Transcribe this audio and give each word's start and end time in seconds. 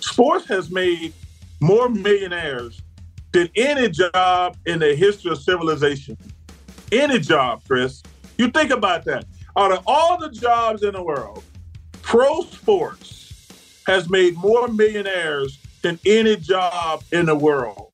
Sports 0.00 0.46
has 0.48 0.70
made 0.70 1.12
more 1.60 1.88
millionaires 1.88 2.82
than 3.32 3.48
any 3.56 3.88
job 3.88 4.56
in 4.66 4.78
the 4.78 4.94
history 4.94 5.30
of 5.30 5.38
civilization. 5.38 6.16
Any 6.90 7.18
job, 7.18 7.62
Chris. 7.66 8.02
You 8.36 8.48
think 8.50 8.70
about 8.70 9.04
that. 9.04 9.24
Out 9.56 9.72
of 9.72 9.82
all 9.86 10.18
the 10.18 10.30
jobs 10.30 10.82
in 10.82 10.92
the 10.92 11.02
world, 11.02 11.42
pro 12.02 12.42
sports 12.42 13.48
has 13.86 14.08
made 14.08 14.36
more 14.36 14.68
millionaires 14.68 15.58
than 15.82 15.98
any 16.06 16.36
job 16.36 17.02
in 17.12 17.26
the 17.26 17.34
world. 17.34 17.91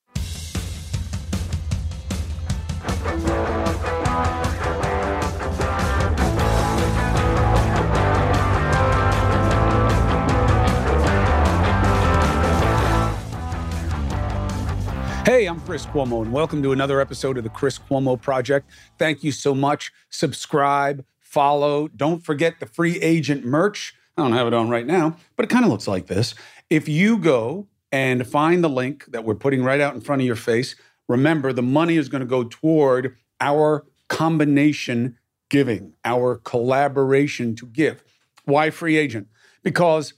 Hey, 15.28 15.44
I'm 15.44 15.60
Chris 15.60 15.84
Cuomo, 15.84 16.22
and 16.22 16.32
welcome 16.32 16.62
to 16.62 16.72
another 16.72 17.02
episode 17.02 17.36
of 17.36 17.44
the 17.44 17.50
Chris 17.50 17.78
Cuomo 17.78 18.18
Project. 18.18 18.70
Thank 18.98 19.22
you 19.22 19.30
so 19.30 19.54
much. 19.54 19.92
Subscribe, 20.08 21.04
follow. 21.20 21.88
Don't 21.88 22.24
forget 22.24 22.60
the 22.60 22.64
free 22.64 22.98
agent 23.02 23.44
merch. 23.44 23.94
I 24.16 24.22
don't 24.22 24.32
have 24.32 24.46
it 24.46 24.54
on 24.54 24.70
right 24.70 24.86
now, 24.86 25.18
but 25.36 25.44
it 25.44 25.50
kind 25.50 25.66
of 25.66 25.70
looks 25.70 25.86
like 25.86 26.06
this. 26.06 26.34
If 26.70 26.88
you 26.88 27.18
go 27.18 27.66
and 27.92 28.26
find 28.26 28.64
the 28.64 28.70
link 28.70 29.04
that 29.08 29.22
we're 29.22 29.34
putting 29.34 29.62
right 29.62 29.82
out 29.82 29.94
in 29.94 30.00
front 30.00 30.22
of 30.22 30.26
your 30.26 30.34
face, 30.34 30.76
remember 31.10 31.52
the 31.52 31.60
money 31.60 31.98
is 31.98 32.08
going 32.08 32.22
to 32.22 32.26
go 32.26 32.44
toward 32.44 33.14
our 33.38 33.84
combination 34.08 35.18
giving, 35.50 35.92
our 36.06 36.36
collaboration 36.36 37.54
to 37.56 37.66
give. 37.66 38.02
Why 38.46 38.70
free 38.70 38.96
agent? 38.96 39.28
Because 39.62 40.14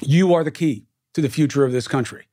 you 0.00 0.32
are 0.34 0.44
the 0.44 0.52
key 0.52 0.86
to 1.14 1.20
the 1.20 1.28
future 1.28 1.64
of 1.64 1.72
this 1.72 1.88
country 1.88 2.26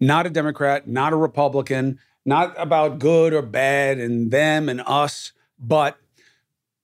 not 0.00 0.26
a 0.26 0.30
Democrat, 0.30 0.86
not 0.86 1.12
a 1.12 1.16
Republican, 1.16 1.98
not 2.24 2.54
about 2.58 2.98
good 2.98 3.32
or 3.32 3.42
bad 3.42 3.98
and 3.98 4.30
them 4.30 4.68
and 4.68 4.82
us, 4.86 5.32
but 5.58 5.98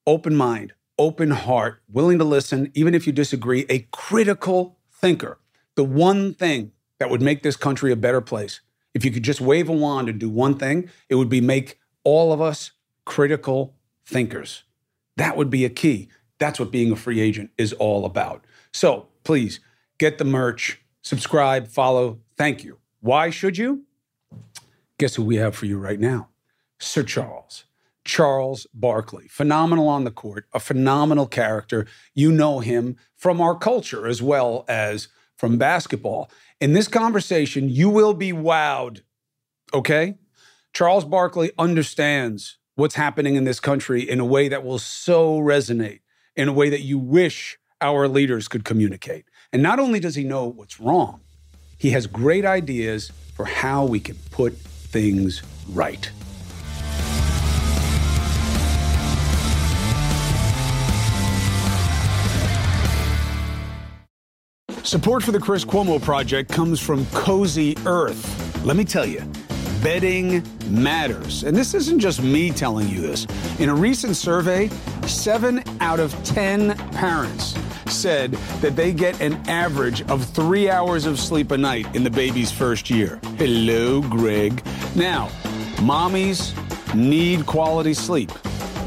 open 0.07 0.35
mind, 0.35 0.73
open 0.97 1.31
heart, 1.31 1.81
willing 1.91 2.17
to 2.17 2.23
listen, 2.23 2.71
even 2.73 2.95
if 2.95 3.05
you 3.05 3.13
disagree, 3.13 3.65
a 3.69 3.79
critical 3.91 4.77
thinker. 4.91 5.39
The 5.75 5.83
one 5.83 6.33
thing 6.33 6.71
that 6.99 7.09
would 7.09 7.21
make 7.21 7.43
this 7.43 7.55
country 7.55 7.91
a 7.91 7.95
better 7.95 8.21
place, 8.21 8.61
if 8.93 9.03
you 9.03 9.11
could 9.11 9.23
just 9.23 9.41
wave 9.41 9.69
a 9.69 9.73
wand 9.73 10.07
and 10.07 10.19
do 10.19 10.29
one 10.29 10.57
thing, 10.57 10.89
it 11.09 11.15
would 11.15 11.29
be 11.29 11.41
make 11.41 11.79
all 12.03 12.31
of 12.31 12.41
us 12.41 12.71
critical 13.05 13.75
thinkers. 14.05 14.63
That 15.17 15.35
would 15.37 15.49
be 15.49 15.65
a 15.65 15.69
key. 15.69 16.09
That's 16.39 16.59
what 16.59 16.71
being 16.71 16.91
a 16.91 16.95
free 16.95 17.19
agent 17.19 17.51
is 17.57 17.73
all 17.73 18.05
about. 18.05 18.45
So 18.71 19.07
please 19.23 19.59
get 19.97 20.17
the 20.17 20.25
merch, 20.25 20.81
subscribe, 21.01 21.67
follow. 21.67 22.19
Thank 22.37 22.63
you. 22.63 22.79
Why 23.03 23.31
should 23.31 23.57
you? 23.57 23.83
Guess 24.97 25.15
who 25.15 25.23
we 25.23 25.35
have 25.35 25.57
for 25.57 25.65
you 25.65 25.77
right 25.77 25.99
now? 25.99 26.29
Sir 26.79 27.03
Charles. 27.03 27.65
Charles 28.05 28.65
Barkley, 28.73 29.27
phenomenal 29.27 29.89
on 29.89 30.05
the 30.05 30.11
court, 30.11 30.45
a 30.53 30.59
phenomenal 30.61 31.27
character. 31.27 31.85
You 32.13 32.31
know 32.31 32.61
him 32.61 32.95
from 33.17 33.41
our 33.41 33.57
culture 33.57 34.07
as 34.07 34.21
well 34.21 34.63
as 34.69 35.09
from 35.35 35.57
basketball. 35.57 36.31
In 36.61 36.71
this 36.71 36.87
conversation, 36.87 37.67
you 37.67 37.89
will 37.89 38.13
be 38.13 38.31
wowed, 38.31 39.01
okay? 39.73 40.15
Charles 40.71 41.03
Barkley 41.03 41.51
understands 41.57 42.57
what's 42.75 42.95
happening 42.95 43.35
in 43.35 43.43
this 43.43 43.59
country 43.59 44.09
in 44.09 44.21
a 44.21 44.25
way 44.25 44.47
that 44.47 44.63
will 44.63 44.79
so 44.79 45.39
resonate, 45.39 45.99
in 46.37 46.47
a 46.47 46.53
way 46.53 46.69
that 46.69 46.83
you 46.83 46.97
wish 46.99 47.57
our 47.81 48.07
leaders 48.07 48.47
could 48.47 48.63
communicate. 48.63 49.25
And 49.51 49.61
not 49.61 49.77
only 49.77 49.99
does 49.99 50.15
he 50.15 50.23
know 50.23 50.47
what's 50.47 50.79
wrong, 50.79 51.19
he 51.83 51.89
has 51.89 52.07
great 52.07 52.45
ideas 52.45 53.11
for 53.35 53.43
how 53.43 53.83
we 53.83 53.99
can 53.99 54.15
put 54.31 54.53
things 54.55 55.43
right. 55.73 56.09
Support 64.83 65.23
for 65.23 65.33
the 65.33 65.39
Chris 65.41 65.65
Cuomo 65.65 66.01
Project 66.01 66.49
comes 66.49 66.79
from 66.79 67.05
Cozy 67.07 67.75
Earth. 67.85 68.63
Let 68.63 68.77
me 68.77 68.85
tell 68.85 69.05
you, 69.05 69.21
bedding 69.83 70.41
matters. 70.69 71.43
And 71.43 71.53
this 71.53 71.73
isn't 71.73 71.99
just 71.99 72.23
me 72.23 72.51
telling 72.51 72.87
you 72.87 73.01
this. 73.01 73.27
In 73.59 73.67
a 73.67 73.75
recent 73.75 74.15
survey, 74.15 74.69
seven 75.05 75.61
out 75.81 75.99
of 75.99 76.13
10 76.23 76.77
parents 76.91 77.55
said 77.87 78.31
that 78.61 78.75
they 78.75 78.91
get 78.93 79.19
an 79.21 79.33
average 79.47 80.01
of 80.03 80.25
three 80.25 80.69
hours 80.69 81.05
of 81.05 81.19
sleep 81.19 81.51
a 81.51 81.57
night 81.57 81.93
in 81.95 82.03
the 82.03 82.09
baby's 82.09 82.51
first 82.51 82.89
year. 82.89 83.19
Hello, 83.37 84.01
Greg. 84.01 84.63
Now, 84.95 85.29
mommies 85.77 86.53
need 86.93 87.45
quality 87.45 87.93
sleep, 87.93 88.31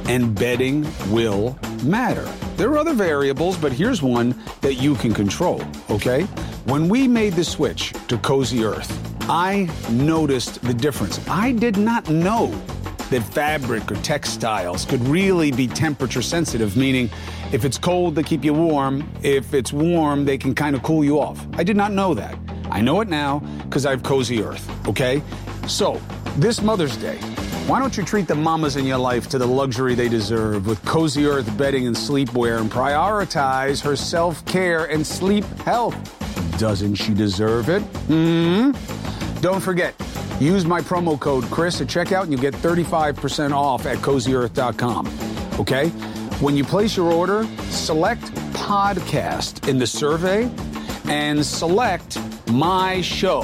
and 0.08 0.34
bedding 0.34 0.86
will 1.10 1.58
matter. 1.82 2.24
There 2.56 2.70
are 2.70 2.78
other 2.78 2.94
variables, 2.94 3.56
but 3.56 3.72
here's 3.72 4.02
one 4.02 4.34
that 4.60 4.74
you 4.74 4.94
can 4.94 5.12
control, 5.12 5.62
okay? 5.90 6.22
When 6.64 6.88
we 6.88 7.06
made 7.06 7.34
the 7.34 7.44
switch 7.44 7.92
to 8.08 8.18
Cozy 8.18 8.64
Earth, 8.64 8.90
I 9.28 9.68
noticed 9.90 10.62
the 10.62 10.74
difference. 10.74 11.20
I 11.28 11.52
did 11.52 11.76
not 11.76 12.08
know 12.08 12.48
that 13.10 13.22
fabric 13.22 13.90
or 13.90 13.96
textiles 13.96 14.84
could 14.84 15.00
really 15.06 15.52
be 15.52 15.66
temperature 15.66 16.22
sensitive, 16.22 16.76
meaning 16.76 17.10
if 17.52 17.64
it's 17.64 17.78
cold, 17.78 18.14
they 18.14 18.22
keep 18.22 18.44
you 18.44 18.52
warm. 18.52 19.08
If 19.22 19.54
it's 19.54 19.72
warm, 19.72 20.24
they 20.24 20.38
can 20.38 20.54
kind 20.54 20.74
of 20.74 20.82
cool 20.82 21.04
you 21.04 21.20
off. 21.20 21.44
I 21.54 21.62
did 21.62 21.76
not 21.76 21.92
know 21.92 22.14
that. 22.14 22.36
I 22.70 22.80
know 22.80 23.00
it 23.00 23.08
now 23.08 23.38
because 23.64 23.86
I 23.86 23.90
have 23.90 24.02
Cozy 24.02 24.42
Earth, 24.42 24.68
okay? 24.88 25.22
So, 25.68 26.00
this 26.36 26.60
Mother's 26.60 26.96
Day, 26.96 27.16
why 27.66 27.78
don't 27.78 27.96
you 27.96 28.04
treat 28.04 28.28
the 28.28 28.34
mamas 28.34 28.76
in 28.76 28.84
your 28.84 28.98
life 28.98 29.28
to 29.30 29.38
the 29.38 29.46
luxury 29.46 29.94
they 29.94 30.08
deserve 30.08 30.66
with 30.66 30.84
Cozy 30.84 31.26
Earth 31.26 31.56
bedding 31.56 31.86
and 31.86 31.96
sleepwear 31.96 32.60
and 32.60 32.70
prioritize 32.70 33.82
her 33.82 33.96
self 33.96 34.44
care 34.44 34.84
and 34.86 35.06
sleep 35.06 35.44
health? 35.64 35.96
Doesn't 36.58 36.94
she 36.96 37.14
deserve 37.14 37.68
it? 37.68 37.80
Hmm? 38.08 38.72
Don't 39.40 39.60
forget, 39.60 39.94
use 40.40 40.64
my 40.64 40.80
promo 40.80 41.18
code 41.18 41.44
Chris 41.44 41.80
at 41.80 41.86
checkout 41.86 42.22
and 42.22 42.32
you'll 42.32 42.40
get 42.40 42.54
35% 42.54 43.52
off 43.52 43.86
at 43.86 43.98
cozyearth.com. 43.98 45.06
Okay? 45.60 45.92
When 46.40 46.54
you 46.54 46.64
place 46.64 46.98
your 46.98 47.10
order, 47.10 47.46
select 47.70 48.22
podcast 48.52 49.68
in 49.68 49.78
the 49.78 49.86
survey 49.86 50.50
and 51.08 51.44
select 51.44 52.18
my 52.50 53.00
show 53.00 53.42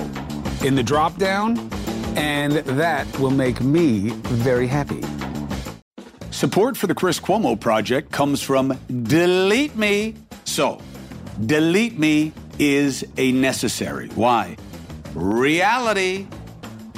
in 0.62 0.74
the 0.74 0.82
drop 0.82 1.16
down, 1.16 1.58
and 2.16 2.52
that 2.52 3.06
will 3.18 3.30
make 3.30 3.62
me 3.62 4.10
very 4.10 4.66
happy. 4.66 5.02
Support 6.30 6.76
for 6.76 6.86
the 6.86 6.94
Chris 6.94 7.18
Cuomo 7.18 7.58
Project 7.58 8.12
comes 8.12 8.42
from 8.42 8.78
Delete 9.04 9.74
Me. 9.74 10.14
So, 10.44 10.78
Delete 11.46 11.98
Me 11.98 12.34
is 12.58 13.06
a 13.16 13.32
necessary. 13.32 14.08
Why? 14.08 14.58
Reality. 15.14 16.26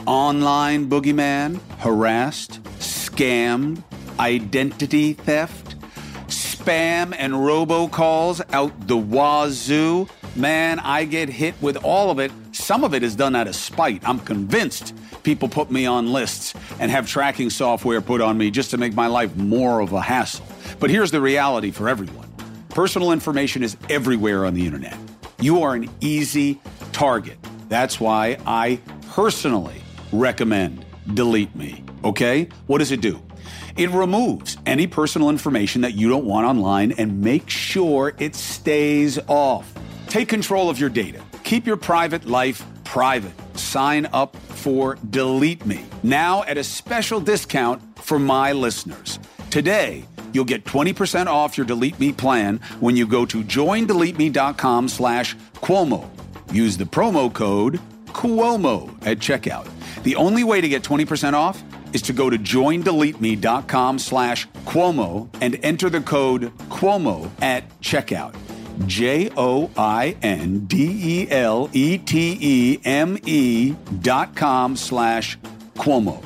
Online 0.06 0.90
boogeyman, 0.90 1.60
harassed, 1.78 2.60
scammed, 2.80 3.82
identity 4.18 5.14
theft, 5.14 5.63
spam 6.64 7.14
and 7.16 7.34
robocalls 7.34 8.40
out 8.52 8.86
the 8.86 8.96
wazoo. 8.96 10.08
Man, 10.34 10.78
I 10.78 11.04
get 11.04 11.28
hit 11.28 11.54
with 11.60 11.76
all 11.84 12.10
of 12.10 12.18
it. 12.18 12.32
Some 12.52 12.84
of 12.84 12.94
it 12.94 13.02
is 13.02 13.14
done 13.14 13.36
out 13.36 13.46
of 13.46 13.54
spite. 13.54 14.02
I'm 14.08 14.18
convinced 14.18 14.94
people 15.24 15.48
put 15.48 15.70
me 15.70 15.84
on 15.84 16.12
lists 16.12 16.54
and 16.80 16.90
have 16.90 17.06
tracking 17.06 17.50
software 17.50 18.00
put 18.00 18.20
on 18.20 18.38
me 18.38 18.50
just 18.50 18.70
to 18.70 18.78
make 18.78 18.94
my 18.94 19.08
life 19.08 19.36
more 19.36 19.80
of 19.80 19.92
a 19.92 20.00
hassle. 20.00 20.46
But 20.80 20.88
here's 20.88 21.10
the 21.10 21.20
reality 21.20 21.70
for 21.70 21.88
everyone 21.88 22.30
personal 22.70 23.12
information 23.12 23.62
is 23.62 23.76
everywhere 23.88 24.44
on 24.44 24.54
the 24.54 24.66
internet. 24.66 24.96
You 25.40 25.62
are 25.62 25.74
an 25.74 25.88
easy 26.00 26.60
target. 26.92 27.38
That's 27.68 28.00
why 28.00 28.38
I 28.46 28.80
personally 29.10 29.80
recommend 30.12 30.84
Delete 31.12 31.54
Me. 31.54 31.84
Okay? 32.02 32.48
What 32.66 32.78
does 32.78 32.90
it 32.90 33.00
do? 33.00 33.23
It 33.76 33.90
removes 33.90 34.56
any 34.66 34.86
personal 34.86 35.30
information 35.30 35.82
that 35.82 35.94
you 35.94 36.08
don't 36.08 36.24
want 36.24 36.46
online 36.46 36.92
and 36.92 37.20
make 37.20 37.50
sure 37.50 38.14
it 38.18 38.34
stays 38.34 39.18
off. 39.26 39.72
Take 40.06 40.28
control 40.28 40.70
of 40.70 40.78
your 40.78 40.90
data. 40.90 41.22
Keep 41.42 41.66
your 41.66 41.76
private 41.76 42.24
life 42.26 42.64
private. 42.84 43.34
Sign 43.58 44.06
up 44.12 44.36
for 44.36 44.96
Delete 45.10 45.66
Me 45.66 45.84
now 46.04 46.44
at 46.44 46.56
a 46.56 46.64
special 46.64 47.18
discount 47.18 47.82
for 47.98 48.18
my 48.18 48.52
listeners. 48.52 49.18
Today, 49.50 50.04
you'll 50.32 50.44
get 50.44 50.64
20% 50.64 51.26
off 51.26 51.56
your 51.56 51.66
Delete 51.66 51.98
Me 51.98 52.12
plan 52.12 52.60
when 52.80 52.96
you 52.96 53.06
go 53.06 53.26
to 53.26 53.42
joindeleteme.com 53.42 54.88
slash 54.88 55.36
Cuomo. 55.56 56.08
Use 56.52 56.76
the 56.76 56.84
promo 56.84 57.32
code 57.32 57.80
Cuomo 58.06 58.94
at 59.04 59.18
checkout. 59.18 59.68
The 60.04 60.14
only 60.16 60.44
way 60.44 60.60
to 60.60 60.68
get 60.68 60.82
20% 60.84 61.32
off 61.32 61.62
is 61.94 62.02
to 62.02 62.12
go 62.12 62.28
to 62.28 62.36
joindeleteme.com 62.36 63.98
slash 63.98 64.46
Cuomo 64.66 65.30
and 65.40 65.58
enter 65.62 65.88
the 65.88 66.00
code 66.00 66.52
Cuomo 66.68 67.30
at 67.40 67.68
checkout. 67.80 68.34
J 68.86 69.30
O 69.36 69.70
I 69.76 70.16
N 70.20 70.66
D 70.66 70.90
E 71.00 71.30
L 71.30 71.70
E 71.72 71.96
T 71.96 72.36
E 72.40 72.80
M 72.84 73.16
E 73.24 73.70
dot 74.02 74.34
com 74.34 74.76
slash 74.76 75.38
Cuomo. 75.76 76.22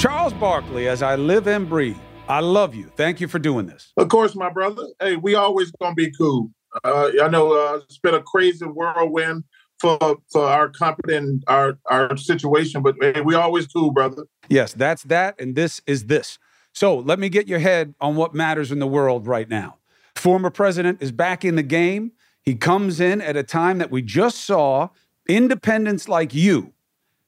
Charles 0.00 0.32
Barkley, 0.34 0.88
as 0.88 1.02
I 1.02 1.14
live 1.14 1.46
and 1.46 1.68
breathe, 1.68 1.96
I 2.28 2.40
love 2.40 2.74
you. 2.74 2.90
Thank 2.96 3.20
you 3.20 3.28
for 3.28 3.38
doing 3.38 3.66
this. 3.66 3.92
Of 3.96 4.08
course, 4.08 4.34
my 4.34 4.50
brother. 4.50 4.82
Hey, 5.00 5.16
we 5.16 5.36
always 5.36 5.70
gonna 5.80 5.94
be 5.94 6.10
cool. 6.10 6.50
Uh, 6.82 7.12
I 7.22 7.28
know 7.28 7.52
uh, 7.52 7.80
it's 7.84 7.98
been 7.98 8.14
a 8.14 8.22
crazy 8.22 8.64
whirlwind 8.66 9.44
for 9.84 10.16
for 10.30 10.44
our 10.44 10.68
company 10.70 11.14
and 11.14 11.44
our 11.46 11.78
our 11.90 12.16
situation, 12.16 12.82
but 12.82 12.96
hey, 13.00 13.20
we 13.20 13.34
always 13.34 13.66
cool, 13.66 13.90
brother. 13.90 14.24
Yes, 14.48 14.72
that's 14.72 15.02
that, 15.04 15.38
and 15.38 15.54
this 15.54 15.82
is 15.86 16.06
this. 16.06 16.38
So 16.72 16.98
let 16.98 17.18
me 17.18 17.28
get 17.28 17.46
your 17.46 17.58
head 17.58 17.94
on 18.00 18.16
what 18.16 18.34
matters 18.34 18.72
in 18.72 18.78
the 18.78 18.86
world 18.86 19.26
right 19.26 19.48
now. 19.48 19.76
Former 20.16 20.50
president 20.50 21.02
is 21.02 21.12
back 21.12 21.44
in 21.44 21.56
the 21.56 21.62
game. 21.62 22.12
He 22.42 22.54
comes 22.54 22.98
in 22.98 23.20
at 23.20 23.36
a 23.36 23.42
time 23.42 23.78
that 23.78 23.90
we 23.90 24.02
just 24.02 24.38
saw 24.38 24.88
independents 25.28 26.08
like 26.08 26.34
you 26.34 26.72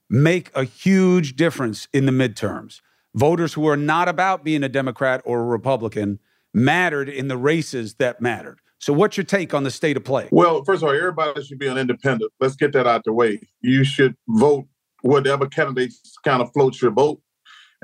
make 0.09 0.51
a 0.55 0.65
huge 0.65 1.37
difference 1.37 1.89
in 1.93 2.07
the 2.07 2.13
midterms. 2.13 2.81
Voters 3.15 3.55
who 3.55 3.67
are 3.69 3.77
not 3.77 4.09
about 4.09 4.45
being 4.45 4.63
a 4.63 4.69
Democrat 4.69 5.23
or 5.25 5.41
a 5.41 5.45
Republican 5.45 6.21
mattered 6.53 7.09
in 7.09 7.29
the 7.29 7.37
races 7.37 7.95
that 7.95 8.21
mattered. 8.21 8.61
So, 8.79 8.93
what's 8.93 9.17
your 9.17 9.25
take 9.25 9.55
on 9.55 9.65
the 9.65 9.71
state 9.71 9.97
of 9.97 10.05
play? 10.05 10.29
Well, 10.31 10.65
first 10.65 10.83
of 10.83 10.89
all, 10.89 10.95
everybody 10.95 11.43
should 11.43 11.59
be 11.59 11.67
an 11.67 11.79
independent. 11.79 12.31
Let's 12.41 12.57
get 12.57 12.73
that 12.73 12.87
out 12.87 13.03
the 13.05 13.13
way. 13.13 13.41
You 13.63 13.85
should 13.85 14.15
vote 14.29 14.67
whatever 15.03 15.47
candidates 15.47 16.15
kind 16.25 16.43
of 16.43 16.53
floats 16.53 16.83
your 16.83 16.91
boat. 16.91 17.21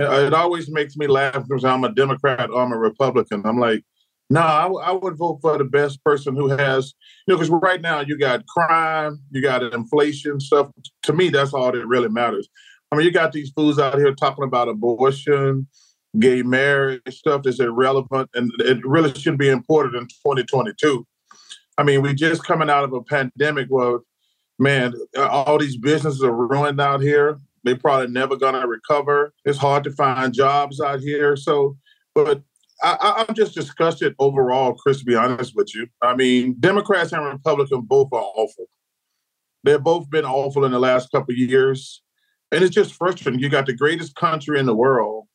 Uh, 0.00 0.26
it 0.26 0.34
always 0.34 0.70
makes 0.70 0.96
me 0.96 1.06
laugh 1.06 1.44
because 1.46 1.64
I'm 1.64 1.84
a 1.84 1.92
Democrat 1.92 2.50
or 2.50 2.62
I'm 2.62 2.72
a 2.72 2.78
Republican. 2.78 3.42
I'm 3.44 3.58
like, 3.58 3.84
no, 4.30 4.40
nah, 4.40 4.58
I, 4.58 4.62
w- 4.62 4.80
I 4.80 4.92
would 4.92 5.16
vote 5.16 5.40
for 5.42 5.58
the 5.58 5.64
best 5.64 6.02
person 6.04 6.34
who 6.34 6.48
has, 6.48 6.94
you 7.26 7.34
know, 7.34 7.38
because 7.38 7.50
right 7.50 7.80
now 7.80 8.00
you 8.00 8.18
got 8.18 8.46
crime, 8.46 9.20
you 9.30 9.42
got 9.42 9.62
inflation 9.62 10.40
stuff. 10.40 10.70
To 11.02 11.12
me, 11.12 11.28
that's 11.28 11.52
all 11.52 11.70
that 11.70 11.86
really 11.86 12.08
matters. 12.08 12.48
I 12.90 12.96
mean, 12.96 13.04
you 13.04 13.12
got 13.12 13.32
these 13.32 13.50
fools 13.50 13.78
out 13.78 13.98
here 13.98 14.14
talking 14.14 14.44
about 14.44 14.68
abortion, 14.68 15.66
gay 16.18 16.42
marriage, 16.42 17.00
stuff 17.08 17.42
that's 17.42 17.60
irrelevant, 17.60 18.30
and 18.34 18.50
it 18.60 18.84
really 18.84 19.12
shouldn't 19.14 19.38
be 19.38 19.48
imported 19.48 19.94
in 19.94 20.06
2022. 20.06 21.06
I 21.78 21.82
mean, 21.82 22.02
we're 22.02 22.12
just 22.12 22.44
coming 22.44 22.70
out 22.70 22.84
of 22.84 22.92
a 22.92 23.02
pandemic 23.02 23.68
where, 23.68 24.00
man, 24.58 24.94
all 25.16 25.58
these 25.58 25.76
businesses 25.76 26.22
are 26.22 26.32
ruined 26.32 26.80
out 26.80 27.00
here. 27.00 27.40
They're 27.64 27.76
probably 27.76 28.08
never 28.08 28.36
to 28.36 28.64
recover. 28.66 29.32
It's 29.44 29.58
hard 29.58 29.84
to 29.84 29.92
find 29.92 30.34
jobs 30.34 30.80
out 30.80 31.00
here. 31.00 31.36
So, 31.36 31.76
but 32.14 32.42
I, 32.82 33.24
am 33.28 33.34
just 33.34 33.54
disgusted 33.54 34.14
overall, 34.18 34.74
Chris, 34.74 34.98
to 34.98 35.04
be 35.04 35.14
honest 35.14 35.54
with 35.54 35.74
you. 35.74 35.86
I 36.02 36.16
mean, 36.16 36.56
Democrats 36.58 37.12
and 37.12 37.24
Republicans 37.24 37.84
both 37.86 38.08
are 38.12 38.20
awful. 38.20 38.66
They've 39.64 39.82
both 39.82 40.10
been 40.10 40.24
awful 40.24 40.64
in 40.64 40.72
the 40.72 40.80
last 40.80 41.10
couple 41.12 41.32
of 41.32 41.38
years. 41.38 42.02
And 42.50 42.62
it's 42.62 42.74
just 42.74 42.94
frustrating. 42.94 43.40
You 43.40 43.48
got 43.48 43.66
the 43.66 43.72
greatest 43.72 44.14
country 44.16 44.58
in 44.58 44.66
the 44.66 44.74
world, 44.74 45.26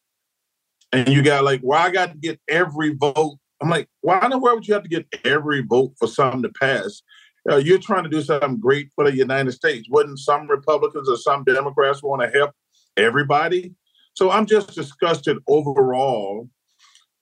and 0.92 1.10
you 1.10 1.22
got 1.22 1.44
like, 1.44 1.62
why 1.62 1.78
well, 1.78 1.88
I 1.88 1.92
got 1.92 2.12
to 2.13 2.18
get 2.18 2.39
every 2.48 2.94
vote? 2.94 3.38
I'm 3.62 3.69
like, 3.69 3.89
why 4.01 4.19
in 4.24 4.31
the 4.31 4.38
world 4.38 4.60
would 4.60 4.68
you 4.68 4.74
have 4.74 4.84
to 4.84 4.89
get 4.89 5.07
every 5.24 5.62
vote 5.62 5.94
for 5.98 6.07
something 6.07 6.44
to 6.44 6.50
pass? 6.50 7.01
Uh, 7.50 7.57
you're 7.57 7.80
trying 7.80 8.04
to 8.04 8.10
do 8.10 8.22
something 8.22 8.60
great 8.60 8.89
for 8.94 9.06
the 9.06 9.16
United 9.16 9.51
States. 9.54 9.88
Wouldn't 9.89 10.19
some 10.19 10.48
Republicans 10.48 11.10
or 11.10 11.18
some 11.18 11.44
Democrats 11.44 12.04
want 12.04 12.22
to 12.22 12.38
help 12.38 12.51
everybody? 12.98 13.74
So 14.13 14.31
I'm 14.31 14.45
just 14.45 14.75
disgusted 14.75 15.38
overall 15.48 16.50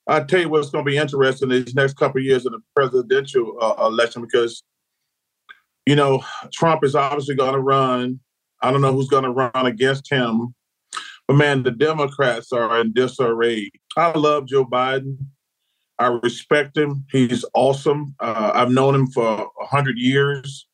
I 0.08 0.20
tell 0.22 0.42
you 0.42 0.50
what's 0.50 0.70
going 0.70 0.86
to 0.86 0.90
be 0.90 0.98
interesting 0.98 1.50
these 1.50 1.74
next 1.74 1.96
couple 1.96 2.20
of 2.20 2.26
years 2.26 2.46
in 2.46 2.52
the 2.52 2.62
presidential 2.76 3.58
uh, 3.60 3.88
election 3.88 4.22
because, 4.22 4.64
you 5.86 5.96
know, 5.96 6.24
Trump 6.54 6.84
is 6.84 6.96
obviously 6.96 7.36
going 7.36 7.54
to 7.54 7.60
run. 7.60 8.20
I 8.62 8.72
don't 8.72 8.82
know 8.82 8.94
who's 8.94 9.08
going 9.08 9.24
to 9.24 9.32
run 9.32 9.66
against 9.66 10.12
him, 10.12 10.54
but 11.28 11.36
man, 11.36 11.64
the 11.64 11.72
Democrats 11.72 12.52
are 12.52 12.80
in 12.80 12.94
disarray. 12.94 13.72
I 13.98 14.18
love 14.18 14.48
Joe 14.48 14.66
Biden. 14.66 15.18
I 15.98 16.08
respect 16.08 16.78
him. 16.78 17.06
He's 17.12 17.46
awesome. 17.54 18.16
Uh, 18.20 18.52
I've 18.54 18.72
known 18.72 18.96
him 18.96 19.08
for 19.08 19.50
a 19.62 19.66
hundred 19.66 19.98
years, 19.98 20.68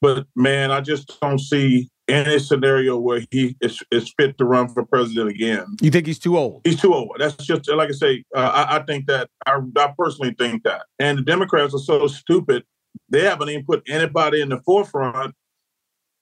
but 0.00 0.26
man, 0.36 0.70
I 0.70 0.80
just 0.80 1.20
don't 1.20 1.40
see 1.40 1.90
any 2.08 2.38
scenario 2.38 2.96
where 2.96 3.22
he 3.30 3.56
is, 3.60 3.82
is, 3.90 4.12
fit 4.16 4.36
to 4.38 4.44
run 4.44 4.68
for 4.68 4.84
president 4.84 5.30
again. 5.30 5.76
You 5.80 5.90
think 5.90 6.06
he's 6.06 6.18
too 6.18 6.36
old? 6.36 6.62
He's 6.64 6.80
too 6.80 6.94
old. 6.94 7.16
That's 7.18 7.36
just 7.36 7.68
like 7.68 7.88
I 7.88 7.92
say. 7.92 8.24
Uh, 8.34 8.66
I, 8.68 8.76
I, 8.76 8.82
think 8.82 9.06
that 9.06 9.30
I, 9.46 9.58
I, 9.76 9.94
personally 9.98 10.34
think 10.38 10.64
that. 10.64 10.82
And 10.98 11.18
the 11.18 11.22
Democrats 11.22 11.74
are 11.74 11.78
so 11.78 12.06
stupid; 12.06 12.64
they 13.08 13.22
haven't 13.22 13.48
even 13.50 13.64
put 13.64 13.82
anybody 13.88 14.40
in 14.40 14.48
the 14.48 14.60
forefront 14.64 15.34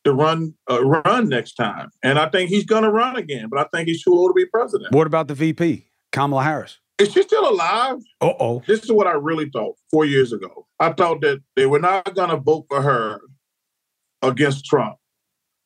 to 0.05 0.13
run 0.13 0.55
uh, 0.71 0.83
run 0.85 1.29
next 1.29 1.55
time. 1.55 1.91
And 2.03 2.19
I 2.19 2.29
think 2.29 2.51
he's 2.51 2.65
going 2.65 2.85
to 2.85 2.91
run 2.91 3.17
again, 3.17 3.49
but 3.51 3.59
I 3.61 3.67
think 3.77 3.89
he's 3.89 4.03
too 4.03 4.13
old 4.13 4.31
to 4.31 4.35
be 4.35 4.47
president. 4.47 4.95
What 4.95 5.07
about 5.07 5.29
the 5.29 5.35
VP, 5.35 5.87
Kamala 6.13 6.43
Harris? 6.43 6.79
Is 6.99 7.13
she 7.13 7.23
still 7.23 7.49
alive? 7.49 7.97
Uh 8.21 8.33
oh. 8.39 8.63
This 8.67 8.85
is 8.85 8.93
what 8.93 9.07
I 9.07 9.13
really 9.13 9.49
thought 9.51 9.77
four 9.91 10.05
years 10.05 10.33
ago. 10.33 10.67
I 10.79 10.93
thought 10.93 11.23
that 11.23 11.41
they 11.57 11.67
were 11.67 11.79
not 11.79 12.15
going 12.15 12.31
to 12.31 12.37
vote 12.37 12.67
for 12.69 12.83
her 12.83 13.21
against 14.23 14.67
Trump. 14.67 14.97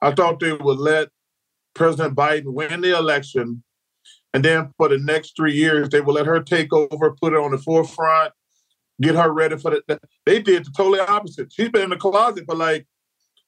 I 0.00 0.12
thought 0.12 0.38
they 0.38 0.52
would 0.52 0.78
let 0.78 1.08
President 1.75 2.14
Biden 2.14 2.52
win 2.52 2.81
the 2.82 2.96
election, 2.96 3.64
and 4.32 4.44
then 4.44 4.70
for 4.76 4.88
the 4.88 4.98
next 4.98 5.34
three 5.36 5.54
years, 5.54 5.88
they 5.88 6.00
would 6.00 6.14
let 6.14 6.26
her 6.26 6.40
take 6.40 6.72
over, 6.72 7.16
put 7.20 7.32
it 7.32 7.38
on 7.38 7.50
the 7.50 7.58
forefront, 7.58 8.32
get 9.00 9.16
her 9.16 9.32
ready 9.32 9.56
for 9.56 9.72
the. 9.72 9.98
They 10.26 10.40
did 10.40 10.66
the 10.66 10.70
totally 10.76 11.00
opposite. 11.00 11.52
She's 11.52 11.69
been 11.69 11.84
in 11.84 11.90
the 11.90 11.96
closet 11.96 12.44
for 12.46 12.54
like, 12.54 12.86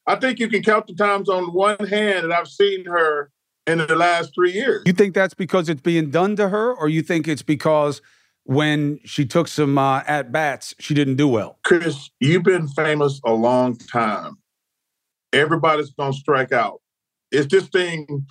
I 0.07 0.17
think 0.17 0.39
you 0.39 0.49
can 0.49 0.63
count 0.63 0.87
the 0.87 0.95
times 0.95 1.29
on 1.29 1.53
one 1.53 1.85
hand 1.87 2.25
that 2.25 2.33
I've 2.33 2.49
seen 2.49 2.85
her 2.87 3.31
in 3.67 3.79
the 3.79 3.97
last 3.97 4.33
three 4.35 4.53
years. 4.53 4.83
You 4.87 4.93
think 4.93 5.15
that's 5.15 5.35
because 5.35 5.69
it's 5.69 5.81
being 5.81 6.11
done 6.11 6.37
to 6.37 6.49
her, 6.49 6.73
or 6.73 6.89
you 6.89 7.03
think 7.03 7.27
it's 7.27 7.43
because 7.43 8.01
when 8.45 9.01
she 9.05 9.27
took 9.27 9.49
some 9.49 9.77
uh, 9.77 10.03
at 10.07 10.31
bats, 10.31 10.75
she 10.79 10.95
didn't 10.95 11.17
do 11.17 11.27
well? 11.27 11.59
Chris, 11.65 12.11
you've 12.21 12.45
been 12.45 12.69
famous 12.69 13.21
a 13.25 13.33
long 13.33 13.77
time 13.77 14.39
everybody's 15.37 15.91
going 15.91 16.13
to 16.13 16.19
strike 16.19 16.53
out. 16.53 16.81
It's 17.31 17.47
this 17.51 17.69
thing. 17.69 18.27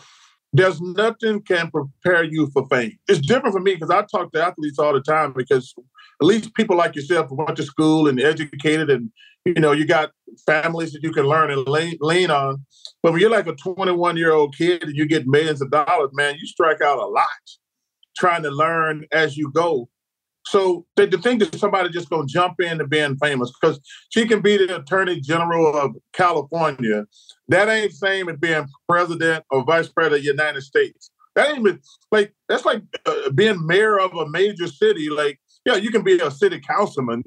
There's 0.53 0.79
nothing 0.79 1.41
can 1.41 1.69
prepare 1.69 2.23
you 2.23 2.49
for 2.53 2.65
fame. 2.69 2.97
It's 3.07 3.19
different 3.19 3.53
for 3.53 3.59
me 3.59 3.73
because 3.75 3.89
I 3.89 4.03
talk 4.03 4.31
to 4.31 4.43
athletes 4.43 4.79
all 4.79 4.93
the 4.93 5.01
time 5.01 5.33
because 5.35 5.73
at 6.21 6.25
least 6.25 6.53
people 6.53 6.77
like 6.77 6.95
yourself 6.95 7.29
went 7.29 7.57
to 7.57 7.63
school 7.63 8.07
and 8.07 8.21
educated 8.21 8.89
and 8.89 9.11
you 9.45 9.53
know 9.53 9.71
you 9.71 9.85
got 9.85 10.11
families 10.45 10.91
that 10.93 11.03
you 11.03 11.11
can 11.11 11.25
learn 11.25 11.51
and 11.51 11.67
lean, 11.67 12.31
on. 12.31 12.65
But 13.01 13.13
when 13.13 13.21
you're 13.21 13.29
like 13.29 13.47
a 13.47 13.55
21 13.55 14.17
year 14.17 14.33
old 14.33 14.55
kid 14.57 14.83
and 14.83 14.95
you 14.95 15.05
get 15.05 15.27
millions 15.27 15.61
of 15.61 15.71
dollars, 15.71 16.09
man, 16.13 16.35
you 16.39 16.47
strike 16.47 16.81
out 16.81 16.97
a 16.97 17.05
lot 17.05 17.25
trying 18.17 18.43
to 18.43 18.51
learn 18.51 19.05
as 19.11 19.37
you 19.37 19.51
go. 19.51 19.89
So 20.47 20.85
the, 20.95 21.07
thing 21.07 21.39
that 21.39 21.55
somebody 21.55 21.89
just 21.89 22.09
gonna 22.09 22.27
jump 22.27 22.61
into 22.61 22.85
being 22.87 23.17
famous 23.17 23.51
because 23.51 23.79
she 24.09 24.27
can 24.27 24.41
be 24.41 24.57
the 24.57 24.77
attorney 24.77 25.19
general 25.19 25.75
of 25.75 25.95
California. 26.13 27.05
That 27.47 27.67
ain't 27.67 27.93
same 27.93 28.29
as 28.29 28.37
being 28.37 28.67
president 28.87 29.43
or 29.49 29.63
vice 29.63 29.87
president 29.89 30.19
of 30.19 30.23
the 30.23 30.43
United 30.43 30.61
States. 30.61 31.11
That 31.35 31.49
ain't 31.49 31.59
even, 31.59 31.79
like 32.11 32.33
that's 32.47 32.63
like 32.63 32.83
uh, 33.05 33.31
being 33.31 33.65
mayor 33.65 33.99
of 33.99 34.13
a 34.13 34.29
major 34.29 34.67
city. 34.67 35.09
Like, 35.09 35.39
yeah, 35.65 35.75
you 35.75 35.91
can 35.91 36.03
be 36.03 36.19
a 36.19 36.29
city 36.29 36.59
councilman, 36.59 37.23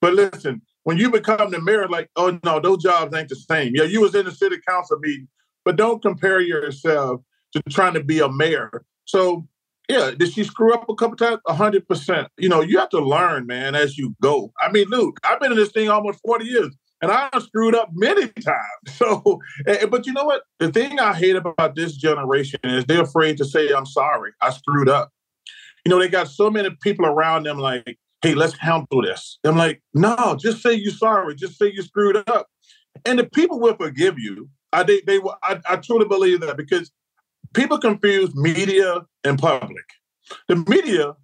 but 0.00 0.14
listen, 0.14 0.62
when 0.88 0.96
you 0.96 1.10
become 1.10 1.50
the 1.50 1.60
mayor, 1.60 1.86
like, 1.86 2.08
oh 2.16 2.40
no, 2.42 2.58
those 2.60 2.82
jobs 2.82 3.14
ain't 3.14 3.28
the 3.28 3.36
same. 3.36 3.72
Yeah, 3.76 3.82
you 3.82 4.00
was 4.00 4.14
in 4.14 4.24
the 4.24 4.32
city 4.32 4.56
council 4.66 4.98
meeting, 4.98 5.28
but 5.62 5.76
don't 5.76 6.00
compare 6.00 6.40
yourself 6.40 7.20
to 7.52 7.60
trying 7.68 7.92
to 7.92 8.02
be 8.02 8.20
a 8.20 8.32
mayor. 8.32 8.86
So 9.04 9.46
yeah, 9.90 10.12
did 10.12 10.32
she 10.32 10.44
screw 10.44 10.72
up 10.72 10.88
a 10.88 10.94
couple 10.94 11.18
times? 11.18 11.40
A 11.46 11.52
hundred 11.52 11.86
percent. 11.86 12.28
You 12.38 12.48
know, 12.48 12.62
you 12.62 12.78
have 12.78 12.88
to 12.88 13.00
learn, 13.00 13.46
man, 13.46 13.74
as 13.74 13.98
you 13.98 14.16
go. 14.22 14.50
I 14.62 14.72
mean, 14.72 14.86
Luke, 14.88 15.20
I've 15.24 15.38
been 15.40 15.52
in 15.52 15.58
this 15.58 15.72
thing 15.72 15.90
almost 15.90 16.20
forty 16.24 16.46
years, 16.46 16.74
and 17.02 17.12
I 17.12 17.28
screwed 17.38 17.74
up 17.74 17.90
many 17.92 18.26
times. 18.40 18.96
So, 18.96 19.40
but 19.90 20.06
you 20.06 20.14
know 20.14 20.24
what? 20.24 20.44
The 20.58 20.72
thing 20.72 20.98
I 20.98 21.12
hate 21.12 21.36
about 21.36 21.74
this 21.74 21.98
generation 21.98 22.60
is 22.64 22.86
they're 22.86 23.02
afraid 23.02 23.36
to 23.36 23.44
say, 23.44 23.74
"I'm 23.74 23.84
sorry, 23.84 24.32
I 24.40 24.52
screwed 24.52 24.88
up." 24.88 25.10
You 25.84 25.90
know, 25.90 25.98
they 25.98 26.08
got 26.08 26.28
so 26.28 26.48
many 26.48 26.70
people 26.80 27.04
around 27.04 27.44
them, 27.44 27.58
like, 27.58 27.98
"Hey, 28.22 28.34
let's 28.34 28.56
handle 28.58 29.02
this." 29.02 29.38
I'm 29.44 29.56
like, 29.56 29.82
"No, 29.94 30.36
just 30.38 30.62
say 30.62 30.74
you're 30.74 30.92
sorry. 30.92 31.34
Just 31.34 31.58
say 31.58 31.70
you 31.72 31.82
screwed 31.82 32.16
up." 32.28 32.48
And 33.04 33.18
the 33.18 33.24
people 33.24 33.60
will 33.60 33.76
forgive 33.76 34.18
you. 34.18 34.48
I 34.72 34.82
they, 34.82 35.00
they 35.06 35.20
I, 35.42 35.60
I 35.68 35.76
truly 35.76 36.06
believe 36.06 36.40
that 36.40 36.56
because 36.56 36.90
people 37.54 37.78
confuse 37.78 38.34
media 38.34 39.02
and 39.24 39.38
public. 39.38 39.84
The 40.48 40.56
media, 40.56 41.14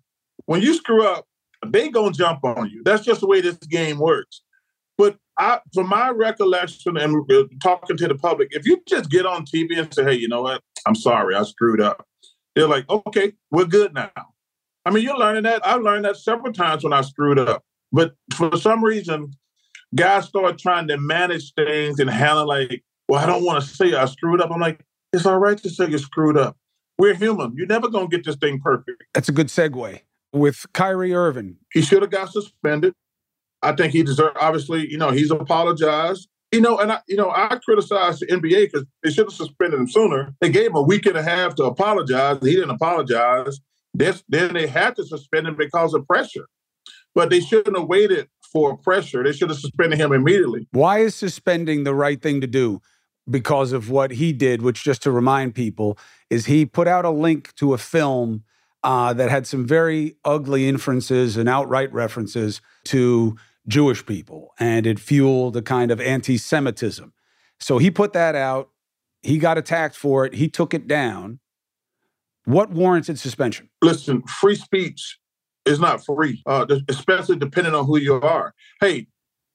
when 0.46 0.62
you 0.62 0.74
screw 0.74 1.06
up, 1.06 1.26
they 1.66 1.88
gonna 1.88 2.12
jump 2.12 2.44
on 2.44 2.70
you. 2.70 2.82
That's 2.84 3.04
just 3.04 3.20
the 3.20 3.26
way 3.26 3.40
this 3.40 3.56
game 3.56 3.98
works. 3.98 4.42
But 4.96 5.16
I, 5.38 5.60
from 5.72 5.88
my 5.88 6.10
recollection 6.10 6.96
and 6.96 7.28
talking 7.62 7.96
to 7.96 8.08
the 8.08 8.14
public, 8.14 8.48
if 8.52 8.66
you 8.66 8.80
just 8.88 9.10
get 9.10 9.26
on 9.26 9.44
TV 9.44 9.78
and 9.78 9.92
say, 9.92 10.04
"Hey, 10.04 10.14
you 10.14 10.28
know 10.28 10.42
what? 10.42 10.62
I'm 10.86 10.94
sorry, 10.94 11.34
I 11.34 11.42
screwed 11.42 11.80
up," 11.80 12.06
they're 12.54 12.68
like, 12.68 12.88
"Okay, 12.88 13.32
we're 13.50 13.64
good 13.64 13.94
now." 13.94 14.10
I 14.84 14.90
mean, 14.90 15.02
you're 15.02 15.18
learning 15.18 15.44
that. 15.44 15.66
I've 15.66 15.82
learned 15.82 16.04
that 16.04 16.16
several 16.16 16.52
times 16.52 16.84
when 16.84 16.92
I 16.92 17.00
screwed 17.00 17.38
up. 17.38 17.64
But 17.92 18.14
for 18.34 18.56
some 18.56 18.84
reason, 18.84 19.32
guys 19.94 20.26
start 20.26 20.58
trying 20.58 20.88
to 20.88 20.98
manage 20.98 21.54
things 21.54 22.00
and 22.00 22.10
handle 22.10 22.46
like, 22.46 22.82
well, 23.08 23.22
I 23.22 23.26
don't 23.26 23.44
want 23.44 23.62
to 23.62 23.68
say 23.68 23.94
I 23.94 24.06
screwed 24.06 24.40
up. 24.40 24.50
I'm 24.50 24.60
like, 24.60 24.84
it's 25.12 25.26
all 25.26 25.38
right 25.38 25.56
to 25.58 25.70
say 25.70 25.88
you 25.88 25.98
screwed 25.98 26.36
up. 26.36 26.56
We're 26.98 27.14
human. 27.14 27.54
You're 27.56 27.66
never 27.66 27.88
going 27.88 28.08
to 28.08 28.16
get 28.16 28.24
this 28.24 28.36
thing 28.36 28.60
perfect. 28.60 29.04
That's 29.14 29.28
a 29.28 29.32
good 29.32 29.48
segue. 29.48 30.00
With 30.32 30.66
Kyrie 30.72 31.14
Irving, 31.14 31.58
he 31.72 31.80
should 31.80 32.02
have 32.02 32.10
got 32.10 32.32
suspended. 32.32 32.94
I 33.62 33.72
think 33.72 33.92
he 33.92 34.02
deserved. 34.02 34.36
Obviously, 34.40 34.90
you 34.90 34.98
know, 34.98 35.10
he's 35.10 35.30
apologized. 35.30 36.28
You 36.50 36.60
know, 36.60 36.78
and 36.78 36.92
I, 36.92 37.00
you 37.08 37.16
know, 37.16 37.30
I 37.30 37.58
criticize 37.64 38.20
the 38.20 38.26
NBA 38.26 38.72
because 38.72 38.84
they 39.02 39.10
should 39.10 39.26
have 39.26 39.32
suspended 39.32 39.78
him 39.78 39.88
sooner. 39.88 40.34
They 40.40 40.50
gave 40.50 40.70
him 40.70 40.76
a 40.76 40.82
week 40.82 41.06
and 41.06 41.16
a 41.16 41.22
half 41.22 41.54
to 41.56 41.64
apologize. 41.64 42.38
He 42.42 42.54
didn't 42.54 42.70
apologize. 42.70 43.60
This, 43.94 44.24
then 44.28 44.52
they 44.52 44.66
had 44.66 44.96
to 44.96 45.04
suspend 45.04 45.46
him 45.46 45.56
because 45.56 45.94
of 45.94 46.06
pressure. 46.06 46.46
But 47.14 47.30
they 47.30 47.40
shouldn't 47.40 47.78
have 47.78 47.86
waited 47.86 48.28
for 48.52 48.76
pressure. 48.76 49.22
They 49.22 49.32
should 49.32 49.48
have 49.48 49.58
suspended 49.58 49.98
him 49.98 50.12
immediately. 50.12 50.66
Why 50.72 50.98
is 50.98 51.14
suspending 51.14 51.84
the 51.84 51.94
right 51.94 52.20
thing 52.20 52.40
to 52.40 52.46
do? 52.46 52.82
Because 53.30 53.72
of 53.72 53.88
what 53.88 54.10
he 54.10 54.32
did, 54.32 54.60
which 54.60 54.82
just 54.82 55.02
to 55.02 55.10
remind 55.10 55.54
people, 55.54 55.96
is 56.28 56.46
he 56.46 56.66
put 56.66 56.86
out 56.86 57.04
a 57.04 57.10
link 57.10 57.54
to 57.54 57.72
a 57.72 57.78
film 57.78 58.44
uh, 58.82 59.14
that 59.14 59.30
had 59.30 59.46
some 59.46 59.66
very 59.66 60.16
ugly 60.24 60.68
inferences 60.68 61.38
and 61.38 61.48
outright 61.48 61.90
references 61.92 62.60
to 62.84 63.34
Jewish 63.66 64.04
people, 64.04 64.52
and 64.58 64.86
it 64.86 64.98
fueled 64.98 65.56
a 65.56 65.62
kind 65.62 65.90
of 65.90 66.00
anti 66.00 66.36
Semitism. 66.36 67.12
So 67.58 67.78
he 67.78 67.90
put 67.90 68.12
that 68.12 68.34
out. 68.34 68.68
He 69.22 69.38
got 69.38 69.56
attacked 69.56 69.96
for 69.96 70.26
it. 70.26 70.34
He 70.34 70.48
took 70.48 70.74
it 70.74 70.86
down. 70.86 71.40
What 72.44 72.70
warranted 72.70 73.18
suspension? 73.18 73.70
Listen, 73.82 74.22
free 74.22 74.56
speech 74.56 75.18
is 75.64 75.80
not 75.80 76.04
free, 76.04 76.42
uh, 76.46 76.66
especially 76.88 77.36
depending 77.36 77.74
on 77.74 77.86
who 77.86 77.98
you 77.98 78.20
are. 78.20 78.54
Hey, 78.80 79.06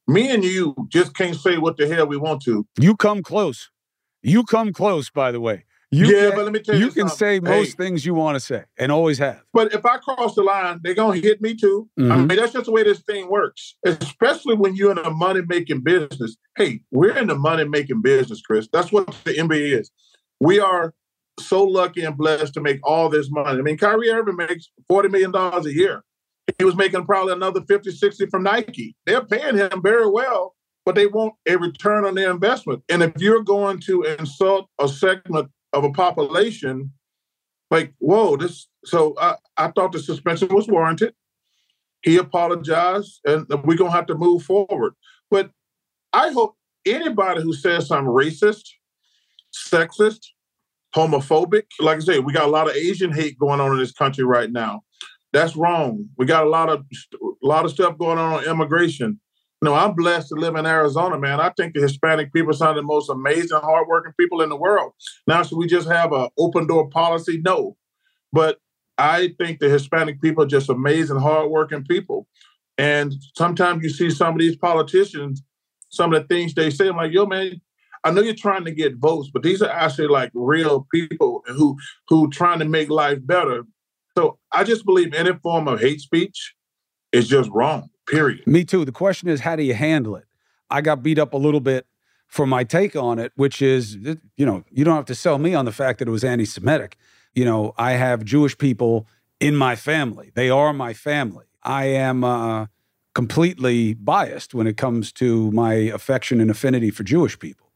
me 0.08 0.31
and 0.31 0.43
you 0.43 0.75
just 0.89 1.15
can't 1.15 1.36
say 1.36 1.58
what 1.58 1.77
the 1.77 1.88
hell 1.88 2.08
we 2.08 2.17
want 2.17 2.41
to. 2.43 2.65
You 2.79 2.96
come 2.96 3.22
close. 3.22 3.69
You 4.24 4.43
come 4.43 4.74
close, 4.74 5.10
by 5.10 5.31
the 5.31 5.39
way. 5.39 5.65
You 5.91 6.05
yeah, 6.05 6.29
can, 6.29 6.36
but 6.36 6.43
let 6.43 6.53
me 6.53 6.60
tell 6.60 6.75
you, 6.75 6.86
you 6.86 6.91
can 6.91 7.10
say 7.10 7.39
most 7.39 7.69
hey, 7.69 7.86
things 7.86 8.05
you 8.05 8.13
want 8.13 8.36
to 8.36 8.39
say 8.39 8.63
and 8.77 8.91
always 8.91 9.17
have. 9.17 9.41
But 9.53 9.74
if 9.74 9.84
I 9.86 9.98
cross 9.98 10.36
the 10.36 10.43
line, 10.43 10.81
they're 10.84 10.93
gonna 10.93 11.19
hit 11.19 11.41
me 11.41 11.55
too. 11.55 11.89
Mm-hmm. 12.00 12.12
I 12.12 12.15
mean, 12.17 12.38
that's 12.38 12.53
just 12.53 12.65
the 12.65 12.72
way 12.72 12.84
this 12.84 13.00
thing 13.00 13.27
works. 13.27 13.75
Especially 13.84 14.55
when 14.55 14.75
you're 14.75 14.91
in 14.91 15.00
a 15.00 15.10
money 15.10 15.41
making 15.48 15.81
business. 15.81 16.38
Hey, 16.55 16.81
we're 16.91 17.17
in 17.17 17.27
the 17.27 17.36
money 17.36 17.65
making 17.65 18.03
business, 18.03 18.39
Chris. 18.41 18.67
That's 18.72 18.91
what 18.91 19.08
the 19.24 19.34
NBA 19.34 19.79
is. 19.79 19.89
We 20.39 20.60
are 20.60 20.93
so 21.48 21.63
lucky 21.63 22.03
and 22.03 22.17
blessed 22.17 22.53
to 22.53 22.62
make 22.62 22.79
all 22.84 23.10
this 23.10 23.29
money. 23.29 23.60
I 23.60 23.62
mean, 23.62 23.77
Kyrie 23.77 24.10
Irving 24.10 24.36
makes 24.36 24.69
$40 24.91 25.12
million 25.12 25.36
a 25.36 25.69
year. 25.69 26.03
He 26.58 26.65
was 26.65 26.75
making 26.75 27.05
probably 27.05 27.34
another 27.34 27.62
50, 27.62 27.91
60 27.91 28.25
from 28.27 28.43
Nike. 28.43 28.96
They're 29.05 29.25
paying 29.25 29.58
him 29.58 29.81
very 29.84 30.10
well, 30.10 30.55
but 30.86 30.96
they 30.96 31.05
want 31.05 31.36
a 31.48 31.58
return 31.58 32.05
on 32.05 32.15
their 32.15 32.31
investment. 32.31 32.84
And 32.89 33.03
if 33.03 33.13
you're 33.17 33.43
going 33.43 33.79
to 33.81 34.03
insult 34.03 34.67
a 34.79 34.88
segment 34.88 35.51
of 35.74 35.84
a 35.84 35.91
population, 35.91 36.91
like, 37.69 37.93
whoa, 38.00 38.36
this. 38.36 38.67
So 38.86 39.13
I, 39.19 39.36
I 39.58 39.67
thought 39.72 39.91
the 39.91 40.00
suspension 40.00 40.48
was 40.50 40.67
warranted. 40.67 41.13
He 42.01 42.17
apologized, 42.17 43.19
and 43.25 43.46
we're 43.50 43.77
going 43.77 43.91
to 43.91 43.96
have 43.96 44.08
to 44.08 44.15
move 44.15 44.43
forward. 44.43 44.93
But 45.29 45.51
I 46.13 46.31
hope 46.31 46.55
anybody 46.86 47.41
who 47.41 47.53
says 47.53 47.88
something 47.88 48.12
racist, 48.12 48.63
sexist, 49.53 50.27
homophobic. 50.96 51.63
Like 51.79 51.98
I 51.98 52.01
say, 52.01 52.19
we 52.19 52.34
got 52.34 52.48
a 52.48 52.51
lot 52.51 52.69
of 52.69 52.75
Asian 52.75 53.12
hate 53.12 53.38
going 53.38 53.60
on 53.60 53.72
in 53.72 53.77
this 53.77 53.91
country 53.91 54.24
right 54.24 54.51
now. 54.51 54.81
That's 55.31 55.55
wrong. 55.55 56.05
We 56.17 56.25
got 56.25 56.46
a 56.46 56.50
lot 56.50 56.69
of 56.69 56.86
a 57.22 57.48
lot 57.48 57.65
of 57.65 57.72
stuff 57.72 57.98
going 57.98 58.17
on 58.17 58.34
on 58.34 58.43
immigration. 58.46 59.19
You 59.62 59.69
know, 59.69 59.75
I'm 59.75 59.93
blessed 59.93 60.29
to 60.29 60.36
live 60.36 60.55
in 60.55 60.65
Arizona, 60.65 61.19
man. 61.19 61.41
I 61.41 61.51
think 61.55 61.74
the 61.74 61.81
Hispanic 61.81 62.31
people 62.31 62.51
are 62.51 62.53
some 62.53 62.69
of 62.69 62.75
the 62.75 62.81
most 62.81 63.10
amazing, 63.10 63.60
hardworking 63.60 64.13
people 64.17 64.41
in 64.41 64.50
the 64.50 64.55
world. 64.55 64.93
Now, 65.27 65.43
should 65.43 65.58
we 65.58 65.67
just 65.67 65.89
have 65.89 66.13
an 66.13 66.29
open 66.38 66.65
door 66.65 66.89
policy? 66.89 67.41
No. 67.43 67.75
But 68.31 68.60
I 68.98 69.34
think 69.38 69.60
the 69.60 69.69
Hispanic 69.69 70.22
people 70.22 70.43
are 70.43 70.48
just 70.48 70.69
amazing, 70.69 71.17
hardworking 71.17 71.84
people. 71.84 72.27
And 72.77 73.13
sometimes 73.38 73.84
you 73.84 73.89
see 73.89 74.10
some 74.10 74.34
of 74.34 74.39
these 74.39 74.55
politicians, 74.55 75.43
some 75.89 76.13
of 76.13 76.22
the 76.22 76.27
things 76.34 76.53
they 76.53 76.69
say, 76.69 76.88
I'm 76.88 76.96
like, 76.96 77.12
yo, 77.12 77.25
man, 77.25 77.60
I 78.03 78.12
know 78.12 78.22
you're 78.22 78.34
trying 78.34 78.65
to 78.65 78.72
get 78.72 78.96
votes, 78.98 79.29
but 79.34 79.44
these 79.44 79.62
are 79.62 79.70
actually 79.70 80.08
like 80.08 80.32
real 80.34 80.88
people 80.94 81.44
who 81.48 81.77
who 82.08 82.29
trying 82.29 82.60
to 82.60 82.65
make 82.65 82.89
life 82.89 83.20
better. 83.25 83.63
So 84.18 84.39
I 84.51 84.63
just 84.63 84.86
believe 84.86 85.13
any 85.13 85.34
form 85.41 85.68
of 85.68 85.79
hate 85.79 86.01
speech 86.01 86.56
is 87.12 87.27
just 87.27 87.50
wrong. 87.51 87.89
Period. 88.08 88.46
Me 88.48 88.63
too. 88.63 88.86
The 88.86 88.91
question 88.91 89.29
is, 89.29 89.41
how 89.41 89.56
do 89.56 89.63
you 89.63 89.74
handle 89.75 90.15
it? 90.15 90.25
I 90.70 90.82
got 90.82 91.03
beat 91.03 91.20
up 91.20 91.34
a 91.34 91.38
little 91.38 91.60
bit 91.60 91.86
for 92.27 92.46
my 92.46 92.63
take 92.63 92.96
on 92.96 93.20
it, 93.20 93.32
which 93.36 93.62
is, 93.62 93.96
you 93.96 94.46
know, 94.46 94.63
you 94.72 94.84
don't 94.84 94.96
have 94.96 95.06
to 95.06 95.15
sell 95.15 95.38
me 95.38 95.53
on 95.56 95.65
the 95.65 95.72
fact 95.72 96.00
that 96.00 96.08
it 96.08 96.12
was 96.12 96.24
anti-Semitic. 96.24 96.98
You 97.34 97.46
know, 97.46 97.74
I 97.77 97.91
have 97.94 98.24
Jewish 98.24 98.58
people 98.58 99.08
in 99.39 99.56
my 99.56 99.75
family. 99.75 100.32
They 100.36 100.50
are 100.50 100.74
my 100.74 100.94
family. 100.94 101.46
I 101.63 101.86
am 101.86 102.24
uh, 102.24 102.68
completely 103.13 103.94
biased 103.94 104.53
when 104.53 104.68
it 104.68 104.77
comes 104.77 105.12
to 105.13 105.51
my 105.51 105.74
affection 105.74 106.39
and 106.39 106.51
affinity 106.51 106.91
for 106.91 107.03
Jewish 107.03 107.38
people. 107.38 107.68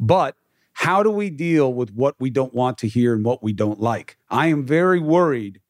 But 0.00 0.36
how 0.72 1.02
do 1.02 1.10
we 1.10 1.30
deal 1.30 1.72
with 1.72 1.92
what 1.92 2.14
we 2.18 2.30
don't 2.30 2.54
want 2.54 2.78
to 2.78 2.88
hear 2.88 3.14
and 3.14 3.24
what 3.24 3.42
we 3.42 3.52
don't 3.52 3.80
like? 3.80 4.16
I 4.30 4.46
am 4.46 4.64
very 4.64 5.00
worried 5.00 5.60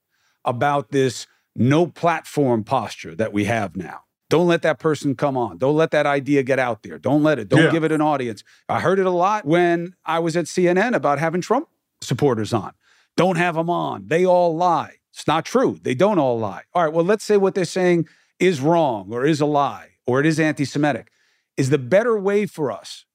about 0.44 0.90
this 0.90 1.26
no 1.56 1.86
platform 1.86 2.62
posture 2.62 3.14
that 3.14 3.32
we 3.32 3.44
have 3.44 3.76
now. 3.76 4.02
Don't 4.30 4.46
let 4.46 4.62
that 4.62 4.78
person 4.78 5.14
come 5.14 5.36
on. 5.36 5.56
Don't 5.56 5.76
let 5.76 5.90
that 5.92 6.04
idea 6.04 6.42
get 6.42 6.58
out 6.58 6.82
there. 6.82 6.98
Don't 6.98 7.22
let 7.22 7.38
it. 7.38 7.48
Don't 7.48 7.64
yeah. 7.64 7.70
give 7.70 7.84
it 7.84 7.92
an 7.92 8.02
audience. 8.02 8.44
I 8.68 8.80
heard 8.80 8.98
it 8.98 9.06
a 9.06 9.10
lot 9.10 9.46
when 9.46 9.94
I 10.04 10.18
was 10.18 10.36
at 10.36 10.44
CNN 10.44 10.94
about 10.94 11.18
having 11.18 11.40
Trump 11.40 11.68
supporters 12.02 12.52
on. 12.52 12.72
Don't 13.16 13.36
have 13.36 13.54
them 13.54 13.70
on. 13.70 14.06
They 14.08 14.26
all 14.26 14.54
lie. 14.54 14.96
It's 15.12 15.26
not 15.26 15.44
true. 15.46 15.78
They 15.82 15.94
don't 15.94 16.18
all 16.18 16.38
lie. 16.38 16.62
All 16.74 16.84
right, 16.84 16.92
well, 16.92 17.04
let's 17.04 17.24
say 17.24 17.36
what 17.38 17.54
they're 17.54 17.64
saying 17.64 18.06
is 18.38 18.60
wrong 18.60 19.08
or 19.10 19.24
is 19.24 19.40
a 19.40 19.46
lie 19.46 19.92
or 20.06 20.20
it 20.20 20.26
is 20.26 20.38
anti 20.38 20.64
Semitic. 20.64 21.10
Is 21.56 21.70
the 21.70 21.78
better 21.78 22.16
way 22.16 22.46
for 22.46 22.70
us 22.70 23.06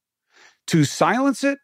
to 0.68 0.84
silence 0.84 1.44
it, 1.44 1.60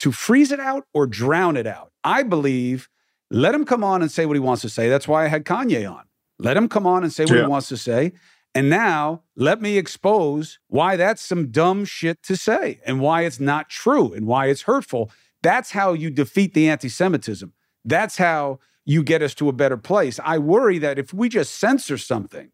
to 0.00 0.12
freeze 0.12 0.52
it 0.52 0.60
out, 0.60 0.84
or 0.92 1.06
drown 1.06 1.56
it 1.56 1.66
out. 1.66 1.92
I 2.02 2.22
believe 2.22 2.88
let 3.30 3.54
him 3.54 3.64
come 3.64 3.82
on 3.82 4.02
and 4.02 4.10
say 4.10 4.26
what 4.26 4.36
he 4.36 4.40
wants 4.40 4.62
to 4.62 4.68
say. 4.68 4.88
That's 4.88 5.08
why 5.08 5.24
I 5.24 5.28
had 5.28 5.44
Kanye 5.44 5.90
on. 5.90 6.04
Let 6.38 6.56
him 6.56 6.68
come 6.68 6.86
on 6.86 7.02
and 7.02 7.12
say 7.12 7.24
what 7.24 7.34
yeah. 7.34 7.42
he 7.42 7.48
wants 7.48 7.68
to 7.68 7.76
say. 7.76 8.12
And 8.54 8.70
now 8.70 9.22
let 9.36 9.60
me 9.60 9.78
expose 9.78 10.58
why 10.68 10.96
that's 10.96 11.22
some 11.22 11.50
dumb 11.50 11.84
shit 11.84 12.22
to 12.24 12.36
say 12.36 12.80
and 12.86 13.00
why 13.00 13.22
it's 13.22 13.40
not 13.40 13.68
true 13.68 14.12
and 14.12 14.26
why 14.26 14.46
it's 14.46 14.62
hurtful. 14.62 15.10
That's 15.42 15.72
how 15.72 15.92
you 15.92 16.10
defeat 16.10 16.54
the 16.54 16.68
anti 16.68 16.88
Semitism. 16.88 17.52
That's 17.84 18.16
how 18.16 18.60
you 18.84 19.02
get 19.02 19.22
us 19.22 19.34
to 19.34 19.48
a 19.48 19.52
better 19.52 19.76
place. 19.76 20.20
I 20.24 20.38
worry 20.38 20.78
that 20.78 20.98
if 20.98 21.12
we 21.12 21.28
just 21.28 21.58
censor 21.58 21.98
something, 21.98 22.50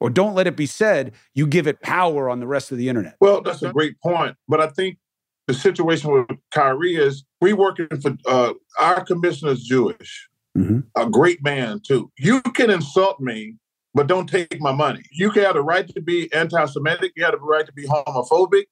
or 0.00 0.10
don't 0.10 0.34
let 0.34 0.46
it 0.46 0.56
be 0.56 0.66
said, 0.66 1.12
you 1.34 1.46
give 1.46 1.66
it 1.66 1.80
power 1.80 2.28
on 2.28 2.40
the 2.40 2.46
rest 2.46 2.72
of 2.72 2.78
the 2.78 2.88
internet. 2.88 3.16
Well, 3.20 3.40
that's 3.42 3.62
a 3.62 3.72
great 3.72 4.00
point. 4.00 4.36
But 4.48 4.60
I 4.60 4.68
think 4.68 4.98
the 5.46 5.54
situation 5.54 6.10
with 6.10 6.38
Kyrie 6.50 6.96
is 6.96 7.24
we 7.40 7.52
working 7.52 7.88
for 8.00 8.16
uh, 8.26 8.52
our 8.78 9.04
commissioner's 9.04 9.62
Jewish, 9.62 10.28
mm-hmm. 10.56 10.80
a 10.96 11.08
great 11.08 11.42
man 11.42 11.80
too. 11.86 12.10
You 12.18 12.40
can 12.42 12.70
insult 12.70 13.20
me, 13.20 13.56
but 13.94 14.06
don't 14.06 14.28
take 14.28 14.60
my 14.60 14.72
money. 14.72 15.02
You 15.12 15.30
can 15.30 15.44
have 15.44 15.54
the 15.54 15.62
right 15.62 15.86
to 15.94 16.00
be 16.00 16.32
anti-Semitic. 16.32 17.12
You 17.16 17.24
have 17.24 17.32
the 17.32 17.38
right 17.38 17.64
to 17.64 17.72
be 17.72 17.86
homophobic. 17.86 18.64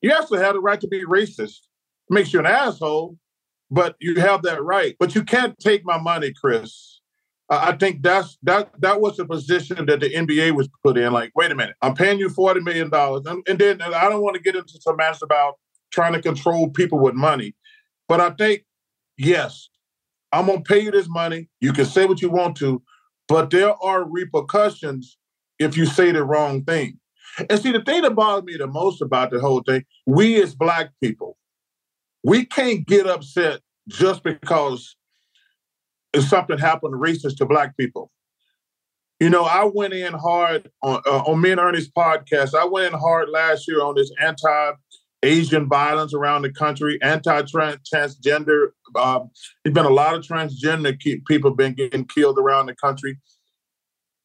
You 0.00 0.12
also 0.14 0.36
have 0.36 0.54
the 0.54 0.60
right 0.60 0.80
to 0.80 0.88
be 0.88 1.04
racist. 1.04 1.60
It 2.08 2.14
makes 2.14 2.32
you 2.32 2.40
an 2.40 2.46
asshole, 2.46 3.16
but 3.70 3.94
you 4.00 4.20
have 4.20 4.42
that 4.42 4.62
right. 4.62 4.96
But 4.98 5.14
you 5.14 5.22
can't 5.22 5.56
take 5.58 5.84
my 5.84 5.98
money, 5.98 6.32
Chris. 6.32 6.91
I 7.50 7.72
think 7.72 8.02
that's 8.02 8.38
that 8.44 8.70
that 8.80 9.00
was 9.00 9.16
the 9.16 9.26
position 9.26 9.84
that 9.86 10.00
the 10.00 10.10
NBA 10.10 10.52
was 10.52 10.68
put 10.82 10.96
in. 10.96 11.12
Like, 11.12 11.32
wait 11.34 11.50
a 11.50 11.54
minute, 11.54 11.76
I'm 11.82 11.94
paying 11.94 12.18
you 12.18 12.28
forty 12.28 12.60
million 12.60 12.88
dollars, 12.88 13.26
and, 13.26 13.46
and, 13.48 13.58
then 13.58 13.80
and 13.80 13.94
I 13.94 14.08
don't 14.08 14.22
want 14.22 14.36
to 14.36 14.42
get 14.42 14.56
into 14.56 14.80
some 14.80 14.96
mess 14.96 15.22
about 15.22 15.58
trying 15.90 16.14
to 16.14 16.22
control 16.22 16.70
people 16.70 16.98
with 16.98 17.14
money, 17.14 17.54
but 18.08 18.20
I 18.20 18.30
think 18.30 18.64
yes, 19.18 19.68
I'm 20.32 20.46
gonna 20.46 20.62
pay 20.62 20.80
you 20.80 20.90
this 20.90 21.08
money. 21.08 21.48
You 21.60 21.72
can 21.72 21.84
say 21.84 22.06
what 22.06 22.22
you 22.22 22.30
want 22.30 22.56
to, 22.58 22.82
but 23.28 23.50
there 23.50 23.74
are 23.82 24.04
repercussions 24.08 25.18
if 25.58 25.76
you 25.76 25.84
say 25.86 26.12
the 26.12 26.24
wrong 26.24 26.64
thing. 26.64 26.98
And 27.48 27.60
see, 27.60 27.72
the 27.72 27.82
thing 27.82 28.02
that 28.02 28.14
bothers 28.14 28.44
me 28.44 28.56
the 28.56 28.66
most 28.66 29.00
about 29.00 29.30
the 29.30 29.40
whole 29.40 29.62
thing, 29.62 29.84
we 30.06 30.42
as 30.42 30.54
black 30.54 30.90
people, 31.02 31.36
we 32.22 32.44
can't 32.44 32.86
get 32.86 33.06
upset 33.06 33.60
just 33.88 34.22
because 34.22 34.96
if 36.12 36.24
something 36.24 36.58
happened 36.58 36.94
racist 36.94 37.36
to 37.38 37.46
black 37.46 37.76
people. 37.76 38.10
You 39.20 39.30
know, 39.30 39.44
I 39.44 39.70
went 39.72 39.94
in 39.94 40.14
hard 40.14 40.70
on 40.82 41.00
uh, 41.06 41.22
on 41.26 41.40
me 41.40 41.52
and 41.52 41.60
Ernie's 41.60 41.90
podcast. 41.90 42.54
I 42.54 42.64
went 42.64 42.92
in 42.92 42.98
hard 42.98 43.28
last 43.28 43.68
year 43.68 43.82
on 43.82 43.94
this 43.94 44.10
anti 44.20 44.72
Asian 45.22 45.68
violence 45.68 46.12
around 46.12 46.42
the 46.42 46.52
country, 46.52 46.98
anti 47.02 47.42
transgender. 47.42 48.70
Um, 48.96 49.30
there's 49.62 49.74
been 49.74 49.86
a 49.86 49.90
lot 49.90 50.14
of 50.14 50.22
transgender 50.22 50.98
people 51.26 51.52
been 51.52 51.74
getting 51.74 52.04
killed 52.04 52.38
around 52.38 52.66
the 52.66 52.74
country. 52.74 53.18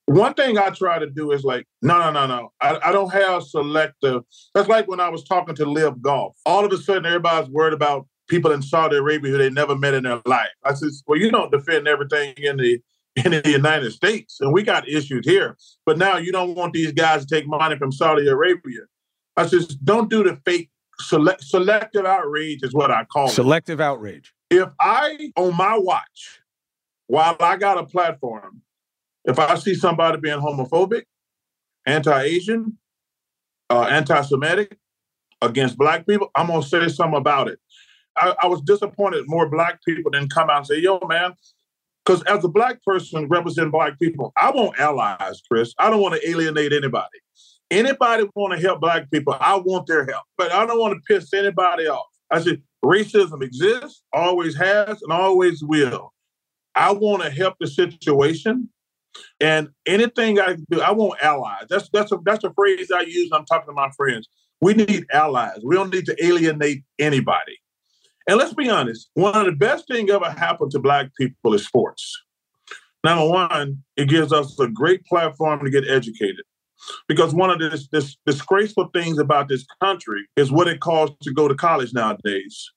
one 0.08 0.34
thing 0.34 0.58
I 0.58 0.72
try 0.72 0.98
to 0.98 1.10
do 1.10 1.32
is 1.32 1.44
like, 1.44 1.68
no, 1.82 2.00
no, 2.00 2.12
no, 2.12 2.26
no. 2.26 2.52
I, 2.60 2.80
I 2.86 2.92
don't 2.92 3.12
have 3.14 3.44
selective. 3.44 4.24
That's 4.56 4.68
like 4.68 4.88
when 4.88 5.00
I 5.00 5.10
was 5.10 5.24
talking 5.24 5.56
to 5.56 5.70
LIV 5.70 6.02
Golf. 6.02 6.36
All 6.46 6.66
of 6.66 6.72
a 6.72 6.78
sudden, 6.78 7.06
everybody's 7.06 7.50
worried 7.50 7.74
about 7.74 8.08
people 8.28 8.52
in 8.52 8.62
Saudi 8.62 8.98
Arabia 8.98 9.32
who 9.32 9.38
they 9.38 9.50
never 9.50 9.76
met 9.76 9.94
in 9.94 10.04
their 10.04 10.22
life. 10.26 10.50
I 10.64 10.74
said, 10.74 10.90
well, 11.06 11.20
you 11.20 11.32
don't 11.32 11.52
defend 11.52 11.88
everything 11.88 12.34
in 12.38 12.58
the 12.58 12.80
in 13.26 13.32
the 13.32 13.50
United 13.50 13.92
States, 13.92 14.38
and 14.42 14.54
we 14.54 14.62
got 14.62 14.88
issues 14.88 15.26
here. 15.26 15.58
But 15.86 15.98
now 15.98 16.18
you 16.18 16.32
don't 16.32 16.56
want 16.56 16.74
these 16.74 16.92
guys 16.92 17.26
to 17.26 17.36
take 17.36 17.48
money 17.48 17.76
from 17.76 17.92
Saudi 17.92 18.28
Arabia. 18.28 18.82
I 19.36 19.48
said, 19.48 19.62
don't 19.84 20.10
do 20.10 20.24
the 20.24 20.36
fake 20.46 20.70
select, 21.00 21.44
selective 21.44 22.06
outrage 22.06 22.64
is 22.64 22.74
what 22.74 22.92
I 22.92 23.06
call 23.06 23.30
selective 23.30 23.80
it. 23.80 23.84
outrage. 23.84 24.34
If 24.50 24.70
I 24.80 25.32
on 25.36 25.56
my 25.56 25.78
watch, 25.78 26.42
while 27.08 27.36
I 27.40 27.58
got 27.58 27.78
a 27.78 27.86
platform, 27.86 28.62
if 29.26 29.40
I 29.40 29.56
see 29.56 29.74
somebody 29.74 30.20
being 30.20 30.40
homophobic, 30.40 31.04
anti-Asian, 31.86 32.78
uh, 33.70 33.84
anti-Semitic 33.84 34.78
against 35.42 35.78
black 35.78 36.08
people, 36.08 36.30
I'm 36.36 36.48
gonna 36.48 36.64
say 36.64 36.88
something 36.88 37.18
about 37.18 37.48
it. 37.48 37.60
I, 38.18 38.36
I 38.44 38.48
was 38.48 38.62
disappointed 38.62 39.26
more 39.28 39.50
black 39.50 39.80
people 39.86 40.12
didn't 40.12 40.34
come 40.34 40.50
out 40.50 40.58
and 40.58 40.68
say, 40.68 40.80
"Yo, 40.80 41.00
man," 41.08 41.34
because 42.06 42.24
as 42.24 42.44
a 42.44 42.50
black 42.50 42.84
person 42.84 43.28
representing 43.28 43.72
black 43.72 44.00
people, 44.00 44.34
I 44.38 44.52
want 44.52 44.80
allies, 44.80 45.42
Chris. 45.50 45.74
I 45.78 45.90
don't 45.90 46.02
want 46.02 46.16
to 46.16 46.30
alienate 46.30 46.74
anybody. 46.74 47.20
Anybody 47.70 48.26
want 48.34 48.54
to 48.54 48.66
help 48.66 48.80
black 48.80 49.12
people, 49.12 49.36
I 49.40 49.58
want 49.58 49.88
their 49.88 50.06
help, 50.06 50.24
but 50.38 50.52
I 50.54 50.66
don't 50.66 50.80
want 50.80 50.94
to 50.94 51.02
piss 51.14 51.34
anybody 51.34 51.88
off. 51.88 52.08
I 52.32 52.40
said 52.40 52.62
racism 52.84 53.44
exists, 53.44 54.04
always 54.14 54.56
has, 54.56 55.02
and 55.02 55.12
always 55.12 55.62
will. 55.62 56.14
I 56.76 56.92
want 56.94 57.24
to 57.24 57.30
help 57.30 57.56
the 57.60 57.68
situation. 57.68 58.70
And 59.40 59.70
anything 59.86 60.40
I 60.40 60.58
do, 60.70 60.82
I 60.82 60.92
want 60.92 61.22
allies. 61.22 61.66
That's 61.70 61.90
that's 61.92 62.12
a 62.12 62.20
that's 62.24 62.44
a 62.44 62.54
phrase 62.54 62.92
I 62.92 63.02
use. 63.02 63.30
I'm 63.34 63.46
talking 63.46 63.68
to 63.68 63.74
my 63.74 63.90
friends. 63.98 64.30
We 64.62 64.74
need 64.74 65.06
allies. 65.12 65.60
We 65.64 65.76
don't 65.76 65.94
need 65.94 66.06
to 66.06 66.26
alienate 66.26 66.84
anybody. 67.00 67.60
And 68.28 68.38
let's 68.38 68.54
be 68.54 68.70
honest, 68.70 69.10
one 69.14 69.36
of 69.36 69.46
the 69.46 69.54
best 69.54 69.88
things 69.88 70.12
ever 70.12 70.30
happened 70.30 70.72
to 70.72 70.80
black 70.80 71.12
people 71.18 71.54
is 71.54 71.66
sports. 71.66 72.22
Number 73.04 73.28
one, 73.30 73.84
it 73.96 74.10
gives 74.10 74.34
us 74.34 74.60
a 74.60 74.68
great 74.68 75.06
platform 75.06 75.64
to 75.64 75.72
get 75.72 75.88
educated. 75.88 76.44
Because 77.08 77.34
one 77.34 77.50
of 77.50 77.60
the 77.60 77.88
this 77.92 78.18
disgraceful 78.26 78.90
things 78.94 79.18
about 79.18 79.48
this 79.48 79.66
country 79.82 80.28
is 80.36 80.52
what 80.52 80.68
it 80.68 80.80
costs 80.80 81.16
to 81.24 81.34
go 81.34 81.48
to 81.48 81.56
college 81.56 81.94
nowadays. 81.94 82.70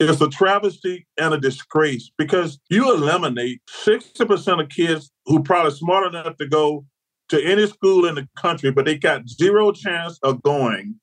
It's 0.00 0.20
a 0.20 0.28
travesty 0.28 1.06
and 1.18 1.34
a 1.34 1.38
disgrace 1.38 2.10
because 2.18 2.58
you 2.68 2.92
eliminate 2.92 3.60
60% 3.70 4.60
of 4.60 4.68
kids 4.68 5.10
who 5.26 5.42
probably 5.42 5.70
smart 5.70 6.06
enough 6.12 6.36
to 6.38 6.48
go 6.48 6.84
to 7.28 7.42
any 7.42 7.66
school 7.68 8.06
in 8.06 8.16
the 8.16 8.28
country, 8.36 8.72
but 8.72 8.86
they 8.86 8.98
got 8.98 9.28
zero 9.28 9.70
chance 9.70 10.18
of 10.22 10.42
going 10.42 10.96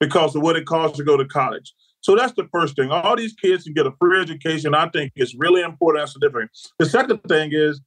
because 0.00 0.36
of 0.36 0.42
what 0.42 0.56
it 0.56 0.66
costs 0.66 0.98
to 0.98 1.04
go 1.04 1.16
to 1.16 1.24
college. 1.24 1.72
So 2.06 2.14
that's 2.14 2.34
the 2.34 2.46
first 2.52 2.76
thing. 2.76 2.92
All 2.92 3.16
these 3.16 3.32
kids 3.32 3.64
can 3.64 3.72
get 3.72 3.84
a 3.84 3.90
free 3.98 4.20
education. 4.20 4.76
I 4.76 4.88
think 4.90 5.10
it's 5.16 5.34
really 5.36 5.62
important 5.62 6.02
and 6.02 6.08
significant. 6.08 6.52
The 6.78 6.86
second 6.86 7.18
thing 7.26 7.50
is 7.52 7.80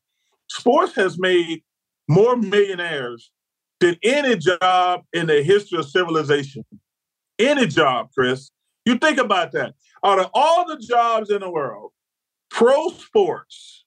sports 0.49 0.93
has 0.95 1.17
made 1.17 1.63
more 2.09 2.35
millionaires 2.35 3.31
than 3.79 3.95
any 4.03 4.35
job 4.35 5.03
in 5.13 5.27
the 5.27 5.41
history 5.41 5.79
of 5.79 5.85
civilization. 5.85 6.65
Any 7.39 7.65
job, 7.65 8.09
Chris. 8.13 8.51
You 8.83 8.97
think 8.97 9.19
about 9.19 9.53
that. 9.53 9.75
Out 10.03 10.19
of 10.19 10.29
all 10.33 10.67
the 10.67 10.75
jobs 10.85 11.29
in 11.29 11.39
the 11.39 11.49
world, 11.49 11.91
pro 12.51 12.89
sports 12.89 13.85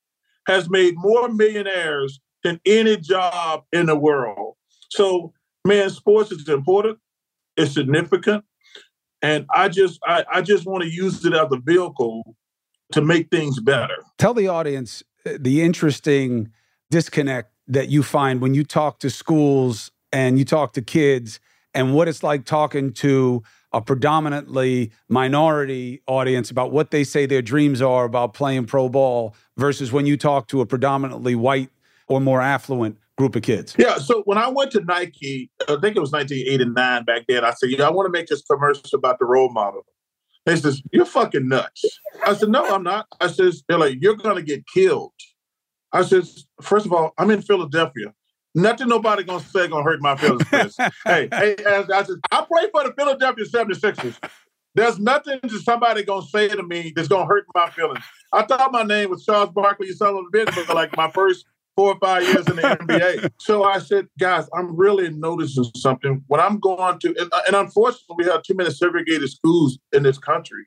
has 0.48 0.70
made 0.70 0.94
more 0.96 1.28
millionaires 1.28 2.20
than 2.42 2.58
any 2.64 2.96
job 2.96 3.64
in 3.70 3.84
the 3.84 3.96
world. 3.96 4.54
So, 4.88 5.34
man, 5.66 5.90
sports 5.90 6.32
is 6.32 6.48
important, 6.48 6.98
it's 7.58 7.74
significant. 7.74 8.46
And 9.22 9.46
I 9.54 9.68
just 9.68 10.00
I, 10.04 10.24
I 10.30 10.42
just 10.42 10.66
want 10.66 10.82
to 10.82 10.90
use 10.90 11.24
it 11.24 11.32
as 11.32 11.46
a 11.50 11.58
vehicle 11.58 12.36
to 12.92 13.00
make 13.00 13.30
things 13.30 13.60
better. 13.60 13.96
Tell 14.18 14.34
the 14.34 14.48
audience 14.48 15.02
uh, 15.24 15.38
the 15.38 15.62
interesting 15.62 16.50
disconnect 16.90 17.52
that 17.68 17.88
you 17.88 18.02
find 18.02 18.40
when 18.40 18.54
you 18.54 18.64
talk 18.64 18.98
to 19.00 19.10
schools 19.10 19.90
and 20.12 20.38
you 20.38 20.44
talk 20.44 20.72
to 20.74 20.82
kids 20.82 21.40
and 21.74 21.94
what 21.94 22.08
it's 22.08 22.22
like 22.22 22.44
talking 22.44 22.92
to 22.92 23.42
a 23.72 23.80
predominantly 23.80 24.90
minority 25.08 26.02
audience 26.06 26.50
about 26.50 26.72
what 26.72 26.90
they 26.90 27.04
say 27.04 27.24
their 27.24 27.40
dreams 27.40 27.80
are 27.80 28.04
about 28.04 28.34
playing 28.34 28.66
pro 28.66 28.88
ball 28.88 29.34
versus 29.56 29.90
when 29.90 30.04
you 30.04 30.16
talk 30.16 30.48
to 30.48 30.60
a 30.60 30.66
predominantly 30.66 31.34
white 31.34 31.70
or 32.08 32.20
more 32.20 32.42
affluent 32.42 32.98
group 33.22 33.36
of 33.36 33.42
kids? 33.42 33.74
Yeah. 33.78 33.98
So 33.98 34.22
when 34.24 34.36
I 34.36 34.48
went 34.48 34.72
to 34.72 34.80
Nike, 34.80 35.50
I 35.62 35.76
think 35.76 35.96
it 35.96 36.00
was 36.00 36.10
1989 36.10 37.04
back 37.04 37.22
then, 37.28 37.44
I 37.44 37.52
said, 37.52 37.70
yeah, 37.70 37.86
I 37.86 37.90
want 37.90 38.06
to 38.06 38.10
make 38.10 38.26
this 38.26 38.42
commercial 38.42 38.82
about 38.94 39.18
the 39.20 39.24
role 39.24 39.50
model. 39.50 39.86
They 40.44 40.56
says, 40.56 40.82
you're 40.92 41.04
fucking 41.04 41.48
nuts. 41.48 41.84
I 42.26 42.34
said, 42.34 42.48
no, 42.48 42.74
I'm 42.74 42.82
not. 42.82 43.06
I 43.20 43.28
says, 43.28 43.62
they're 43.68 43.78
like, 43.78 43.98
you're 44.00 44.16
going 44.16 44.34
to 44.34 44.42
get 44.42 44.66
killed. 44.66 45.12
I 45.92 46.02
says, 46.02 46.46
first 46.60 46.84
of 46.84 46.92
all, 46.92 47.12
I'm 47.16 47.30
in 47.30 47.42
Philadelphia. 47.42 48.12
Nothing 48.54 48.88
nobody 48.88 49.24
gonna 49.24 49.40
say 49.40 49.66
gonna 49.66 49.82
hurt 49.82 50.02
my 50.02 50.14
feelings. 50.14 50.44
hey, 51.06 51.28
hey, 51.32 51.56
as 51.66 51.88
I 51.88 52.02
said, 52.02 52.16
I 52.30 52.44
pray 52.50 52.68
for 52.70 52.84
the 52.86 52.92
Philadelphia 52.94 53.46
76ers. 53.46 54.18
There's 54.74 54.98
nothing 54.98 55.38
that 55.42 55.62
somebody 55.64 56.02
gonna 56.02 56.26
say 56.26 56.48
to 56.48 56.62
me 56.62 56.92
that's 56.94 57.08
gonna 57.08 57.24
hurt 57.24 57.46
my 57.54 57.70
feelings. 57.70 58.04
I 58.30 58.42
thought 58.42 58.70
my 58.70 58.82
name 58.82 59.08
was 59.08 59.24
Charles 59.24 59.50
Barkley, 59.50 59.90
son 59.92 60.10
of 60.10 60.24
a 60.26 60.36
bitch, 60.36 60.50
for 60.50 60.74
like 60.74 60.94
my 60.98 61.10
first 61.10 61.46
four 61.76 61.94
or 61.94 61.98
five 62.00 62.22
years 62.22 62.46
in 62.48 62.56
the 62.56 62.62
NBA. 62.80 63.30
So 63.38 63.64
I 63.64 63.78
said, 63.78 64.08
guys, 64.18 64.48
I'm 64.54 64.76
really 64.76 65.10
noticing 65.10 65.64
something. 65.76 66.22
When 66.26 66.40
I'm 66.40 66.58
going 66.58 66.98
to, 67.00 67.08
and, 67.18 67.32
and 67.46 67.56
unfortunately, 67.56 68.16
we 68.18 68.24
have 68.26 68.42
too 68.42 68.54
many 68.54 68.70
segregated 68.70 69.30
schools 69.30 69.78
in 69.92 70.02
this 70.02 70.18
country. 70.18 70.66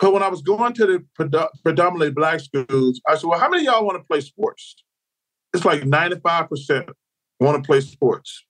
But 0.00 0.12
when 0.12 0.22
I 0.22 0.28
was 0.28 0.42
going 0.42 0.74
to 0.74 0.86
the 0.86 1.48
predominantly 1.64 2.10
black 2.10 2.40
schools, 2.40 3.00
I 3.06 3.16
said, 3.16 3.26
well, 3.26 3.40
how 3.40 3.48
many 3.48 3.64
y'all 3.64 3.84
want 3.84 3.98
to 3.98 4.04
play 4.04 4.20
sports? 4.20 4.76
It's 5.52 5.64
like 5.64 5.82
95% 5.82 6.88
want 7.40 7.62
to 7.62 7.66
play 7.66 7.80
sports. 7.80 8.44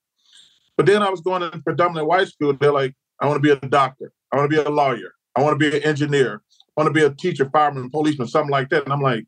But 0.77 0.87
then 0.87 1.03
I 1.03 1.11
was 1.11 1.21
going 1.21 1.43
to 1.43 1.59
predominantly 1.61 2.09
white 2.09 2.29
school. 2.29 2.53
They're 2.55 2.73
like, 2.73 2.95
I 3.21 3.27
want 3.27 3.43
to 3.43 3.47
be 3.47 3.51
a 3.51 3.69
doctor. 3.69 4.12
I 4.33 4.37
want 4.37 4.51
to 4.51 4.57
be 4.57 4.62
a 4.62 4.71
lawyer. 4.71 5.12
I 5.35 5.43
want 5.43 5.59
to 5.59 5.71
be 5.71 5.77
an 5.77 5.83
engineer. 5.83 6.43
I 6.77 6.83
want 6.83 6.95
to 6.95 7.01
be 7.01 7.05
a 7.05 7.11
teacher, 7.11 7.49
fireman, 7.51 7.91
policeman, 7.91 8.29
something 8.29 8.51
like 8.51 8.69
that. 8.71 8.85
And 8.85 8.93
I'm 8.93 9.03
like, 9.03 9.25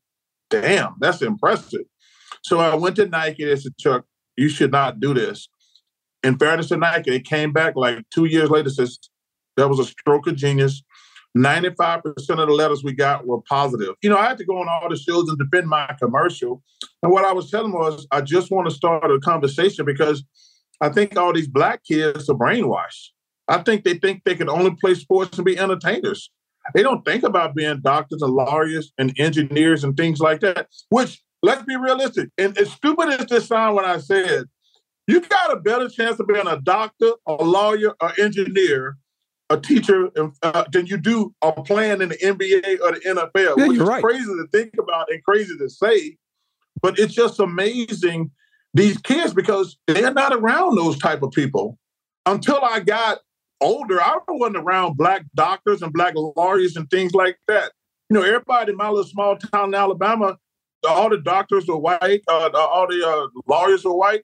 damn, 0.51 0.95
that's 1.01 1.23
impressive. 1.23 1.83
So 2.43 2.59
I 2.61 2.75
went 2.75 2.97
to 2.97 3.07
Nike 3.07 3.51
and 3.51 3.61
said, 3.61 3.77
Chuck, 3.79 4.05
you 4.37 4.49
should 4.49 4.73
not 4.73 5.01
do 5.01 5.15
this. 5.15 5.49
In 6.23 6.39
fairness 6.39 6.69
to 6.69 6.77
Nike, 6.77 7.11
they 7.11 7.21
came 7.21 7.53
back 7.53 7.77
like 7.77 8.05
two 8.11 8.27
years 8.27 8.51
later, 8.51 8.71
says 8.71 8.99
that 9.57 9.69
was 9.69 9.79
a 9.79 9.85
stroke 9.85 10.27
of 10.27 10.37
genius. 10.37 10.83
95% 11.37 12.05
of 12.07 12.17
the 12.27 12.47
letters 12.47 12.83
we 12.83 12.93
got 12.93 13.27
were 13.27 13.41
positive. 13.43 13.95
You 14.03 14.11
know, 14.11 14.19
I 14.19 14.27
had 14.27 14.39
to 14.39 14.45
go 14.45 14.59
on 14.59 14.69
all 14.69 14.89
the 14.89 14.97
shows 14.97 15.29
and 15.29 15.39
defend 15.39 15.69
my 15.69 15.95
commercial. 15.99 16.63
And 17.03 17.13
what 17.13 17.25
I 17.25 17.33
was 17.33 17.51
telling 17.51 17.73
was, 17.73 18.07
I 18.11 18.21
just 18.21 18.51
want 18.51 18.69
to 18.69 18.75
start 18.75 19.11
a 19.11 19.21
conversation 19.21 19.85
because 19.85 20.25
I 20.81 20.89
think 20.89 21.17
all 21.17 21.33
these 21.33 21.49
black 21.49 21.85
kids 21.85 22.29
are 22.29 22.35
brainwashed. 22.35 23.11
I 23.47 23.59
think 23.59 23.85
they 23.85 23.95
think 23.95 24.23
they 24.25 24.35
can 24.35 24.49
only 24.49 24.75
play 24.81 24.95
sports 24.95 25.39
and 25.39 25.45
be 25.45 25.59
entertainers. 25.59 26.31
They 26.75 26.83
don't 26.83 27.05
think 27.05 27.23
about 27.23 27.55
being 27.55 27.81
doctors 27.81 28.23
and 28.23 28.33
lawyers 28.33 28.93
and 28.99 29.13
engineers 29.19 29.83
and 29.83 29.97
things 29.97 30.21
like 30.21 30.41
that, 30.41 30.69
which 30.91 31.21
let's 31.43 31.63
be 31.63 31.77
realistic. 31.77 32.31
And 32.39 32.57
as 32.59 32.71
stupid 32.73 33.09
as 33.09 33.27
this 33.27 33.47
sound 33.47 33.77
when 33.77 33.85
I 33.85 33.99
said, 33.99 34.45
you 35.07 35.21
got 35.21 35.53
a 35.53 35.57
better 35.57 35.89
chance 35.89 36.21
of 36.21 36.27
being 36.29 36.47
a 36.47 36.61
doctor, 36.61 37.13
a 37.27 37.35
lawyer, 37.35 37.95
or 38.01 38.13
engineer, 38.19 38.97
a 39.49 39.59
teacher 39.59 40.11
uh, 40.43 40.65
than 40.73 40.87
you 40.87 40.97
do 40.97 41.35
a 41.43 41.53
playing 41.53 42.01
in 42.01 42.11
the 42.11 42.17
NBA 42.19 42.81
or 42.81 42.93
the 42.93 43.01
NFL, 43.05 43.59
yeah, 43.59 43.67
which 43.67 43.79
is 43.79 43.87
right. 43.87 44.03
crazy 44.03 44.25
to 44.25 44.47
think 44.53 44.75
about 44.79 45.11
and 45.11 45.23
crazy 45.25 45.57
to 45.59 45.69
say. 45.69 46.17
But 46.81 46.99
it's 46.99 47.13
just 47.13 47.41
amazing 47.41 48.31
these 48.73 48.99
kids 48.99 49.35
because 49.35 49.77
they're 49.89 50.15
not 50.15 50.33
around 50.33 50.77
those 50.77 50.99
type 50.99 51.23
of 51.23 51.33
people. 51.33 51.77
Until 52.27 52.61
I 52.63 52.81
got 52.81 53.19
older, 53.61 54.01
I 54.01 54.19
wasn't 54.29 54.59
around 54.59 54.97
black 54.97 55.25
doctors 55.35 55.83
and 55.83 55.93
black 55.93 56.15
lawyers 56.15 56.77
and 56.77 56.89
things 56.89 57.13
like 57.13 57.39
that. 57.49 57.73
You 58.09 58.15
know, 58.15 58.23
everybody 58.23 58.71
in 58.71 58.77
my 58.77 58.89
little 58.89 59.05
small 59.05 59.37
town 59.37 59.69
in 59.69 59.75
Alabama 59.75 60.39
all 60.89 61.11
the 61.11 61.19
doctors 61.19 61.67
were 61.67 61.79
white, 61.79 62.23
uh, 62.29 62.51
all 62.55 62.87
the 62.89 63.07
uh, 63.07 63.29
lawyers 63.47 63.85
were 63.85 63.97
white. 63.97 64.23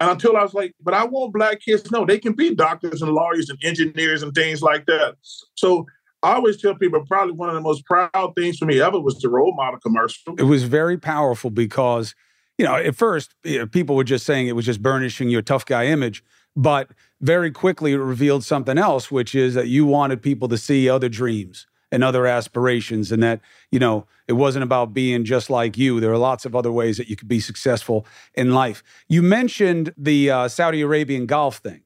And 0.00 0.10
until 0.10 0.36
I 0.36 0.42
was 0.42 0.54
like, 0.54 0.74
but 0.82 0.92
I 0.92 1.04
want 1.04 1.32
black 1.32 1.60
kids. 1.60 1.90
No, 1.90 2.04
they 2.04 2.18
can 2.18 2.32
be 2.32 2.54
doctors 2.54 3.00
and 3.00 3.12
lawyers 3.12 3.48
and 3.48 3.58
engineers 3.64 4.22
and 4.22 4.34
things 4.34 4.60
like 4.60 4.86
that. 4.86 5.16
So 5.54 5.86
I 6.22 6.34
always 6.34 6.60
tell 6.60 6.74
people 6.74 7.04
probably 7.06 7.32
one 7.32 7.48
of 7.48 7.54
the 7.54 7.60
most 7.60 7.84
proud 7.84 8.32
things 8.36 8.58
for 8.58 8.66
me 8.66 8.80
ever 8.80 8.98
was 9.00 9.20
the 9.20 9.28
role 9.28 9.54
model 9.54 9.78
commercial. 9.80 10.34
It 10.36 10.44
was 10.44 10.64
very 10.64 10.98
powerful 10.98 11.50
because, 11.50 12.14
you 12.58 12.64
know, 12.64 12.74
at 12.74 12.96
first 12.96 13.34
you 13.44 13.58
know, 13.58 13.66
people 13.66 13.94
were 13.94 14.04
just 14.04 14.26
saying 14.26 14.48
it 14.48 14.56
was 14.56 14.64
just 14.64 14.82
burnishing 14.82 15.28
your 15.28 15.42
tough 15.42 15.64
guy 15.64 15.86
image. 15.86 16.24
But 16.56 16.90
very 17.20 17.50
quickly 17.50 17.92
it 17.92 17.98
revealed 17.98 18.44
something 18.44 18.78
else, 18.78 19.10
which 19.10 19.34
is 19.34 19.54
that 19.54 19.68
you 19.68 19.86
wanted 19.86 20.22
people 20.22 20.48
to 20.48 20.58
see 20.58 20.88
other 20.88 21.08
dreams 21.08 21.66
and 21.92 22.02
other 22.02 22.26
aspirations, 22.26 23.12
and 23.12 23.22
that, 23.22 23.40
you 23.70 23.78
know, 23.78 24.06
it 24.26 24.32
wasn't 24.32 24.62
about 24.62 24.94
being 24.94 25.24
just 25.24 25.50
like 25.50 25.76
you. 25.78 26.00
There 26.00 26.12
are 26.12 26.18
lots 26.18 26.44
of 26.44 26.56
other 26.56 26.72
ways 26.72 26.96
that 26.96 27.08
you 27.08 27.16
could 27.16 27.28
be 27.28 27.40
successful 27.40 28.06
in 28.34 28.52
life. 28.52 28.82
You 29.08 29.22
mentioned 29.22 29.92
the 29.96 30.30
uh, 30.30 30.48
Saudi 30.48 30.80
Arabian 30.80 31.26
golf 31.26 31.58
thing. 31.58 31.82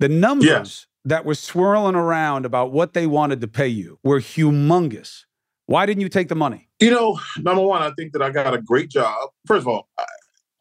The 0.00 0.08
numbers 0.08 0.46
yes. 0.46 0.86
that 1.04 1.24
were 1.24 1.34
swirling 1.34 1.94
around 1.94 2.44
about 2.44 2.72
what 2.72 2.92
they 2.92 3.06
wanted 3.06 3.40
to 3.40 3.48
pay 3.48 3.68
you 3.68 3.98
were 4.02 4.20
humongous. 4.20 5.24
Why 5.66 5.86
didn't 5.86 6.02
you 6.02 6.08
take 6.08 6.28
the 6.28 6.34
money? 6.34 6.68
You 6.80 6.90
know, 6.90 7.18
number 7.38 7.62
one, 7.62 7.82
I 7.82 7.90
think 7.96 8.12
that 8.12 8.22
I 8.22 8.30
got 8.30 8.52
a 8.52 8.60
great 8.60 8.90
job. 8.90 9.30
First 9.46 9.62
of 9.62 9.68
all, 9.68 9.88
I, 9.98 10.04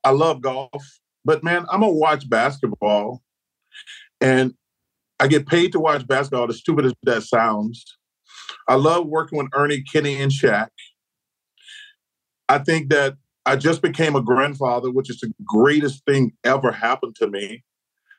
I 0.05 0.11
love 0.11 0.41
golf, 0.41 0.99
but 1.25 1.43
man, 1.43 1.65
I'm 1.69 1.81
gonna 1.81 1.91
watch 1.91 2.29
basketball, 2.29 3.21
and 4.21 4.53
I 5.19 5.27
get 5.27 5.47
paid 5.47 5.73
to 5.73 5.79
watch 5.79 6.07
basketball. 6.07 6.49
As 6.49 6.57
stupid 6.57 6.85
as 6.85 6.93
that 7.03 7.23
sounds, 7.23 7.97
I 8.67 8.75
love 8.75 9.07
working 9.07 9.37
with 9.37 9.47
Ernie, 9.53 9.81
Kenny, 9.81 10.21
and 10.21 10.31
Shaq. 10.31 10.69
I 12.49 12.59
think 12.59 12.89
that 12.89 13.15
I 13.45 13.55
just 13.55 13.81
became 13.81 14.15
a 14.15 14.21
grandfather, 14.21 14.91
which 14.91 15.09
is 15.09 15.19
the 15.19 15.33
greatest 15.43 16.05
thing 16.05 16.33
ever 16.43 16.71
happened 16.71 17.15
to 17.17 17.27
me. 17.27 17.63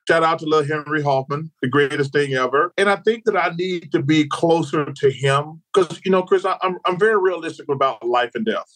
Shout 0.07 0.23
out 0.23 0.39
to 0.41 0.45
little 0.45 0.67
Henry 0.67 1.03
Hoffman, 1.03 1.51
the 1.63 1.69
greatest 1.69 2.13
thing 2.13 2.35
ever. 2.35 2.75
And 2.77 2.91
I 2.91 2.97
think 2.97 3.25
that 3.25 3.37
I 3.37 3.55
need 3.57 3.91
to 3.93 4.03
be 4.03 4.27
closer 4.29 4.93
to 4.93 5.11
him 5.11 5.63
because, 5.73 5.99
you 6.05 6.11
know, 6.11 6.23
Chris, 6.23 6.45
I, 6.45 6.59
am 6.63 6.79
I'm 6.85 6.99
very 6.99 7.19
realistic 7.19 7.71
about 7.71 8.07
life 8.07 8.33
and 8.35 8.45
death. 8.45 8.69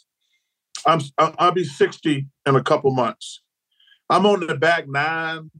I'm 0.86 1.00
I'll 1.18 1.52
be 1.52 1.64
60 1.64 2.26
in 2.46 2.56
a 2.56 2.62
couple 2.62 2.90
months. 2.92 3.42
I'm 4.08 4.24
on 4.24 4.46
the 4.46 4.56
back 4.56 4.88
nine 4.88 5.50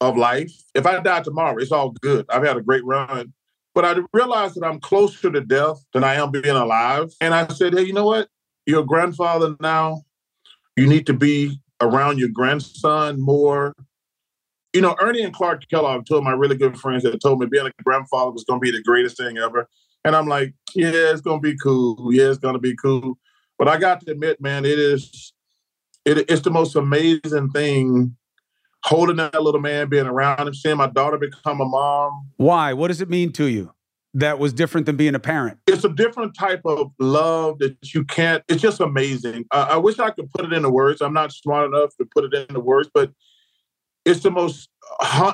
of 0.00 0.16
life. 0.16 0.52
If 0.74 0.86
I 0.86 0.98
die 1.00 1.20
tomorrow, 1.20 1.58
it's 1.58 1.72
all 1.72 1.90
good. 1.90 2.24
I've 2.30 2.44
had 2.44 2.56
a 2.56 2.62
great 2.62 2.84
run. 2.84 3.34
But 3.78 3.84
I 3.84 4.02
realized 4.12 4.56
that 4.56 4.66
I'm 4.66 4.80
closer 4.80 5.30
to 5.30 5.40
death 5.40 5.84
than 5.92 6.02
I 6.02 6.14
am 6.14 6.32
being 6.32 6.46
alive. 6.46 7.12
And 7.20 7.32
I 7.32 7.46
said, 7.46 7.74
hey, 7.74 7.82
you 7.82 7.92
know 7.92 8.06
what? 8.06 8.28
You're 8.66 8.80
a 8.80 8.84
grandfather 8.84 9.54
now. 9.60 10.02
You 10.76 10.88
need 10.88 11.06
to 11.06 11.14
be 11.14 11.60
around 11.80 12.18
your 12.18 12.28
grandson 12.28 13.20
more 13.20 13.76
you 14.72 14.80
know, 14.80 14.96
Ernie 15.00 15.22
and 15.22 15.32
Clark 15.32 15.62
Kellogg, 15.70 16.06
two 16.06 16.16
of 16.16 16.24
my 16.24 16.32
really 16.32 16.56
good 16.56 16.76
friends 16.76 17.04
that 17.04 17.20
told 17.20 17.38
me 17.38 17.46
being 17.46 17.68
a 17.68 17.82
grandfather 17.84 18.32
was 18.32 18.42
going 18.42 18.58
to 18.58 18.64
be 18.64 18.72
the 18.72 18.82
greatest 18.82 19.16
thing 19.16 19.38
ever. 19.38 19.68
And 20.04 20.16
I'm 20.16 20.26
like, 20.26 20.54
yeah, 20.74 20.90
it's 20.92 21.20
going 21.20 21.40
to 21.40 21.48
be 21.48 21.56
cool. 21.56 22.12
Yeah, 22.12 22.30
it's 22.30 22.38
going 22.38 22.54
to 22.54 22.60
be 22.60 22.74
cool. 22.74 23.16
But 23.60 23.68
I 23.68 23.76
got 23.78 24.04
to 24.04 24.10
admit, 24.10 24.40
man, 24.40 24.64
it 24.64 24.78
is, 24.80 25.32
it, 26.04 26.28
it's 26.28 26.42
the 26.42 26.50
most 26.50 26.74
amazing 26.74 27.50
thing 27.50 28.16
holding 28.88 29.16
that 29.16 29.42
little 29.42 29.60
man, 29.60 29.88
being 29.88 30.06
around 30.06 30.48
him, 30.48 30.54
seeing 30.54 30.78
my 30.78 30.86
daughter 30.86 31.18
become 31.18 31.60
a 31.60 31.64
mom. 31.64 32.30
Why? 32.36 32.72
What 32.72 32.88
does 32.88 33.00
it 33.02 33.10
mean 33.10 33.32
to 33.32 33.44
you? 33.44 33.74
That 34.14 34.38
was 34.38 34.54
different 34.54 34.86
than 34.86 34.96
being 34.96 35.14
a 35.14 35.18
parent. 35.18 35.58
It's 35.66 35.84
a 35.84 35.90
different 35.90 36.34
type 36.34 36.62
of 36.64 36.90
love 36.98 37.58
that 37.58 37.76
you 37.94 38.04
can't. 38.04 38.42
It's 38.48 38.62
just 38.62 38.80
amazing. 38.80 39.44
Uh, 39.50 39.66
I 39.70 39.76
wish 39.76 39.98
I 39.98 40.10
could 40.10 40.30
put 40.30 40.46
it 40.46 40.52
into 40.54 40.70
words. 40.70 41.02
I'm 41.02 41.12
not 41.12 41.32
smart 41.32 41.66
enough 41.66 41.94
to 41.98 42.06
put 42.06 42.24
it 42.24 42.48
into 42.48 42.60
words, 42.60 42.88
but 42.92 43.12
it's 44.06 44.20
the 44.20 44.30
most 44.30 44.70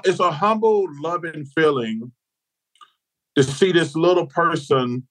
it's 0.04 0.18
a 0.18 0.32
humble 0.32 0.86
loving 1.00 1.44
feeling 1.56 2.10
to 3.36 3.44
see 3.44 3.70
this 3.70 3.94
little 3.94 4.26
person 4.26 5.06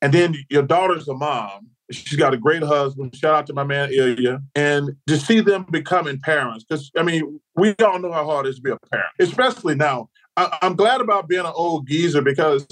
and 0.00 0.12
then 0.14 0.36
your 0.48 0.62
daughter's 0.62 1.08
a 1.08 1.14
mom 1.14 1.68
she's 1.90 2.18
got 2.18 2.34
a 2.34 2.36
great 2.36 2.62
husband 2.62 3.14
shout 3.14 3.34
out 3.34 3.46
to 3.46 3.52
my 3.52 3.64
man 3.64 3.90
ilya 3.92 4.40
and 4.54 4.90
to 5.06 5.16
see 5.16 5.40
them 5.40 5.64
becoming 5.70 6.18
parents 6.20 6.64
because 6.64 6.90
i 6.98 7.02
mean 7.02 7.40
we 7.56 7.74
all 7.84 7.98
know 7.98 8.12
how 8.12 8.24
hard 8.24 8.46
it 8.46 8.50
is 8.50 8.56
to 8.56 8.62
be 8.62 8.70
a 8.70 8.78
parent 8.90 9.08
especially 9.20 9.74
now 9.74 10.08
I, 10.36 10.58
i'm 10.62 10.76
glad 10.76 11.00
about 11.00 11.28
being 11.28 11.44
an 11.44 11.52
old 11.54 11.88
geezer 11.88 12.22
because 12.22 12.66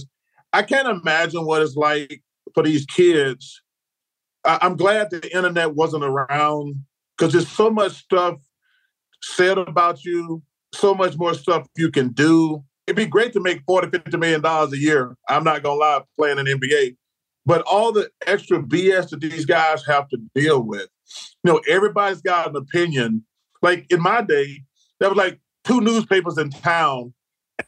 i 0.53 0.63
can't 0.63 0.89
imagine 0.89 1.45
what 1.47 1.63
it's 1.63 1.77
like 1.77 2.23
for 2.55 2.63
these 2.63 2.85
kids 2.87 3.63
I, 4.45 4.59
i'm 4.63 4.77
glad 4.77 5.11
the 5.11 5.35
internet 5.35 5.75
wasn't 5.75 6.05
around 6.05 6.85
because 7.17 7.33
there's 7.33 7.49
so 7.49 7.71
much 7.71 7.93
stuff 7.93 8.37
said 9.23 9.59
about 9.59 10.05
you, 10.05 10.43
so 10.73 10.95
much 10.95 11.17
more 11.17 11.35
stuff 11.35 11.67
you 11.77 11.91
can 11.91 12.09
do. 12.09 12.63
It'd 12.87 12.97
be 12.97 13.07
great 13.07 13.33
to 13.33 13.41
make 13.41 13.63
40, 13.67 13.91
50 13.91 14.17
million 14.17 14.41
dollars 14.41 14.73
a 14.73 14.79
year. 14.79 15.17
I'm 15.29 15.45
not 15.45 15.63
gonna 15.63 15.79
lie, 15.79 16.03
playing 16.17 16.39
in 16.39 16.47
NBA. 16.47 16.97
But 17.47 17.63
all 17.63 17.93
the 17.93 18.11
extra 18.27 18.61
BS 18.61 19.11
that 19.11 19.21
these 19.21 19.47
guys 19.47 19.87
have 19.87 20.09
to 20.09 20.19
deal 20.35 20.61
with, 20.63 20.89
you 21.45 21.53
know, 21.53 21.61
everybody's 21.69 22.21
got 22.21 22.51
an 22.51 22.57
opinion. 22.57 23.25
Like 23.63 23.87
in 23.91 24.03
my 24.03 24.21
day, 24.21 24.65
there 24.99 25.09
was 25.09 25.17
like 25.17 25.41
two 25.65 25.81
newspapers 25.81 26.37
in 26.39 26.51
town, 26.51 27.15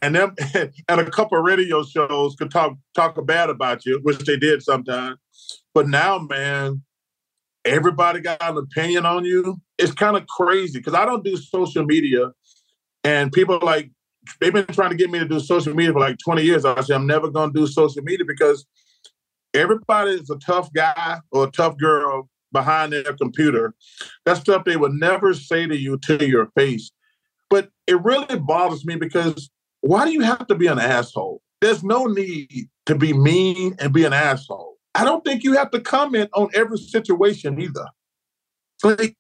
and 0.03 0.17
them 0.17 0.35
and 0.55 1.01
a 1.01 1.11
couple 1.11 1.39
of 1.39 1.45
radio 1.45 1.85
shows 1.85 2.35
could 2.35 2.51
talk 2.51 2.77
talk 2.95 3.25
bad 3.25 3.51
about 3.51 3.87
you, 3.87 4.01
which 4.03 4.19
they 4.19 4.37
did 4.37 4.63
sometimes. 4.63 5.19
But 5.73 5.89
now, 5.89 6.19
man, 6.19 6.83
everybody 7.65 8.21
got 8.21 8.43
an 8.43 8.57
opinion 8.57 9.07
on 9.07 9.25
you. 9.25 9.61
It's 9.79 9.93
kind 9.93 10.17
of 10.17 10.27
crazy 10.27 10.81
because 10.81 10.95
I 10.95 11.05
don't 11.05 11.25
do 11.25 11.37
social 11.37 11.85
media, 11.85 12.33
and 13.05 13.31
people 13.31 13.61
like 13.63 13.93
they've 14.41 14.53
been 14.53 14.67
trying 14.67 14.91
to 14.91 14.97
get 14.97 15.11
me 15.11 15.21
to 15.21 15.29
do 15.29 15.39
social 15.39 15.75
media 15.75 15.93
for 15.93 16.01
like 16.01 16.19
20 16.25 16.43
years. 16.43 16.65
I 16.65 16.81
say 16.81 16.95
I'm 16.95 17.07
never 17.07 17.31
going 17.31 17.53
to 17.53 17.61
do 17.61 17.67
social 17.69 18.03
media 18.03 18.27
because 18.27 18.67
everybody 19.55 20.13
is 20.13 20.31
a 20.31 20.39
tough 20.39 20.73
guy 20.73 21.21
or 21.31 21.45
a 21.45 21.51
tough 21.51 21.77
girl 21.79 22.29
behind 22.53 22.93
their 22.93 23.15
computer. 23.15 23.75
That 24.25 24.39
stuff 24.39 24.65
they 24.65 24.77
would 24.77 24.93
never 24.93 25.35
say 25.35 25.67
to 25.67 25.77
you 25.77 25.99
to 25.99 26.27
your 26.27 26.47
face. 26.57 26.91
But 27.51 27.71
it 27.87 28.03
really 28.03 28.39
bothers 28.39 28.85
me 28.85 28.97
because 28.97 29.51
why 29.81 30.05
do 30.05 30.13
you 30.13 30.23
have 30.23 30.47
to 30.47 30.55
be 30.55 30.67
an 30.67 30.79
asshole? 30.79 31.43
There's 31.61 31.83
no 31.83 32.07
need 32.07 32.69
to 32.87 32.95
be 32.95 33.13
mean 33.13 33.75
and 33.79 33.93
be 33.93 34.05
an 34.05 34.13
asshole. 34.13 34.77
I 34.95 35.05
don't 35.05 35.25
think 35.25 35.45
you 35.45 35.55
have 35.55 35.71
to 35.71 35.81
comment 35.81 36.31
on 36.35 36.51
every 36.55 36.79
situation 36.79 37.61
either. 37.61 37.87
Like, 38.83 39.17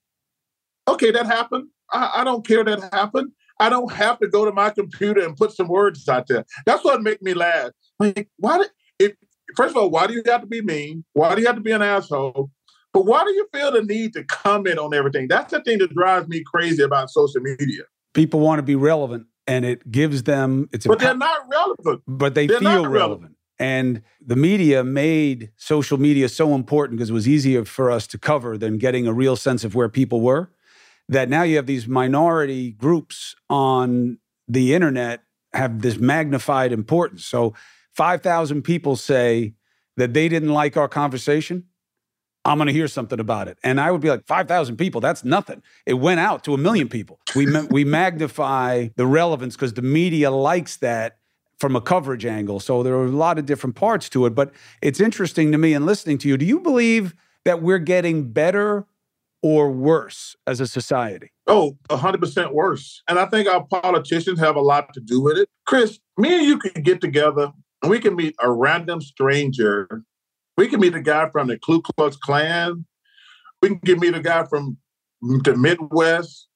okay, 0.86 1.10
that 1.10 1.26
happened. 1.26 1.68
I, 1.92 2.12
I 2.16 2.24
don't 2.24 2.46
care 2.46 2.64
that 2.64 2.92
happened. 2.92 3.32
I 3.60 3.68
don't 3.68 3.92
have 3.92 4.18
to 4.20 4.28
go 4.28 4.44
to 4.44 4.52
my 4.52 4.70
computer 4.70 5.24
and 5.24 5.36
put 5.36 5.52
some 5.52 5.68
words 5.68 6.08
out 6.08 6.28
there. 6.28 6.44
That's 6.64 6.84
what 6.84 7.02
make 7.02 7.22
me 7.22 7.34
laugh. 7.34 7.70
Like, 7.98 8.28
why? 8.36 8.58
Did, 8.58 8.68
first 9.56 9.76
of 9.76 9.82
all, 9.82 9.90
why 9.90 10.06
do 10.06 10.14
you 10.14 10.22
have 10.26 10.42
to 10.42 10.46
be 10.46 10.62
mean? 10.62 11.04
Why 11.12 11.34
do 11.34 11.40
you 11.40 11.46
have 11.46 11.56
to 11.56 11.62
be 11.62 11.72
an 11.72 11.82
asshole? 11.82 12.50
But 12.92 13.04
why 13.04 13.24
do 13.24 13.30
you 13.32 13.46
feel 13.52 13.72
the 13.72 13.82
need 13.82 14.14
to 14.14 14.24
comment 14.24 14.78
on 14.78 14.94
everything? 14.94 15.28
That's 15.28 15.52
the 15.52 15.62
thing 15.62 15.78
that 15.78 15.94
drives 15.94 16.28
me 16.28 16.42
crazy 16.44 16.82
about 16.82 17.10
social 17.10 17.40
media. 17.40 17.82
People 18.14 18.40
want 18.40 18.58
to 18.58 18.62
be 18.62 18.74
relevant, 18.74 19.26
and 19.46 19.64
it 19.64 19.90
gives 19.90 20.22
them. 20.22 20.68
It's 20.72 20.86
but 20.86 20.98
they're 20.98 21.16
not 21.16 21.48
relevant. 21.50 22.02
But 22.06 22.34
they 22.34 22.46
they're 22.46 22.58
feel 22.58 22.68
relevant. 22.68 22.94
relevant. 22.94 23.34
And 23.60 24.02
the 24.24 24.36
media 24.36 24.84
made 24.84 25.50
social 25.56 25.98
media 25.98 26.28
so 26.28 26.54
important 26.54 26.98
because 26.98 27.10
it 27.10 27.14
was 27.14 27.28
easier 27.28 27.64
for 27.64 27.90
us 27.90 28.06
to 28.08 28.18
cover 28.18 28.56
than 28.56 28.78
getting 28.78 29.06
a 29.06 29.12
real 29.12 29.36
sense 29.36 29.64
of 29.64 29.74
where 29.74 29.88
people 29.88 30.20
were. 30.20 30.50
That 31.08 31.28
now 31.28 31.42
you 31.42 31.56
have 31.56 31.66
these 31.66 31.88
minority 31.88 32.70
groups 32.72 33.34
on 33.50 34.18
the 34.46 34.74
internet 34.74 35.22
have 35.52 35.82
this 35.82 35.98
magnified 35.98 36.72
importance. 36.72 37.24
So 37.24 37.54
5,000 37.98 38.62
people 38.62 38.94
say 38.94 39.54
that 39.96 40.14
they 40.14 40.28
didn't 40.28 40.50
like 40.52 40.76
our 40.76 40.86
conversation. 40.86 41.64
I'm 42.44 42.56
going 42.56 42.68
to 42.68 42.72
hear 42.72 42.86
something 42.86 43.18
about 43.18 43.48
it. 43.48 43.58
And 43.64 43.80
I 43.80 43.90
would 43.90 44.00
be 44.00 44.08
like, 44.08 44.24
5,000 44.24 44.76
people, 44.76 45.00
that's 45.00 45.24
nothing. 45.24 45.64
It 45.84 45.94
went 45.94 46.20
out 46.20 46.44
to 46.44 46.54
a 46.54 46.58
million 46.58 46.88
people. 46.88 47.18
We, 47.34 47.46
we 47.66 47.84
magnify 47.84 48.90
the 48.94 49.04
relevance 49.04 49.56
because 49.56 49.72
the 49.74 49.82
media 49.82 50.30
likes 50.30 50.76
that 50.76 51.18
from 51.58 51.74
a 51.74 51.80
coverage 51.80 52.24
angle. 52.24 52.60
So 52.60 52.84
there 52.84 52.94
are 52.94 53.04
a 53.04 53.10
lot 53.10 53.36
of 53.36 53.46
different 53.46 53.74
parts 53.74 54.08
to 54.10 54.26
it. 54.26 54.30
But 54.30 54.52
it's 54.80 55.00
interesting 55.00 55.50
to 55.50 55.58
me 55.58 55.74
in 55.74 55.84
listening 55.84 56.18
to 56.18 56.28
you. 56.28 56.36
Do 56.36 56.46
you 56.46 56.60
believe 56.60 57.16
that 57.44 57.62
we're 57.62 57.78
getting 57.78 58.30
better 58.30 58.86
or 59.42 59.72
worse 59.72 60.36
as 60.46 60.60
a 60.60 60.68
society? 60.68 61.32
Oh, 61.48 61.76
100% 61.90 62.52
worse. 62.52 63.02
And 63.08 63.18
I 63.18 63.26
think 63.26 63.48
our 63.48 63.64
politicians 63.64 64.38
have 64.38 64.54
a 64.54 64.60
lot 64.60 64.94
to 64.94 65.00
do 65.00 65.20
with 65.20 65.36
it. 65.36 65.48
Chris, 65.66 65.98
me 66.16 66.38
and 66.38 66.46
you 66.46 66.58
can 66.58 66.80
get 66.84 67.00
together 67.00 67.52
we 67.86 68.00
can 68.00 68.16
meet 68.16 68.34
a 68.40 68.50
random 68.50 69.00
stranger. 69.00 70.02
We 70.56 70.68
can 70.68 70.80
meet 70.80 70.94
a 70.94 71.00
guy 71.00 71.28
from 71.30 71.48
the 71.48 71.58
Ku 71.58 71.82
Klux 71.82 72.16
Klan. 72.16 72.84
We 73.62 73.78
can 73.84 74.00
meet 74.00 74.14
a 74.14 74.20
guy 74.20 74.44
from 74.44 74.76
the 75.20 75.56
Midwest, 75.56 76.48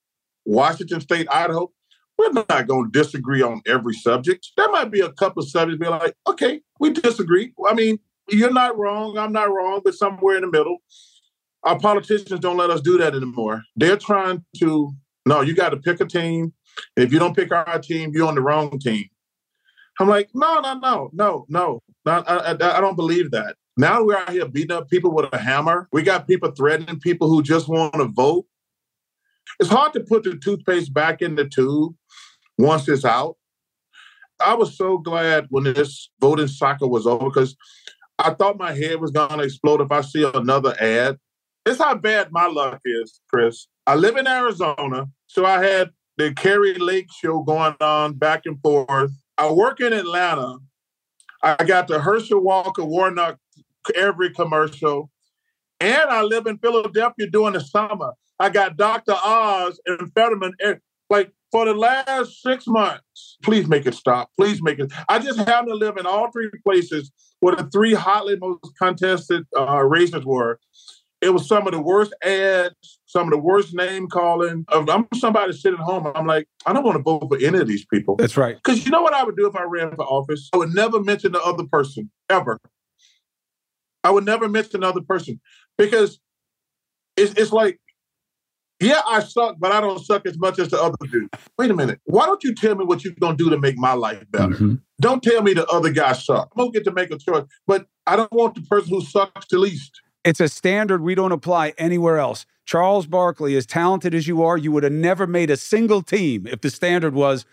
Washington 0.44 1.00
State, 1.00 1.26
Idaho 1.30 1.72
we're 2.18 2.32
not 2.32 2.66
going 2.66 2.90
to 2.90 2.98
disagree 2.98 3.42
on 3.42 3.62
every 3.66 3.94
subject. 3.94 4.48
There 4.56 4.70
might 4.70 4.90
be 4.90 5.00
a 5.00 5.12
couple 5.12 5.42
subjects 5.42 5.80
be 5.80 5.88
like, 5.88 6.14
okay, 6.28 6.60
we 6.78 6.90
disagree. 6.90 7.52
I 7.68 7.74
mean, 7.74 7.98
you're 8.28 8.52
not 8.52 8.78
wrong, 8.78 9.18
I'm 9.18 9.32
not 9.32 9.52
wrong, 9.52 9.80
but 9.84 9.94
somewhere 9.94 10.36
in 10.36 10.42
the 10.42 10.50
middle. 10.50 10.78
Our 11.64 11.78
politicians 11.78 12.40
don't 12.40 12.56
let 12.56 12.70
us 12.70 12.80
do 12.80 12.98
that 12.98 13.14
anymore. 13.14 13.62
They're 13.76 13.96
trying 13.96 14.44
to, 14.58 14.92
no, 15.26 15.40
you 15.40 15.54
got 15.54 15.70
to 15.70 15.76
pick 15.76 16.00
a 16.00 16.06
team. 16.06 16.52
If 16.96 17.12
you 17.12 17.18
don't 17.18 17.36
pick 17.36 17.52
our 17.52 17.78
team, 17.78 18.12
you're 18.14 18.26
on 18.26 18.34
the 18.34 18.40
wrong 18.40 18.78
team. 18.78 19.04
I'm 20.00 20.08
like, 20.08 20.30
no, 20.34 20.60
no, 20.60 20.74
no, 20.74 21.10
no, 21.12 21.46
no. 21.48 21.80
I, 22.06 22.20
I, 22.26 22.78
I 22.78 22.80
don't 22.80 22.96
believe 22.96 23.30
that. 23.32 23.56
Now 23.76 24.04
we're 24.04 24.16
out 24.16 24.30
here 24.30 24.46
beating 24.46 24.76
up 24.76 24.88
people 24.88 25.14
with 25.14 25.32
a 25.32 25.38
hammer. 25.38 25.88
We 25.92 26.02
got 26.02 26.26
people 26.26 26.50
threatening 26.50 27.00
people 27.00 27.28
who 27.28 27.42
just 27.42 27.68
want 27.68 27.94
to 27.94 28.06
vote. 28.06 28.46
It's 29.60 29.70
hard 29.70 29.92
to 29.94 30.00
put 30.00 30.24
the 30.24 30.36
toothpaste 30.36 30.92
back 30.92 31.22
in 31.22 31.36
the 31.36 31.44
tube 31.44 31.94
once 32.58 32.88
it's 32.88 33.04
out. 33.04 33.36
I 34.40 34.54
was 34.54 34.76
so 34.76 34.98
glad 34.98 35.46
when 35.50 35.64
this 35.64 36.10
voting 36.20 36.48
cycle 36.48 36.90
was 36.90 37.06
over 37.06 37.26
because 37.26 37.56
I 38.18 38.34
thought 38.34 38.58
my 38.58 38.72
head 38.72 39.00
was 39.00 39.10
going 39.10 39.38
to 39.38 39.44
explode 39.44 39.80
if 39.80 39.90
I 39.90 40.00
see 40.00 40.28
another 40.34 40.74
ad. 40.80 41.18
It's 41.64 41.78
how 41.78 41.94
bad 41.94 42.32
my 42.32 42.46
luck 42.46 42.80
is, 42.84 43.20
Chris. 43.32 43.68
I 43.86 43.94
live 43.94 44.16
in 44.16 44.26
Arizona, 44.26 45.06
so 45.28 45.46
I 45.46 45.62
had 45.62 45.90
the 46.16 46.32
Kari 46.34 46.74
Lake 46.74 47.06
show 47.20 47.42
going 47.42 47.76
on 47.80 48.14
back 48.14 48.42
and 48.46 48.60
forth. 48.60 49.12
I 49.38 49.50
work 49.50 49.80
in 49.80 49.92
Atlanta. 49.92 50.58
I 51.42 51.64
got 51.64 51.88
the 51.88 52.00
Herschel 52.00 52.40
Walker 52.40 52.84
Warnock 52.84 53.38
every 53.94 54.30
commercial. 54.30 55.10
And 55.80 56.10
I 56.10 56.22
live 56.22 56.46
in 56.46 56.58
Philadelphia 56.58 57.28
during 57.28 57.54
the 57.54 57.60
summer. 57.60 58.12
I 58.38 58.50
got 58.50 58.76
Dr. 58.76 59.14
Oz 59.14 59.80
and 59.86 60.12
Fetterman. 60.14 60.54
Like 61.10 61.32
for 61.50 61.64
the 61.64 61.74
last 61.74 62.42
six 62.42 62.66
months, 62.66 63.36
please 63.42 63.66
make 63.66 63.86
it 63.86 63.94
stop. 63.94 64.30
Please 64.38 64.62
make 64.62 64.78
it. 64.78 64.92
I 65.08 65.18
just 65.18 65.38
happen 65.38 65.68
to 65.68 65.74
live 65.74 65.96
in 65.96 66.06
all 66.06 66.30
three 66.30 66.50
places 66.64 67.10
where 67.40 67.56
the 67.56 67.68
three 67.70 67.94
hotly 67.94 68.36
most 68.36 68.72
contested 68.80 69.44
uh, 69.58 69.82
races 69.82 70.24
were. 70.24 70.60
It 71.20 71.30
was 71.30 71.46
some 71.46 71.66
of 71.66 71.72
the 71.72 71.80
worst 71.80 72.14
ads, 72.22 73.00
some 73.12 73.24
of 73.28 73.30
the 73.30 73.38
worst 73.38 73.74
name 73.74 74.08
calling. 74.08 74.64
I'm 74.70 75.06
somebody 75.14 75.52
sitting 75.52 75.78
home. 75.78 76.10
I'm 76.14 76.26
like, 76.26 76.48
I 76.64 76.72
don't 76.72 76.82
want 76.82 76.96
to 76.96 77.02
vote 77.02 77.28
for 77.28 77.36
any 77.36 77.58
of 77.58 77.68
these 77.68 77.84
people. 77.84 78.16
That's 78.16 78.38
right. 78.38 78.56
Because 78.56 78.86
you 78.86 78.90
know 78.90 79.02
what 79.02 79.12
I 79.12 79.22
would 79.22 79.36
do 79.36 79.46
if 79.46 79.54
I 79.54 79.64
ran 79.64 79.94
for 79.94 80.04
office? 80.04 80.48
I 80.54 80.56
would 80.56 80.74
never 80.74 80.98
mention 81.02 81.32
the 81.32 81.42
other 81.42 81.64
person 81.64 82.10
ever. 82.30 82.58
I 84.02 84.10
would 84.10 84.24
never 84.24 84.48
mention 84.48 84.82
another 84.82 85.02
person 85.02 85.40
because 85.76 86.18
it's, 87.18 87.34
it's 87.34 87.52
like, 87.52 87.78
yeah, 88.80 89.02
I 89.06 89.20
suck, 89.20 89.56
but 89.60 89.72
I 89.72 89.82
don't 89.82 90.04
suck 90.04 90.26
as 90.26 90.38
much 90.38 90.58
as 90.58 90.70
the 90.70 90.82
other 90.82 90.96
dude. 91.10 91.28
Wait 91.58 91.70
a 91.70 91.74
minute. 91.74 92.00
Why 92.04 92.24
don't 92.24 92.42
you 92.42 92.54
tell 92.54 92.74
me 92.74 92.86
what 92.86 93.04
you're 93.04 93.12
going 93.20 93.36
to 93.36 93.44
do 93.44 93.50
to 93.50 93.58
make 93.58 93.76
my 93.76 93.92
life 93.92 94.24
better? 94.30 94.54
Mm-hmm. 94.54 94.74
Don't 95.00 95.22
tell 95.22 95.42
me 95.42 95.52
the 95.52 95.66
other 95.66 95.90
guy 95.90 96.14
sucks. 96.14 96.50
I'm 96.56 96.62
going 96.62 96.72
to 96.72 96.78
get 96.78 96.84
to 96.86 96.92
make 96.92 97.10
a 97.10 97.18
choice, 97.18 97.44
but 97.66 97.86
I 98.06 98.16
don't 98.16 98.32
want 98.32 98.54
the 98.54 98.62
person 98.62 98.88
who 98.94 99.02
sucks 99.02 99.46
the 99.50 99.58
least. 99.58 100.00
It's 100.24 100.40
a 100.40 100.48
standard 100.48 101.02
we 101.02 101.14
don't 101.14 101.32
apply 101.32 101.74
anywhere 101.76 102.18
else. 102.18 102.46
Charles 102.64 103.06
Barkley, 103.06 103.56
as 103.56 103.66
talented 103.66 104.14
as 104.14 104.28
you 104.28 104.42
are, 104.42 104.56
you 104.56 104.72
would 104.72 104.82
have 104.82 104.92
never 104.92 105.26
made 105.26 105.50
a 105.50 105.56
single 105.56 106.02
team 106.02 106.46
if 106.46 106.60
the 106.60 106.70
standard 106.70 107.14
was, 107.14 107.44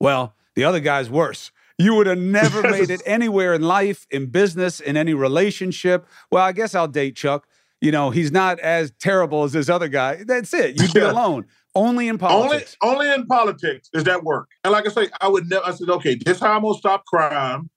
well, 0.00 0.34
the 0.54 0.64
other 0.64 0.80
guy's 0.80 1.10
worse. 1.10 1.50
You 1.78 1.94
would 1.94 2.06
have 2.06 2.18
never 2.18 2.62
made 2.70 2.90
it 2.90 3.02
anywhere 3.04 3.54
in 3.54 3.62
life, 3.62 4.06
in 4.10 4.26
business, 4.26 4.80
in 4.80 4.96
any 4.96 5.14
relationship. 5.14 6.06
Well, 6.30 6.44
I 6.44 6.52
guess 6.52 6.74
I'll 6.74 6.88
date 6.88 7.16
Chuck. 7.16 7.46
You 7.80 7.90
know, 7.90 8.10
he's 8.10 8.30
not 8.30 8.60
as 8.60 8.92
terrible 9.00 9.42
as 9.42 9.52
this 9.52 9.68
other 9.68 9.88
guy. 9.88 10.22
That's 10.24 10.54
it. 10.54 10.80
You'd 10.80 10.94
be 10.94 11.00
alone. 11.00 11.46
Only 11.74 12.06
in 12.06 12.18
politics. 12.18 12.76
Only, 12.82 13.06
only 13.06 13.14
in 13.14 13.26
politics 13.26 13.88
does 13.88 14.04
that 14.04 14.22
work. 14.22 14.48
And 14.62 14.72
like 14.72 14.86
I 14.86 14.90
say, 14.90 15.08
I 15.20 15.28
would 15.28 15.48
never. 15.48 15.66
I 15.66 15.72
said, 15.72 15.88
okay, 15.88 16.14
this 16.14 16.38
how 16.38 16.52
I'm 16.52 16.62
gonna 16.62 16.78
stop 16.78 17.04
crime. 17.06 17.70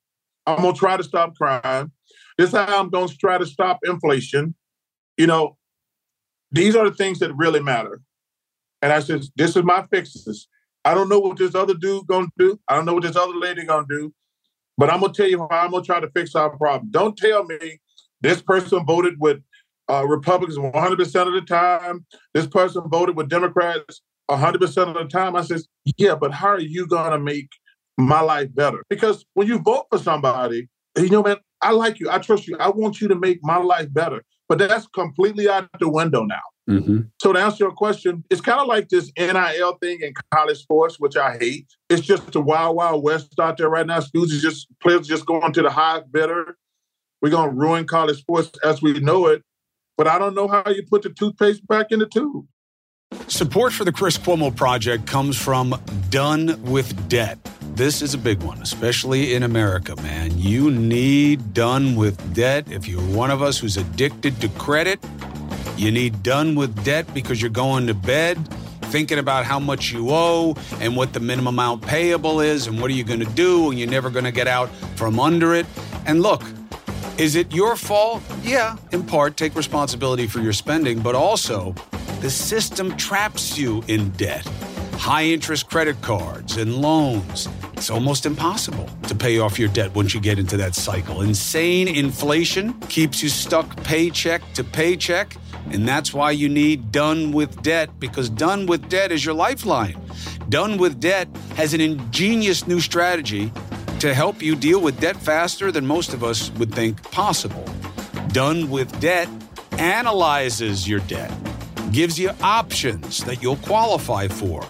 I'm 0.45 0.58
gonna 0.58 0.74
try 0.74 0.98
to 0.98 1.04
stop 1.04 1.36
crime. 1.36 1.91
This 2.38 2.52
how 2.52 2.82
I'm 2.82 2.89
gonna 2.89 3.08
try 3.08 3.38
to 3.38 3.45
stop 3.45 3.80
inflation. 3.84 4.54
You 5.17 5.28
know, 5.28 5.58
these 6.51 6.75
are 6.75 6.89
the 6.89 6.95
things 6.95 7.19
that 7.19 7.36
really 7.36 7.60
matter. 7.60 8.01
And 8.81 8.93
I 8.93 8.99
said, 8.99 9.23
this 9.36 9.55
is 9.55 9.63
my 9.63 9.86
fixes. 9.91 10.47
I 10.84 10.93
don't 10.93 11.10
know 11.10 11.19
what 11.19 11.38
this 11.38 11.55
other 11.55 11.73
dude 11.73 12.05
gonna 12.08 12.27
do. 12.38 12.60
I 12.67 12.75
don't 12.75 12.86
know 12.86 12.93
what 12.93 13.03
this 13.03 13.15
other 13.15 13.36
lady 13.36 13.65
gonna 13.65 13.88
do. 13.89 14.13
But 14.77 14.91
I'm 14.91 15.01
gonna 15.01 15.13
tell 15.13 15.27
you 15.27 15.39
how 15.49 15.65
I'm 15.65 15.71
gonna 15.71 15.84
try 15.84 15.99
to 15.99 16.10
fix 16.12 16.36
our 16.36 16.55
problem. 16.55 16.89
Don't 16.91 17.17
tell 17.17 17.43
me 17.45 17.79
this 18.21 18.41
person 18.41 18.86
voted 18.86 19.15
with 19.19 19.39
uh, 19.89 20.05
Republicans 20.05 20.60
100 20.60 20.97
percent 20.97 21.27
of 21.27 21.34
the 21.34 21.41
time. 21.41 22.05
This 22.34 22.47
person 22.47 22.84
voted 22.89 23.15
with 23.15 23.29
Democrats 23.29 24.01
100 24.27 24.62
percent 24.62 24.89
of 24.89 24.95
the 24.95 25.05
time. 25.05 25.36
I 25.36 25.41
says, 25.41 25.67
yeah, 25.97 26.15
but 26.15 26.31
how 26.31 26.49
are 26.49 26.60
you 26.60 26.88
gonna 26.88 27.19
make 27.19 27.49
my 27.97 28.21
life 28.21 28.53
better? 28.53 28.84
Because 28.89 29.25
when 29.34 29.47
you 29.47 29.60
vote 29.60 29.86
for 29.89 29.97
somebody, 29.97 30.67
you 30.97 31.10
know, 31.10 31.23
man, 31.23 31.38
I 31.62 31.71
like 31.71 31.99
you, 31.99 32.10
I 32.10 32.19
trust 32.19 32.47
you, 32.47 32.58
I 32.60 32.69
want 32.69 33.01
you 33.01 33.08
to 33.08 33.15
make 33.15 33.39
my 33.41 33.58
life 33.58 33.91
better. 33.91 34.23
But 34.47 34.60
that's 34.60 34.88
completely 34.88 35.49
out 35.49 35.67
the 35.79 35.89
window 35.89 36.23
now. 36.23 36.41
Mm-hmm. 36.69 37.01
So 37.21 37.34
to 37.34 37.39
answer 37.39 37.65
your 37.65 37.73
question, 37.73 38.23
it's 38.29 38.41
kind 38.41 38.60
of 38.60 38.67
like 38.67 38.89
this 38.89 39.12
NIL 39.17 39.77
thing 39.81 39.99
in 40.01 40.13
college 40.31 40.60
sports, 40.60 40.99
which 40.99 41.15
I 41.15 41.38
hate. 41.38 41.67
It's 41.89 42.01
just 42.01 42.36
a 42.36 42.41
wild, 42.41 42.75
wild 42.75 43.03
west 43.03 43.34
out 43.39 43.58
there 43.58 43.69
right 43.69 43.86
now. 43.86 43.99
Schools 43.99 44.34
are 44.34 44.39
just 44.39 44.67
players 44.81 45.08
just 45.08 45.25
going 45.25 45.53
to 45.53 45.62
the 45.62 45.69
highest 45.69 46.12
bidder. 46.12 46.58
We're 47.21 47.29
gonna 47.29 47.51
ruin 47.51 47.86
college 47.86 48.19
sports 48.19 48.51
as 48.63 48.81
we 48.81 48.99
know 48.99 49.27
it. 49.27 49.43
But 49.97 50.08
I 50.08 50.19
don't 50.19 50.36
know 50.36 50.47
how 50.47 50.63
you 50.67 50.84
put 50.84 51.03
the 51.03 51.10
toothpaste 51.10 51.65
back 51.67 51.88
in 51.91 51.99
the 51.99 52.08
tube. 52.08 52.45
Support 53.27 53.73
for 53.73 53.86
the 53.86 53.91
Chris 53.91 54.17
Cuomo 54.17 54.53
project 54.55 55.08
comes 55.08 55.38
from 55.38 55.79
Done 56.10 56.62
with 56.63 57.08
Debt. 57.08 57.39
This 57.73 58.01
is 58.01 58.13
a 58.13 58.17
big 58.17 58.41
one, 58.43 58.62
especially 58.62 59.34
in 59.34 59.43
America, 59.43 59.95
man. 59.97 60.38
You 60.38 60.71
need 60.71 61.54
Done 61.54 61.95
with 61.95 62.34
Debt. 62.34 62.71
If 62.71 62.88
you're 62.88 63.01
one 63.01 63.32
of 63.32 63.41
us 63.41 63.60
who's 63.60 63.78
addicted 63.78 64.39
to 64.41 64.49
credit, 64.49 64.99
you 65.78 65.91
need 65.91 66.23
done 66.23 66.56
with 66.56 66.86
debt 66.86 67.13
because 67.13 67.41
you're 67.41 67.51
going 67.51 67.88
to 67.88 67.93
bed 67.93 68.38
thinking 68.84 69.19
about 69.19 69.43
how 69.43 69.60
much 69.60 69.91
you 69.91 70.08
owe 70.10 70.56
and 70.80 70.95
what 70.95 71.12
the 71.12 71.19
minimum 71.19 71.56
amount 71.56 71.82
payable 71.82 72.39
is 72.39 72.67
and 72.67 72.80
what 72.80 72.89
are 72.89 72.93
you 72.93 73.04
going 73.04 73.19
to 73.19 73.25
do 73.34 73.69
and 73.69 73.78
you're 73.78 73.89
never 73.89 74.10
going 74.10 74.23
to 74.23 74.32
get 74.32 74.47
out 74.47 74.69
from 74.95 75.19
under 75.19 75.54
it. 75.54 75.65
And 76.06 76.21
look, 76.21 76.43
is 77.17 77.36
it 77.36 77.54
your 77.54 77.75
fault? 77.75 78.23
Yeah, 78.41 78.78
in 78.91 79.04
part, 79.04 79.36
take 79.36 79.56
responsibility 79.56 80.28
for 80.28 80.39
your 80.39 80.54
spending, 80.54 81.01
but 81.01 81.13
also 81.13 81.75
the 82.21 82.30
system 82.30 82.95
traps 82.95 83.58
you 83.58 83.84
in 83.88 84.12
debt. 84.12 84.47
High 84.97 85.25
interest 85.25 85.69
credit 85.69 86.01
cards 86.01 86.58
and 86.58 86.75
loans. 86.75 87.47
It's 87.73 87.89
almost 87.89 88.25
impossible 88.25 88.89
to 89.08 89.15
pay 89.15 89.39
off 89.39 89.60
your 89.60 89.69
debt 89.69 89.93
once 89.93 90.13
you 90.13 90.19
get 90.19 90.39
into 90.39 90.58
that 90.58 90.75
cycle. 90.75 91.21
Insane 91.21 91.88
inflation 91.88 92.73
keeps 92.89 93.21
you 93.21 93.29
stuck 93.29 93.75
paycheck 93.84 94.41
to 94.53 94.63
paycheck 94.63 95.36
and 95.71 95.88
that's 95.88 96.13
why 96.13 96.31
you 96.31 96.47
need 96.47 96.91
Done 96.91 97.31
with 97.31 97.62
Debt, 97.62 97.89
because 97.99 98.29
Done 98.29 98.65
with 98.65 98.88
Debt 98.89 99.12
is 99.12 99.25
your 99.25 99.34
lifeline. 99.34 99.99
Done 100.49 100.77
with 100.77 100.99
Debt 100.99 101.27
has 101.55 101.73
an 101.73 101.81
ingenious 101.81 102.67
new 102.67 102.79
strategy 102.79 103.51
to 103.99 104.13
help 104.13 104.41
you 104.41 104.55
deal 104.55 104.81
with 104.81 104.99
debt 104.99 105.15
faster 105.15 105.71
than 105.71 105.86
most 105.86 106.13
of 106.13 106.23
us 106.23 106.51
would 106.51 106.73
think 106.73 107.01
possible. 107.12 107.65
Done 108.27 108.69
with 108.69 108.99
Debt 108.99 109.27
analyzes 109.73 110.88
your 110.88 110.99
debt, 111.01 111.34
gives 111.91 112.19
you 112.19 112.31
options 112.41 113.23
that 113.23 113.41
you'll 113.41 113.55
qualify 113.58 114.27
for. 114.27 114.62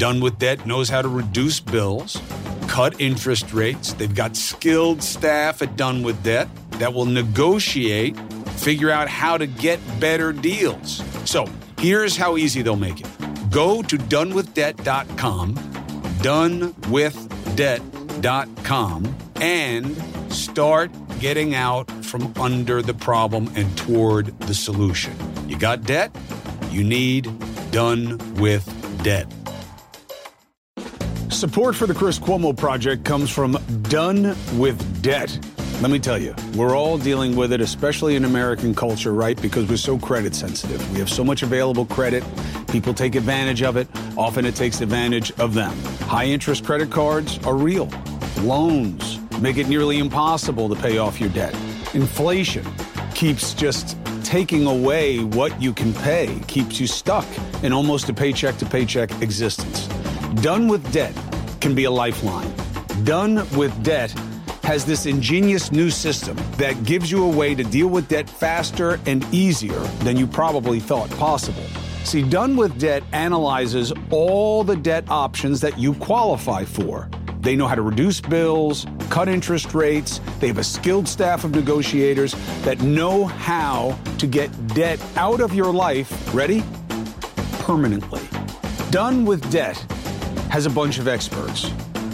Done 0.00 0.20
with 0.20 0.38
Debt 0.38 0.64
knows 0.64 0.88
how 0.88 1.02
to 1.02 1.08
reduce 1.08 1.60
bills, 1.60 2.22
cut 2.68 2.98
interest 2.98 3.52
rates. 3.52 3.92
They've 3.92 4.14
got 4.14 4.34
skilled 4.34 5.02
staff 5.02 5.60
at 5.60 5.76
Done 5.76 6.02
with 6.02 6.22
Debt 6.22 6.48
that 6.78 6.94
will 6.94 7.04
negotiate 7.04 8.16
figure 8.56 8.90
out 8.90 9.08
how 9.08 9.36
to 9.36 9.46
get 9.46 9.78
better 10.00 10.32
deals. 10.32 11.02
So 11.26 11.44
here's 11.78 12.16
how 12.16 12.38
easy 12.38 12.62
they'll 12.62 12.76
make 12.76 13.02
it 13.02 13.08
go 13.50 13.82
to 13.82 13.98
donewithdebt.com, 13.98 15.54
donewithdebt.com, 16.22 19.16
and 19.36 20.32
start 20.32 20.90
getting 21.18 21.54
out 21.54 21.90
from 22.06 22.32
under 22.40 22.80
the 22.80 22.94
problem 22.94 23.52
and 23.54 23.76
toward 23.76 24.28
the 24.40 24.54
solution. 24.54 25.14
You 25.46 25.58
got 25.58 25.82
debt? 25.82 26.16
You 26.70 26.84
need 26.84 27.30
Done 27.70 28.16
with 28.36 28.64
Debt. 29.04 29.26
Support 31.40 31.74
for 31.74 31.86
the 31.86 31.94
Chris 31.94 32.18
Cuomo 32.18 32.54
Project 32.54 33.02
comes 33.02 33.30
from 33.30 33.58
Done 33.84 34.36
with 34.58 35.02
Debt. 35.02 35.38
Let 35.80 35.90
me 35.90 35.98
tell 35.98 36.18
you, 36.18 36.34
we're 36.54 36.76
all 36.76 36.98
dealing 36.98 37.34
with 37.34 37.50
it, 37.54 37.62
especially 37.62 38.14
in 38.14 38.26
American 38.26 38.74
culture, 38.74 39.14
right? 39.14 39.40
Because 39.40 39.66
we're 39.66 39.78
so 39.78 39.98
credit 39.98 40.34
sensitive. 40.34 40.92
We 40.92 40.98
have 40.98 41.08
so 41.08 41.24
much 41.24 41.42
available 41.42 41.86
credit. 41.86 42.22
People 42.68 42.92
take 42.92 43.14
advantage 43.14 43.62
of 43.62 43.78
it. 43.78 43.88
Often 44.18 44.44
it 44.44 44.54
takes 44.54 44.82
advantage 44.82 45.32
of 45.40 45.54
them. 45.54 45.74
High 46.00 46.26
interest 46.26 46.62
credit 46.66 46.90
cards 46.90 47.38
are 47.46 47.56
real. 47.56 47.88
Loans 48.40 49.18
make 49.40 49.56
it 49.56 49.66
nearly 49.66 49.98
impossible 49.98 50.68
to 50.68 50.76
pay 50.76 50.98
off 50.98 51.18
your 51.18 51.30
debt. 51.30 51.54
Inflation 51.94 52.66
keeps 53.14 53.54
just 53.54 53.96
taking 54.24 54.66
away 54.66 55.24
what 55.24 55.58
you 55.58 55.72
can 55.72 55.94
pay, 55.94 56.38
keeps 56.48 56.78
you 56.78 56.86
stuck 56.86 57.24
in 57.62 57.72
almost 57.72 58.10
a 58.10 58.12
paycheck 58.12 58.58
to 58.58 58.66
paycheck 58.66 59.10
existence. 59.22 59.86
Done 60.42 60.68
with 60.68 60.92
debt 60.92 61.14
can 61.60 61.74
be 61.74 61.84
a 61.84 61.90
lifeline. 61.90 62.52
Done 63.04 63.48
with 63.56 63.82
debt 63.82 64.10
has 64.62 64.84
this 64.84 65.06
ingenious 65.06 65.72
new 65.72 65.90
system 65.90 66.36
that 66.56 66.84
gives 66.84 67.10
you 67.10 67.24
a 67.24 67.28
way 67.28 67.54
to 67.54 67.64
deal 67.64 67.88
with 67.88 68.08
debt 68.08 68.28
faster 68.28 69.00
and 69.06 69.24
easier 69.32 69.80
than 70.04 70.16
you 70.16 70.26
probably 70.26 70.80
thought 70.80 71.10
possible. 71.10 71.64
See, 72.04 72.22
Done 72.22 72.56
with 72.56 72.78
Debt 72.78 73.02
analyzes 73.12 73.92
all 74.10 74.64
the 74.64 74.76
debt 74.76 75.04
options 75.10 75.60
that 75.60 75.78
you 75.78 75.94
qualify 75.94 76.64
for. 76.64 77.08
They 77.40 77.56
know 77.56 77.66
how 77.66 77.74
to 77.74 77.82
reduce 77.82 78.20
bills, 78.20 78.86
cut 79.08 79.28
interest 79.28 79.74
rates. 79.74 80.20
They 80.40 80.48
have 80.48 80.58
a 80.58 80.64
skilled 80.64 81.08
staff 81.08 81.44
of 81.44 81.52
negotiators 81.52 82.34
that 82.62 82.80
know 82.80 83.24
how 83.24 83.98
to 84.18 84.26
get 84.26 84.50
debt 84.68 85.00
out 85.16 85.40
of 85.40 85.54
your 85.54 85.72
life, 85.72 86.34
ready? 86.34 86.62
Permanently. 87.60 88.22
Done 88.90 89.24
with 89.24 89.50
Debt 89.50 89.84
has 90.50 90.66
a 90.66 90.70
bunch 90.70 90.98
of 90.98 91.08
experts 91.08 91.70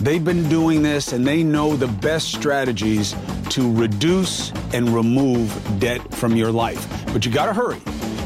They've 0.06 0.24
been 0.24 0.48
doing 0.48 0.82
this 0.82 1.12
and 1.12 1.26
they 1.26 1.42
know 1.42 1.74
the 1.74 1.88
best 1.88 2.32
strategies 2.32 3.16
to 3.50 3.74
reduce 3.74 4.52
and 4.72 4.88
remove 4.90 5.50
debt 5.80 6.14
from 6.14 6.36
your 6.36 6.52
life. 6.52 6.86
But 7.12 7.26
you 7.26 7.32
got 7.32 7.46
to 7.46 7.54
hurry 7.54 7.80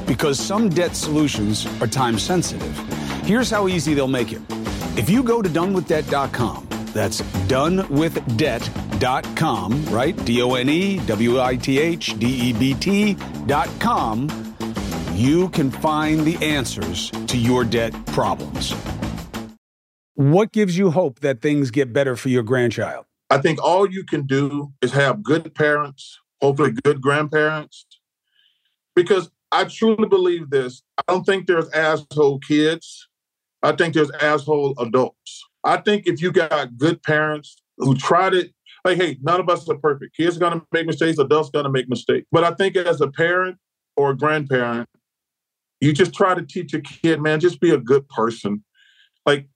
because 0.06 0.38
some 0.38 0.68
debt 0.68 0.94
solutions 0.96 1.66
are 1.80 1.86
time 1.86 2.18
sensitive. 2.18 2.76
Here's 3.24 3.50
how 3.50 3.68
easy 3.68 3.94
they'll 3.94 4.08
make 4.08 4.32
it. 4.32 4.42
If 4.98 5.08
you 5.08 5.22
go 5.22 5.40
to 5.40 5.48
donewithdebt.com, 5.48 6.68
that's 6.92 7.22
donewithdebt.com, 7.22 9.84
right? 9.86 10.24
D 10.24 10.42
O 10.42 10.54
N 10.54 10.68
E 10.68 10.98
W 11.06 11.40
I 11.40 11.56
T 11.56 11.78
H 11.78 12.18
D 12.18 12.26
E 12.26 12.52
B 12.52 12.74
T.com, 12.74 14.28
you 15.14 15.48
can 15.50 15.70
find 15.70 16.26
the 16.26 16.36
answers 16.44 17.12
to 17.28 17.38
your 17.38 17.62
debt 17.64 17.94
problems. 18.06 18.74
What 20.20 20.52
gives 20.52 20.76
you 20.76 20.90
hope 20.90 21.20
that 21.20 21.40
things 21.40 21.70
get 21.70 21.94
better 21.94 22.14
for 22.14 22.28
your 22.28 22.42
grandchild? 22.42 23.06
I 23.30 23.38
think 23.38 23.58
all 23.64 23.90
you 23.90 24.04
can 24.04 24.26
do 24.26 24.70
is 24.82 24.92
have 24.92 25.22
good 25.22 25.54
parents, 25.54 26.18
hopefully 26.42 26.72
good 26.84 27.00
grandparents, 27.00 27.86
because 28.94 29.30
I 29.50 29.64
truly 29.64 30.06
believe 30.06 30.50
this. 30.50 30.82
I 30.98 31.02
don't 31.08 31.24
think 31.24 31.46
there's 31.46 31.70
asshole 31.70 32.40
kids. 32.40 33.08
I 33.62 33.72
think 33.72 33.94
there's 33.94 34.10
asshole 34.10 34.74
adults. 34.78 35.42
I 35.64 35.78
think 35.78 36.06
if 36.06 36.20
you 36.20 36.32
got 36.32 36.76
good 36.76 37.02
parents 37.02 37.56
who 37.78 37.94
try 37.94 38.28
to, 38.28 38.46
like, 38.84 38.98
hey, 38.98 39.16
none 39.22 39.40
of 39.40 39.48
us 39.48 39.66
are 39.70 39.78
perfect. 39.78 40.14
Kids 40.14 40.36
are 40.36 40.40
gonna 40.40 40.60
make 40.70 40.86
mistakes, 40.86 41.18
adults 41.18 41.48
gonna 41.48 41.70
make 41.70 41.88
mistakes. 41.88 42.26
But 42.30 42.44
I 42.44 42.50
think 42.50 42.76
as 42.76 43.00
a 43.00 43.10
parent 43.10 43.56
or 43.96 44.10
a 44.10 44.16
grandparent, 44.18 44.86
you 45.80 45.94
just 45.94 46.12
try 46.12 46.34
to 46.34 46.42
teach 46.42 46.74
a 46.74 46.80
kid, 46.82 47.22
man, 47.22 47.40
just 47.40 47.58
be 47.58 47.70
a 47.70 47.78
good 47.78 48.06
person. 48.10 48.62
Like, 49.24 49.48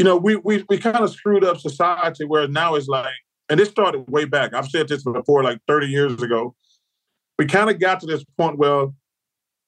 you 0.00 0.04
know, 0.04 0.16
we 0.16 0.36
we 0.36 0.64
we 0.66 0.78
kind 0.78 0.96
of 0.96 1.10
screwed 1.10 1.44
up 1.44 1.58
society 1.58 2.24
where 2.24 2.48
now 2.48 2.74
it's 2.74 2.88
like, 2.88 3.12
and 3.50 3.60
this 3.60 3.68
started 3.68 4.10
way 4.10 4.24
back. 4.24 4.54
I've 4.54 4.68
said 4.68 4.88
this 4.88 5.04
before, 5.04 5.44
like 5.44 5.58
30 5.68 5.88
years 5.88 6.22
ago. 6.22 6.54
We 7.38 7.44
kind 7.44 7.68
of 7.68 7.78
got 7.78 8.00
to 8.00 8.06
this 8.06 8.24
point 8.38 8.56
where 8.56 8.86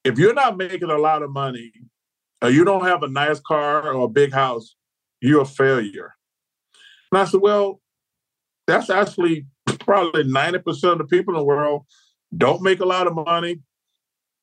if 0.05 0.19
you're 0.19 0.33
not 0.33 0.57
making 0.57 0.89
a 0.89 0.97
lot 0.97 1.23
of 1.23 1.31
money, 1.31 1.71
or 2.41 2.49
you 2.49 2.65
don't 2.65 2.87
have 2.87 3.03
a 3.03 3.09
nice 3.09 3.41
car 3.41 3.93
or 3.93 4.07
a 4.07 4.09
big 4.09 4.33
house, 4.33 4.75
you're 5.21 5.43
a 5.43 5.45
failure. 5.45 6.15
And 7.13 7.21
I 7.21 7.27
said, 7.27 7.43
well, 7.43 7.83
that's 8.67 8.89
actually 8.89 9.45
probably 9.81 10.25
90% 10.25 10.93
of 10.93 10.99
the 10.99 11.05
people 11.05 11.35
in 11.35 11.41
the 11.41 11.45
world 11.45 11.85
don't 12.35 12.63
make 12.63 12.81
a 12.81 12.87
lot 12.87 13.07
of 13.07 13.15
money, 13.15 13.61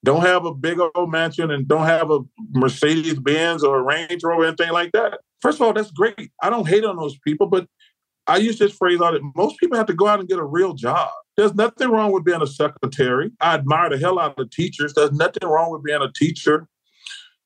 don't 0.06 0.22
have 0.22 0.46
a 0.46 0.54
big 0.54 0.78
old 0.80 1.10
mansion, 1.10 1.50
and 1.50 1.68
don't 1.68 1.88
have 1.88 2.12
a 2.12 2.20
Mercedes 2.52 3.20
Benz 3.20 3.64
or 3.64 3.80
a 3.80 3.82
Range 3.82 4.24
Rover 4.24 4.44
or 4.44 4.46
anything 4.46 4.72
like 4.72 4.92
that. 4.92 5.22
First 5.42 5.60
of 5.60 5.62
all, 5.62 5.74
that's 5.74 5.92
great. 5.92 6.32
I 6.42 6.50
don't 6.50 6.68
hate 6.68 6.84
on 6.84 6.98
those 6.98 7.18
people, 7.20 7.48
but 7.48 7.68
I 8.28 8.38
use 8.38 8.60
this 8.60 8.74
phrase 8.74 9.02
all 9.02 9.12
the 9.12 9.22
most 9.36 9.58
people 9.60 9.78
have 9.78 9.88
to 9.88 9.94
go 9.94 10.08
out 10.08 10.20
and 10.20 10.30
get 10.30 10.38
a 10.38 10.44
real 10.44 10.74
job. 10.74 11.10
There's 11.36 11.56
nothing 11.56 11.90
wrong 11.90 12.12
with 12.12 12.26
being 12.26 12.42
a 12.42 12.48
secretary. 12.48 13.32
I 13.40 13.56
admire 13.56 13.90
the 13.90 13.98
hell 13.98 14.20
out 14.20 14.38
of 14.38 14.52
teachers. 14.52 14.94
There's 14.94 15.12
nothing 15.12 15.48
wrong 15.48 15.72
with 15.72 15.84
being 15.84 16.02
a 16.02 16.12
teacher. 16.12 16.68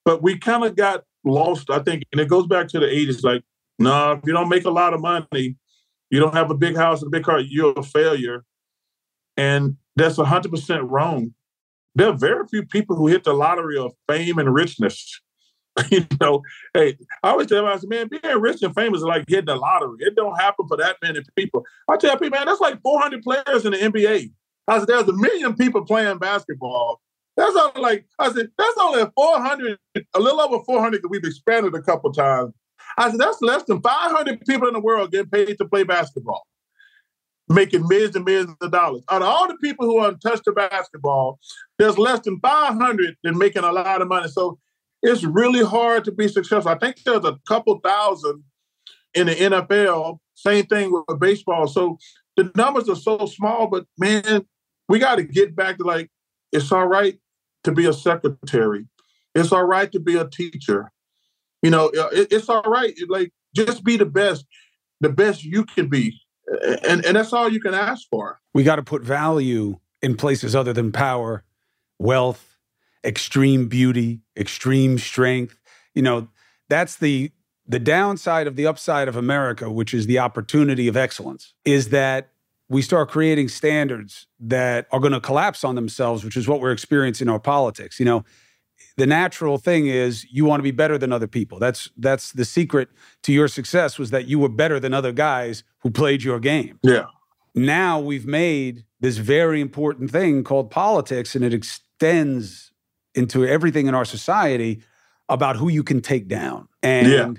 But 0.03 0.21
we 0.21 0.38
kind 0.38 0.65
of 0.65 0.75
got 0.75 1.03
lost, 1.23 1.69
I 1.69 1.79
think, 1.79 2.03
and 2.12 2.19
it 2.19 2.27
goes 2.27 2.47
back 2.47 2.67
to 2.69 2.79
the 2.79 2.88
80s. 2.88 3.23
Like, 3.23 3.43
no, 3.79 3.89
nah, 3.89 4.12
if 4.13 4.21
you 4.25 4.34
don't 4.34 4.49
make 4.49 4.65
a 4.65 4.71
lot 4.71 4.93
of 4.93 4.99
money, 4.99 5.56
you 6.10 6.19
don't 6.19 6.34
have 6.34 6.51
a 6.51 6.56
big 6.56 6.75
house 6.75 7.01
and 7.01 7.08
a 7.08 7.17
big 7.17 7.23
car, 7.23 7.39
you're 7.39 7.73
a 7.77 7.84
failure. 7.84 8.43
And 9.38 9.77
that's 9.95 10.17
100% 10.17 10.89
wrong. 10.89 11.34
There 11.95 12.10
are 12.10 12.17
very 12.17 12.45
few 12.47 12.65
people 12.65 12.95
who 12.95 13.08
hit 13.08 13.23
the 13.23 13.34
lottery 13.34 13.77
of 13.77 13.93
fame 14.08 14.38
and 14.38 14.53
richness. 14.53 15.21
you 15.89 16.05
know, 16.21 16.41
hey, 16.73 16.97
I 17.23 17.31
always 17.31 17.47
tell 17.47 17.63
myself, 17.63 17.83
man, 17.89 18.07
being 18.07 18.39
rich 18.39 18.62
and 18.62 18.75
famous 18.75 18.99
is 18.99 19.05
like 19.05 19.25
getting 19.25 19.45
the 19.45 19.55
lottery. 19.55 19.97
It 19.99 20.15
don't 20.15 20.39
happen 20.39 20.67
for 20.67 20.77
that 20.77 20.97
many 21.01 21.21
people. 21.36 21.65
I 21.89 21.97
tell 21.97 22.17
people, 22.17 22.38
man, 22.38 22.45
that's 22.45 22.62
like 22.62 22.81
400 22.81 23.23
players 23.23 23.65
in 23.65 23.71
the 23.71 23.77
NBA. 23.77 24.31
I 24.67 24.79
said, 24.79 24.88
there's 24.88 25.07
a 25.07 25.13
million 25.13 25.55
people 25.55 25.83
playing 25.83 26.19
basketball. 26.19 27.01
That's 27.36 27.55
only 27.55 27.81
like 27.81 28.05
I 28.19 28.31
said. 28.31 28.49
That's 28.57 28.77
only 28.79 29.05
400, 29.15 29.79
a 30.13 30.19
little 30.19 30.41
over 30.41 30.63
400 30.63 31.01
that 31.01 31.07
we've 31.09 31.23
expanded 31.23 31.73
a 31.73 31.81
couple 31.81 32.12
times. 32.13 32.53
I 32.97 33.09
said 33.09 33.19
that's 33.19 33.41
less 33.41 33.63
than 33.63 33.81
500 33.81 34.41
people 34.45 34.67
in 34.67 34.73
the 34.73 34.79
world 34.79 35.12
getting 35.12 35.29
paid 35.29 35.57
to 35.57 35.65
play 35.65 35.83
basketball, 35.83 36.45
making 37.49 37.88
millions 37.88 38.15
and 38.15 38.23
millions 38.23 38.55
of 38.62 38.71
dollars. 38.71 39.01
Out 39.09 39.23
of 39.23 39.27
all 39.27 39.47
the 39.47 39.57
people 39.57 39.88
who 39.88 39.97
are 39.97 40.09
untouched 40.09 40.43
to 40.43 40.51
basketball, 40.51 41.39
there's 41.79 41.97
less 41.97 42.19
than 42.19 42.39
500 42.39 43.17
that 43.23 43.33
making 43.33 43.63
a 43.63 43.71
lot 43.71 44.01
of 44.01 44.07
money. 44.07 44.27
So 44.27 44.59
it's 45.03 45.23
really 45.23 45.63
hard 45.63 46.05
to 46.05 46.11
be 46.11 46.27
successful. 46.29 46.71
I 46.71 46.77
think 46.77 47.03
there's 47.03 47.25
a 47.25 47.37
couple 47.45 47.79
thousand 47.83 48.43
in 49.13 49.27
the 49.27 49.35
NFL. 49.35 50.19
Same 50.33 50.65
thing 50.65 50.91
with 50.91 51.19
baseball. 51.19 51.67
So 51.67 51.97
the 52.37 52.51
numbers 52.55 52.89
are 52.89 52.95
so 52.95 53.25
small, 53.25 53.67
but 53.67 53.85
man, 53.97 54.45
we 54.87 54.99
got 54.99 55.15
to 55.15 55.23
get 55.23 55.55
back 55.55 55.77
to 55.77 55.83
like 55.83 56.09
it's 56.51 56.71
all 56.71 56.87
right 56.87 57.19
to 57.65 57.71
be 57.71 57.85
a 57.85 57.93
secretary. 57.93 58.87
It's 59.35 59.51
all 59.51 59.65
right 59.65 59.91
to 59.91 59.99
be 59.99 60.15
a 60.15 60.27
teacher. 60.27 60.91
You 61.61 61.69
know, 61.69 61.87
uh, 61.87 62.09
it, 62.13 62.31
it's 62.31 62.49
all 62.49 62.63
right. 62.63 62.93
Like 63.07 63.31
just 63.55 63.83
be 63.83 63.97
the 63.97 64.05
best, 64.05 64.45
the 65.01 65.09
best 65.09 65.43
you 65.43 65.65
can 65.65 65.89
be, 65.89 66.19
and 66.87 67.05
and 67.05 67.17
that's 67.17 67.33
all 67.33 67.49
you 67.49 67.59
can 67.59 67.73
ask 67.73 68.07
for. 68.09 68.39
We 68.53 68.63
got 68.63 68.77
to 68.77 68.83
put 68.83 69.03
value 69.03 69.79
in 70.01 70.15
places 70.15 70.55
other 70.55 70.73
than 70.73 70.91
power, 70.91 71.43
wealth, 71.99 72.52
extreme 73.03 73.67
beauty, 73.67 74.21
extreme 74.37 74.97
strength. 74.97 75.59
You 75.93 76.01
know, 76.01 76.27
that's 76.69 76.95
the 76.95 77.31
the 77.65 77.79
downside 77.79 78.45
of 78.45 78.55
the 78.55 78.67
upside 78.67 79.07
of 79.07 79.15
America, 79.15 79.71
which 79.71 79.93
is 79.93 80.05
the 80.05 80.19
opportunity 80.19 80.87
of 80.87 80.97
excellence, 80.97 81.53
is 81.63 81.89
that 81.89 82.29
we 82.67 82.81
start 82.81 83.09
creating 83.09 83.47
standards 83.47 84.27
that 84.39 84.87
are 84.91 84.99
going 84.99 85.13
to 85.13 85.21
collapse 85.21 85.63
on 85.63 85.75
themselves, 85.75 86.23
which 86.25 86.35
is 86.35 86.47
what 86.47 86.59
we're 86.59 86.71
experiencing 86.71 87.27
in 87.27 87.33
our 87.33 87.39
politics. 87.39 87.99
You 87.99 88.05
know, 88.05 88.25
the 88.97 89.05
natural 89.05 89.57
thing 89.57 89.87
is 89.87 90.25
you 90.31 90.45
want 90.45 90.59
to 90.59 90.63
be 90.63 90.71
better 90.71 90.97
than 90.97 91.11
other 91.11 91.27
people. 91.27 91.59
That's 91.59 91.89
that's 91.97 92.31
the 92.31 92.45
secret 92.45 92.89
to 93.23 93.31
your 93.31 93.47
success 93.47 93.97
was 93.97 94.11
that 94.11 94.27
you 94.27 94.39
were 94.39 94.49
better 94.49 94.79
than 94.79 94.93
other 94.93 95.11
guys 95.11 95.63
who 95.79 95.89
played 95.89 96.23
your 96.23 96.39
game. 96.39 96.79
Yeah. 96.83 97.05
Now 97.55 97.99
we've 97.99 98.25
made 98.25 98.85
this 98.99 99.17
very 99.17 99.61
important 99.61 100.11
thing 100.11 100.43
called 100.43 100.71
politics 100.71 101.35
and 101.35 101.43
it 101.43 101.53
extends 101.53 102.71
into 103.15 103.45
everything 103.45 103.88
in 103.88 103.95
our 103.95 104.06
society 104.06 104.82
about 105.30 105.56
who 105.56 105.69
you 105.69 105.84
can 105.84 106.02
take 106.02 106.28
down. 106.28 106.67
And 106.82 107.08
yeah. 107.08 107.34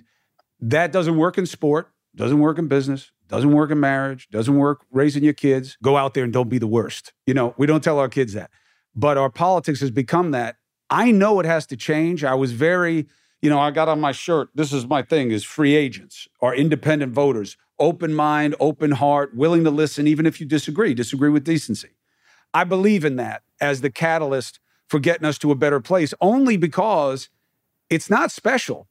that 0.60 0.92
doesn't 0.92 1.16
work 1.16 1.38
in 1.38 1.46
sport, 1.46 1.90
doesn't 2.14 2.38
work 2.38 2.58
in 2.58 2.68
business, 2.68 3.10
doesn't 3.28 3.52
work 3.52 3.70
in 3.70 3.80
marriage, 3.80 4.28
doesn't 4.30 4.56
work 4.56 4.84
raising 4.90 5.24
your 5.24 5.32
kids. 5.32 5.76
Go 5.82 5.96
out 5.96 6.14
there 6.14 6.24
and 6.24 6.32
don't 6.32 6.48
be 6.48 6.58
the 6.58 6.66
worst. 6.66 7.12
You 7.26 7.34
know, 7.34 7.54
we 7.56 7.66
don't 7.66 7.82
tell 7.82 7.98
our 7.98 8.08
kids 8.08 8.32
that. 8.34 8.50
But 8.94 9.18
our 9.18 9.30
politics 9.30 9.80
has 9.80 9.90
become 9.90 10.30
that. 10.30 10.56
I 10.90 11.10
know 11.10 11.40
it 11.40 11.46
has 11.46 11.66
to 11.66 11.76
change. 11.76 12.22
I 12.22 12.34
was 12.34 12.52
very, 12.52 13.06
you 13.42 13.50
know, 13.50 13.58
I 13.58 13.70
got 13.70 13.88
on 13.88 14.00
my 14.00 14.12
shirt, 14.12 14.50
this 14.54 14.72
is 14.72 14.86
my 14.86 15.02
thing, 15.02 15.30
is 15.30 15.44
free 15.44 15.74
agents 15.74 16.28
or 16.40 16.54
independent 16.54 17.12
voters, 17.12 17.56
open 17.78 18.14
mind, 18.14 18.54
open 18.60 18.92
heart, 18.92 19.34
willing 19.34 19.64
to 19.64 19.70
listen, 19.70 20.06
even 20.06 20.26
if 20.26 20.40
you 20.40 20.46
disagree, 20.46 20.94
disagree 20.94 21.30
with 21.30 21.44
decency. 21.44 21.90
I 22.52 22.64
believe 22.64 23.04
in 23.04 23.16
that 23.16 23.42
as 23.60 23.80
the 23.80 23.90
catalyst 23.90 24.60
for 24.94 25.00
getting 25.00 25.26
us 25.26 25.38
to 25.38 25.50
a 25.50 25.56
better 25.56 25.80
place, 25.80 26.14
only 26.20 26.56
because 26.56 27.28
it's 27.90 28.08
not 28.08 28.30
special. 28.30 28.86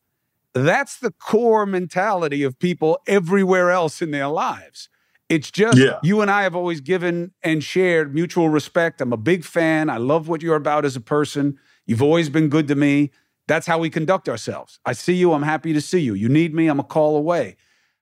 That's 0.52 1.00
the 1.00 1.12
core 1.12 1.66
mentality 1.66 2.44
of 2.44 2.60
people 2.60 3.00
everywhere 3.08 3.72
else 3.72 4.02
in 4.02 4.12
their 4.12 4.28
lives. 4.28 4.90
It's 5.30 5.50
just 5.50 5.78
yeah. 5.78 6.00
you 6.04 6.20
and 6.20 6.30
I 6.30 6.44
have 6.44 6.58
always 6.58 6.82
given 6.82 7.32
and 7.42 7.64
shared 7.64 8.14
mutual 8.14 8.50
respect. 8.50 9.00
I'm 9.00 9.14
a 9.14 9.18
big 9.18 9.46
fan. 9.46 9.90
I 9.90 9.96
love 9.96 10.28
what 10.28 10.42
you're 10.42 10.58
about 10.58 10.84
as 10.84 10.98
a 10.98 11.02
person. 11.02 11.58
You've 11.86 12.04
always 12.04 12.28
been 12.28 12.50
good 12.50 12.68
to 12.68 12.76
me. 12.76 13.12
That's 13.48 13.66
how 13.66 13.78
we 13.78 13.90
conduct 13.90 14.28
ourselves. 14.28 14.82
I 14.86 14.92
see 14.92 15.14
you. 15.14 15.32
I'm 15.32 15.44
happy 15.44 15.72
to 15.72 15.80
see 15.80 16.02
you. 16.02 16.16
You 16.16 16.28
need 16.28 16.54
me. 16.54 16.68
I'm 16.68 16.82
a 16.82 16.84
call 16.84 17.16
away. 17.16 17.56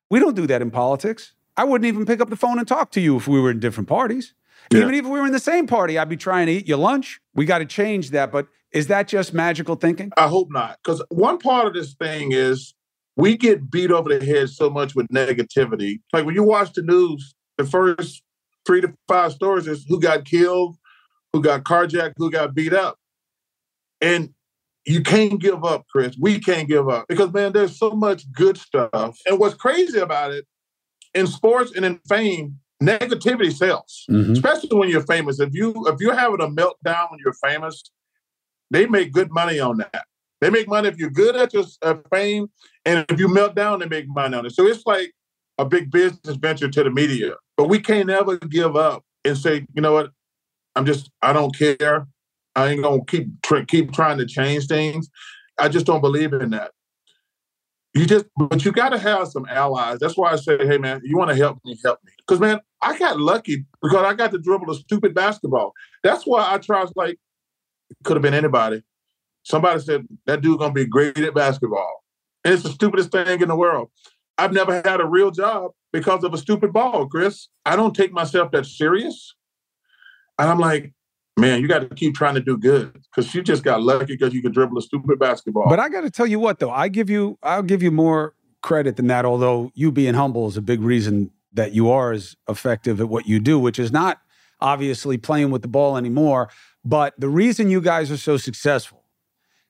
We 0.10 0.20
don't 0.20 0.36
do 0.36 0.48
that 0.48 0.64
in 0.64 0.72
politics. 0.72 1.34
I 1.56 1.66
wouldn't 1.66 1.88
even 1.88 2.08
pick 2.08 2.20
up 2.20 2.32
the 2.32 2.36
phone 2.36 2.58
and 2.58 2.68
talk 2.68 2.90
to 2.94 3.00
you 3.00 3.16
if 3.18 3.28
we 3.28 3.40
were 3.40 3.52
in 3.52 3.60
different 3.60 3.88
parties. 3.88 4.34
Yeah. 4.72 4.80
Even 4.80 4.94
if 4.94 5.06
we 5.06 5.20
were 5.20 5.26
in 5.26 5.34
the 5.34 5.40
same 5.40 5.68
party, 5.68 5.98
I'd 5.98 6.10
be 6.10 6.18
trying 6.18 6.48
to 6.48 6.54
eat 6.54 6.68
your 6.68 6.78
lunch. 6.78 7.20
We 7.36 7.46
got 7.46 7.60
to 7.60 7.66
change 7.66 8.12
that. 8.12 8.32
But 8.32 8.48
is 8.72 8.88
that 8.88 9.08
just 9.08 9.34
magical 9.34 9.76
thinking? 9.76 10.12
I 10.18 10.28
hope 10.28 10.48
not. 10.50 10.78
Because 10.84 11.04
one 11.10 11.38
part 11.38 11.68
of 11.68 11.74
this 11.74 11.94
thing 11.94 12.32
is 12.32 12.74
we 13.18 13.36
get 13.36 13.70
beat 13.70 13.92
over 13.92 14.18
the 14.18 14.26
head 14.26 14.50
so 14.50 14.70
much 14.70 14.96
with 14.96 15.08
negativity. 15.10 16.00
Like 16.14 16.26
when 16.26 16.36
you 16.36 16.44
watch 16.44 16.74
the 16.74 16.82
news, 16.82 17.36
the 17.58 17.66
first 17.66 18.24
three 18.66 18.82
to 18.82 18.94
five 19.08 19.34
stories 19.34 19.68
is 19.68 19.86
who 19.88 20.00
got 20.00 20.26
killed, 20.26 20.78
who 21.34 21.42
got 21.42 21.64
carjacked, 21.64 22.14
who 22.18 22.32
got 22.32 22.56
beat 22.56 22.74
up. 22.74 22.98
And 24.00 24.34
you 24.86 25.04
can't 25.04 25.40
give 25.40 25.64
up, 25.64 25.86
Chris. 25.92 26.16
We 26.20 26.40
can't 26.40 26.68
give 26.68 26.90
up 26.90 27.06
because, 27.08 27.32
man, 27.34 27.54
there's 27.54 27.78
so 27.78 27.92
much 27.92 28.32
good 28.32 28.58
stuff. 28.58 29.18
And 29.26 29.38
what's 29.38 29.56
crazy 29.56 30.00
about 30.00 30.32
it 30.32 30.46
in 31.14 31.28
sports 31.28 31.72
and 31.76 31.86
in 31.86 32.00
fame, 32.08 32.60
negativity 32.82 33.54
sells, 33.54 34.06
mm-hmm. 34.10 34.34
especially 34.34 34.78
when 34.78 34.90
you're 34.90 35.06
famous. 35.06 35.40
If 35.40 35.54
you 35.54 35.74
if 35.88 36.00
you're 36.00 36.16
having 36.16 36.42
a 36.42 36.48
meltdown 36.48 37.12
when 37.12 37.20
you're 37.24 37.34
famous, 37.34 37.84
they 38.72 38.86
make 38.88 39.12
good 39.12 39.32
money 39.32 39.60
on 39.60 39.78
that. 39.78 40.06
They 40.42 40.50
make 40.50 40.68
money 40.68 40.90
if 40.90 40.98
you're 40.98 41.12
good 41.12 41.36
at 41.36 41.54
your 41.54 41.64
uh, 41.84 41.96
fame, 42.12 42.50
and 42.86 43.06
if 43.10 43.20
you 43.20 43.28
melt 43.28 43.56
down, 43.56 43.80
they 43.80 43.88
make 43.88 44.08
money 44.08 44.36
on 44.36 44.46
it. 44.46 44.54
So 44.54 44.66
it's 44.66 44.86
like 44.86 45.14
a 45.60 45.66
big 45.66 45.92
business 45.92 46.36
venture 46.38 46.68
to 46.70 46.84
the 46.84 46.90
media. 46.90 47.36
But 47.56 47.70
we 47.70 47.80
can't 47.80 48.10
ever 48.10 48.38
give 48.38 48.76
up 48.76 49.04
and 49.24 49.38
say, 49.38 49.68
you 49.74 49.82
know 49.82 49.94
what, 49.94 50.12
I'm 50.76 50.86
just, 50.86 51.12
I 51.22 51.34
don't 51.34 51.56
care. 51.56 52.08
I 52.56 52.70
ain't 52.70 52.82
gonna 52.82 53.06
keep 53.06 53.42
tr- 53.44 53.64
keep 53.68 53.94
trying 53.94 54.18
to 54.18 54.26
change 54.26 54.68
things. 54.68 55.10
I 55.58 55.70
just 55.70 55.86
don't 55.86 56.02
believe 56.02 56.34
in 56.34 56.50
that. 56.50 56.72
You 57.94 58.06
just, 58.06 58.26
but 58.36 58.66
you 58.66 58.72
got 58.72 58.90
to 58.90 58.98
have 58.98 59.28
some 59.28 59.46
allies. 59.50 60.00
That's 60.00 60.18
why 60.18 60.32
I 60.32 60.38
say, 60.38 60.58
hey 60.58 60.78
man, 60.78 61.02
you 61.04 61.18
want 61.18 61.30
to 61.30 61.36
help 61.36 61.60
me, 61.64 61.78
help 61.84 62.00
me. 62.04 62.14
Because 62.18 62.40
man, 62.40 62.60
I 62.82 62.98
got 62.98 63.20
lucky 63.20 63.66
because 63.82 64.04
I 64.04 64.14
got 64.14 64.32
to 64.32 64.40
dribble 64.40 64.72
a 64.72 64.76
stupid 64.76 65.14
basketball. 65.14 65.74
That's 66.04 66.26
why 66.26 66.54
I 66.54 66.58
tried. 66.58 66.88
Like, 66.96 67.20
could 68.04 68.16
have 68.16 68.24
been 68.24 68.34
anybody. 68.34 68.84
Somebody 69.44 69.80
said 69.82 70.08
that 70.26 70.42
dude 70.42 70.60
gonna 70.60 70.74
be 70.74 70.86
great 70.86 71.18
at 71.18 71.34
basketball. 71.34 72.04
And 72.44 72.54
it's 72.54 72.64
the 72.64 72.70
stupidest 72.70 73.12
thing 73.12 73.42
in 73.42 73.48
the 73.48 73.56
world. 73.56 73.90
I've 74.38 74.54
never 74.54 74.82
had 74.84 75.02
a 75.02 75.06
real 75.06 75.32
job 75.32 75.72
because 75.94 76.24
of 76.24 76.34
a 76.34 76.38
stupid 76.38 76.74
ball, 76.74 77.08
Chris. 77.08 77.50
I 77.66 77.76
don't 77.76 77.96
take 77.96 78.12
myself 78.12 78.52
that 78.52 78.66
serious. 78.66 79.36
And 80.40 80.50
I'm 80.50 80.60
like, 80.60 80.94
man, 81.38 81.62
you 81.62 81.68
got 81.68 81.88
to 81.88 81.96
keep 81.96 82.16
trying 82.16 82.36
to 82.36 82.42
do 82.42 82.58
good 82.58 82.94
because 82.94 83.34
you 83.36 83.44
just 83.44 83.64
got 83.64 83.84
lucky 83.84 84.18
because 84.18 84.34
you 84.34 84.42
could 84.42 84.54
dribble 84.54 84.78
a 84.78 84.82
stupid 84.82 85.20
basketball. 85.20 85.70
But 85.70 85.80
I 85.80 85.90
got 85.90 86.02
to 86.02 86.10
tell 86.10 86.26
you 86.26 86.40
what, 86.40 86.60
though, 86.60 86.72
I 86.72 86.88
give 86.88 87.10
you, 87.10 87.38
I'll 87.44 87.62
give 87.62 87.84
you 87.84 87.92
more 87.92 88.34
credit 88.64 88.96
than 88.96 89.08
that. 89.08 89.26
Although 89.26 89.72
you 89.76 89.92
being 89.92 90.16
humble 90.16 90.48
is 90.48 90.58
a 90.58 90.62
big 90.62 90.82
reason 90.82 91.30
that 91.54 91.74
you 91.74 91.90
are 91.90 92.12
as 92.12 92.36
effective 92.48 93.02
at 93.02 93.10
what 93.10 93.28
you 93.28 93.40
do, 93.40 93.60
which 93.60 93.80
is 93.80 93.92
not 93.92 94.20
obviously 94.60 95.18
playing 95.18 95.52
with 95.52 95.62
the 95.62 95.68
ball 95.68 95.98
anymore. 95.98 96.50
But 96.84 97.14
the 97.20 97.30
reason 97.30 97.70
you 97.70 97.82
guys 97.82 98.12
are 98.12 98.18
so 98.18 98.38
successful, 98.38 99.04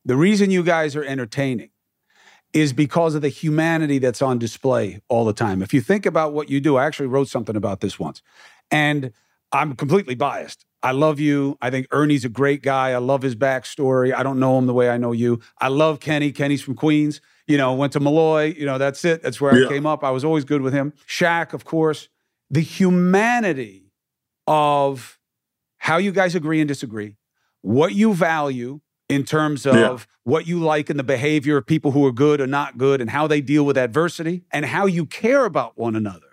the 0.05 0.15
reason 0.15 0.51
you 0.51 0.63
guys 0.63 0.95
are 0.95 1.03
entertaining, 1.03 1.69
is 2.53 2.73
because 2.73 3.15
of 3.15 3.21
the 3.21 3.29
humanity 3.29 3.97
that's 3.97 4.21
on 4.21 4.37
display 4.37 5.01
all 5.07 5.23
the 5.23 5.33
time. 5.33 5.61
If 5.61 5.73
you 5.73 5.81
think 5.81 6.05
about 6.05 6.33
what 6.33 6.49
you 6.49 6.59
do, 6.59 6.75
I 6.75 6.85
actually 6.85 7.07
wrote 7.07 7.29
something 7.29 7.55
about 7.55 7.79
this 7.79 7.97
once. 7.97 8.21
And 8.69 9.13
I'm 9.51 9.75
completely 9.75 10.15
biased. 10.15 10.65
I 10.83 10.91
love 10.91 11.19
you. 11.19 11.57
I 11.61 11.69
think 11.69 11.87
Ernie's 11.91 12.25
a 12.25 12.29
great 12.29 12.63
guy. 12.63 12.91
I 12.91 12.97
love 12.97 13.21
his 13.21 13.35
backstory. 13.35 14.13
I 14.13 14.23
don't 14.23 14.39
know 14.39 14.57
him 14.57 14.65
the 14.65 14.73
way 14.73 14.89
I 14.89 14.97
know 14.97 15.11
you. 15.11 15.39
I 15.59 15.67
love 15.67 15.99
Kenny. 15.99 16.31
Kenny's 16.31 16.61
from 16.61 16.75
Queens. 16.75 17.21
You 17.51 17.57
know, 17.57 17.73
went 17.73 17.93
to 17.93 17.99
Molloy. 17.99 18.53
You 18.57 18.65
know, 18.65 18.77
that's 18.77 19.03
it. 19.05 19.21
That's 19.21 19.41
where 19.41 19.57
yeah. 19.57 19.65
I 19.65 19.69
came 19.69 19.85
up. 19.85 20.03
I 20.03 20.11
was 20.11 20.23
always 20.23 20.45
good 20.45 20.61
with 20.61 20.73
him. 20.73 20.93
Shaq, 21.07 21.53
of 21.53 21.65
course. 21.65 22.09
The 22.49 22.61
humanity 22.61 23.91
of 24.47 25.19
how 25.77 25.97
you 25.97 26.11
guys 26.11 26.35
agree 26.35 26.59
and 26.59 26.67
disagree, 26.67 27.15
what 27.61 27.93
you 27.93 28.13
value, 28.13 28.81
in 29.11 29.25
terms 29.25 29.65
of 29.65 29.75
yeah. 29.75 29.97
what 30.23 30.47
you 30.47 30.59
like 30.59 30.89
in 30.89 30.97
the 30.97 31.03
behavior 31.03 31.57
of 31.57 31.65
people 31.65 31.91
who 31.91 32.05
are 32.05 32.11
good 32.11 32.39
or 32.39 32.47
not 32.47 32.77
good 32.77 33.01
and 33.01 33.09
how 33.09 33.27
they 33.27 33.41
deal 33.41 33.65
with 33.65 33.77
adversity 33.77 34.43
and 34.51 34.65
how 34.65 34.85
you 34.85 35.05
care 35.05 35.45
about 35.45 35.77
one 35.77 35.95
another. 35.95 36.27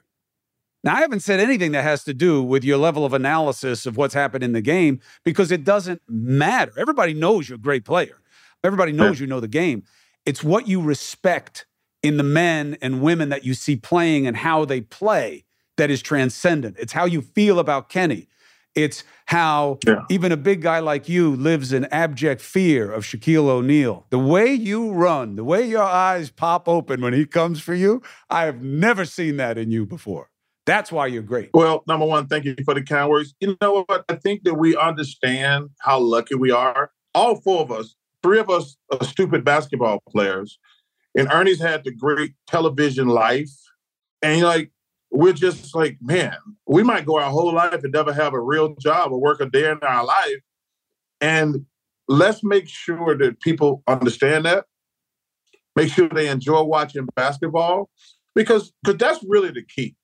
Now, 0.84 0.94
I 0.94 1.00
haven't 1.00 1.20
said 1.20 1.40
anything 1.40 1.72
that 1.72 1.82
has 1.82 2.04
to 2.04 2.14
do 2.14 2.40
with 2.40 2.62
your 2.62 2.78
level 2.78 3.04
of 3.04 3.12
analysis 3.12 3.84
of 3.84 3.96
what's 3.96 4.14
happened 4.14 4.44
in 4.44 4.52
the 4.52 4.60
game 4.60 5.00
because 5.24 5.50
it 5.50 5.64
doesn't 5.64 6.00
matter. 6.08 6.72
Everybody 6.78 7.14
knows 7.14 7.48
you're 7.48 7.56
a 7.56 7.60
great 7.60 7.84
player, 7.84 8.20
everybody 8.62 8.92
knows 8.92 9.18
yeah. 9.18 9.24
you 9.24 9.26
know 9.26 9.40
the 9.40 9.48
game. 9.48 9.82
It's 10.28 10.44
what 10.44 10.68
you 10.68 10.82
respect 10.82 11.64
in 12.02 12.18
the 12.18 12.22
men 12.22 12.76
and 12.82 13.00
women 13.00 13.30
that 13.30 13.46
you 13.46 13.54
see 13.54 13.76
playing 13.76 14.26
and 14.26 14.36
how 14.36 14.66
they 14.66 14.82
play 14.82 15.46
that 15.78 15.90
is 15.90 16.02
transcendent. 16.02 16.76
It's 16.78 16.92
how 16.92 17.06
you 17.06 17.22
feel 17.22 17.58
about 17.58 17.88
Kenny. 17.88 18.28
It's 18.74 19.04
how 19.24 19.78
yeah. 19.86 20.02
even 20.10 20.30
a 20.30 20.36
big 20.36 20.60
guy 20.60 20.80
like 20.80 21.08
you 21.08 21.34
lives 21.34 21.72
in 21.72 21.86
abject 21.86 22.42
fear 22.42 22.92
of 22.92 23.04
Shaquille 23.04 23.48
O'Neal. 23.48 24.04
The 24.10 24.18
way 24.18 24.52
you 24.52 24.92
run, 24.92 25.36
the 25.36 25.44
way 25.44 25.66
your 25.66 25.82
eyes 25.82 26.28
pop 26.28 26.68
open 26.68 27.00
when 27.00 27.14
he 27.14 27.24
comes 27.24 27.62
for 27.62 27.72
you, 27.72 28.02
I 28.28 28.44
have 28.44 28.60
never 28.60 29.06
seen 29.06 29.38
that 29.38 29.56
in 29.56 29.70
you 29.70 29.86
before. 29.86 30.28
That's 30.66 30.92
why 30.92 31.06
you're 31.06 31.22
great. 31.22 31.48
Well, 31.54 31.84
number 31.86 32.04
one, 32.04 32.26
thank 32.26 32.44
you 32.44 32.54
for 32.66 32.74
the 32.74 32.82
kind 32.82 33.08
words. 33.08 33.34
You 33.40 33.56
know 33.62 33.86
what? 33.88 34.04
I 34.10 34.16
think 34.16 34.42
that 34.44 34.56
we 34.56 34.76
understand 34.76 35.70
how 35.80 36.00
lucky 36.00 36.34
we 36.34 36.50
are. 36.50 36.90
All 37.14 37.36
four 37.36 37.62
of 37.62 37.72
us, 37.72 37.94
three 38.28 38.40
of 38.40 38.50
us 38.50 38.76
are 38.92 39.02
stupid 39.06 39.42
basketball 39.42 40.02
players. 40.06 40.58
And 41.16 41.32
Ernie's 41.32 41.62
had 41.62 41.82
the 41.84 41.90
great 41.90 42.34
television 42.46 43.08
life. 43.08 43.50
And 44.20 44.42
like 44.42 44.70
we're 45.10 45.32
just 45.32 45.74
like, 45.74 45.96
man, 46.02 46.36
we 46.66 46.82
might 46.82 47.06
go 47.06 47.18
our 47.18 47.30
whole 47.30 47.54
life 47.54 47.82
and 47.82 47.92
never 47.92 48.12
have 48.12 48.34
a 48.34 48.40
real 48.40 48.74
job 48.74 49.12
or 49.12 49.18
work 49.18 49.40
a 49.40 49.46
day 49.46 49.70
in 49.70 49.78
our 49.78 50.04
life. 50.04 50.40
And 51.22 51.64
let's 52.06 52.44
make 52.44 52.68
sure 52.68 53.16
that 53.16 53.40
people 53.40 53.82
understand 53.86 54.44
that. 54.44 54.66
Make 55.74 55.90
sure 55.90 56.10
they 56.10 56.28
enjoy 56.28 56.62
watching 56.64 57.08
basketball 57.16 57.88
because 58.34 58.74
because 58.82 58.98
that's 58.98 59.24
really 59.26 59.52
the 59.52 59.62
key. 59.62 59.96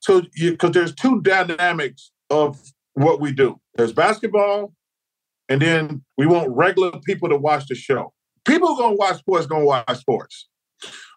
So 0.00 0.22
because 0.38 0.72
there's 0.72 0.94
two 0.94 1.22
dynamics 1.22 2.10
of 2.28 2.60
what 2.92 3.20
we 3.20 3.32
do. 3.32 3.58
There's 3.74 3.94
basketball, 3.94 4.74
and 5.48 5.60
then 5.60 6.04
we 6.16 6.26
want 6.26 6.50
regular 6.50 6.92
people 7.04 7.28
to 7.28 7.36
watch 7.36 7.66
the 7.66 7.74
show. 7.74 8.12
People 8.44 8.76
gonna 8.76 8.96
watch 8.96 9.18
sports, 9.18 9.46
gonna 9.46 9.64
watch 9.64 9.98
sports. 9.98 10.48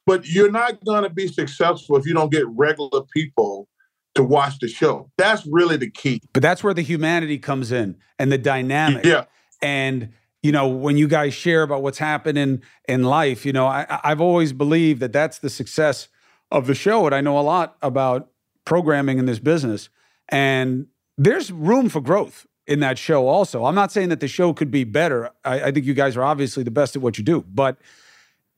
But 0.06 0.28
you're 0.28 0.52
not 0.52 0.84
going 0.84 1.04
to 1.04 1.10
be 1.10 1.28
successful 1.28 1.96
if 1.96 2.06
you 2.08 2.14
don't 2.14 2.32
get 2.32 2.48
regular 2.48 3.04
people 3.14 3.68
to 4.16 4.24
watch 4.24 4.60
the 4.60 4.68
show. 4.68 5.12
That's 5.18 5.46
really 5.46 5.78
the 5.78 5.90
key. 5.90 6.22
But 6.34 6.42
that's 6.42 6.64
where 6.64 6.74
the 6.74 6.82
humanity 6.82 7.38
comes 7.38 7.72
in 7.72 7.98
and 8.18 8.32
the 8.32 8.38
dynamic. 8.38 9.06
Yeah. 9.06 9.26
And 9.62 10.12
you 10.44 10.52
know, 10.52 10.68
when 10.68 10.98
you 10.98 11.08
guys 11.08 11.36
share 11.36 11.62
about 11.62 11.84
what's 11.84 12.00
happening 12.00 12.64
in 12.88 13.04
life, 13.04 13.46
you 13.46 13.54
know, 13.54 13.68
I, 13.68 14.00
I've 14.04 14.22
always 14.22 14.54
believed 14.54 15.00
that 15.02 15.14
that's 15.14 15.38
the 15.38 15.52
success 15.52 16.08
of 16.50 16.66
the 16.66 16.74
show. 16.74 17.06
And 17.06 17.14
I 17.14 17.22
know 17.22 17.38
a 17.38 17.42
lot 17.42 17.78
about 17.82 18.32
programming 18.66 19.20
in 19.20 19.28
this 19.28 19.38
business. 19.38 19.90
And 20.30 20.88
there's 21.18 21.52
room 21.52 21.90
for 21.90 22.02
growth 22.02 22.48
in 22.68 22.80
that 22.82 22.98
show 22.98 23.28
also. 23.28 23.66
I'm 23.66 23.76
not 23.76 23.92
saying 23.92 24.10
that 24.10 24.20
the 24.20 24.28
show 24.28 24.54
could 24.54 24.72
be 24.72 24.84
better. 24.84 25.32
I, 25.44 25.64
I 25.64 25.72
think 25.72 25.86
you 25.86 25.94
guys 25.94 26.16
are 26.16 26.24
obviously 26.24 26.64
the 26.64 26.72
best 26.72 26.96
at 26.96 27.02
what 27.02 27.18
you 27.18 27.24
do, 27.24 27.44
but 27.52 27.78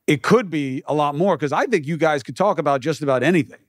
it 0.06 0.22
could 0.22 0.50
be 0.50 0.82
a 0.86 0.94
lot 0.94 1.14
more 1.14 1.36
because 1.36 1.52
I 1.52 1.66
think 1.66 1.86
you 1.86 1.96
guys 1.96 2.22
could 2.22 2.36
talk 2.36 2.58
about 2.58 2.80
just 2.80 3.02
about 3.02 3.22
anything. 3.22 3.60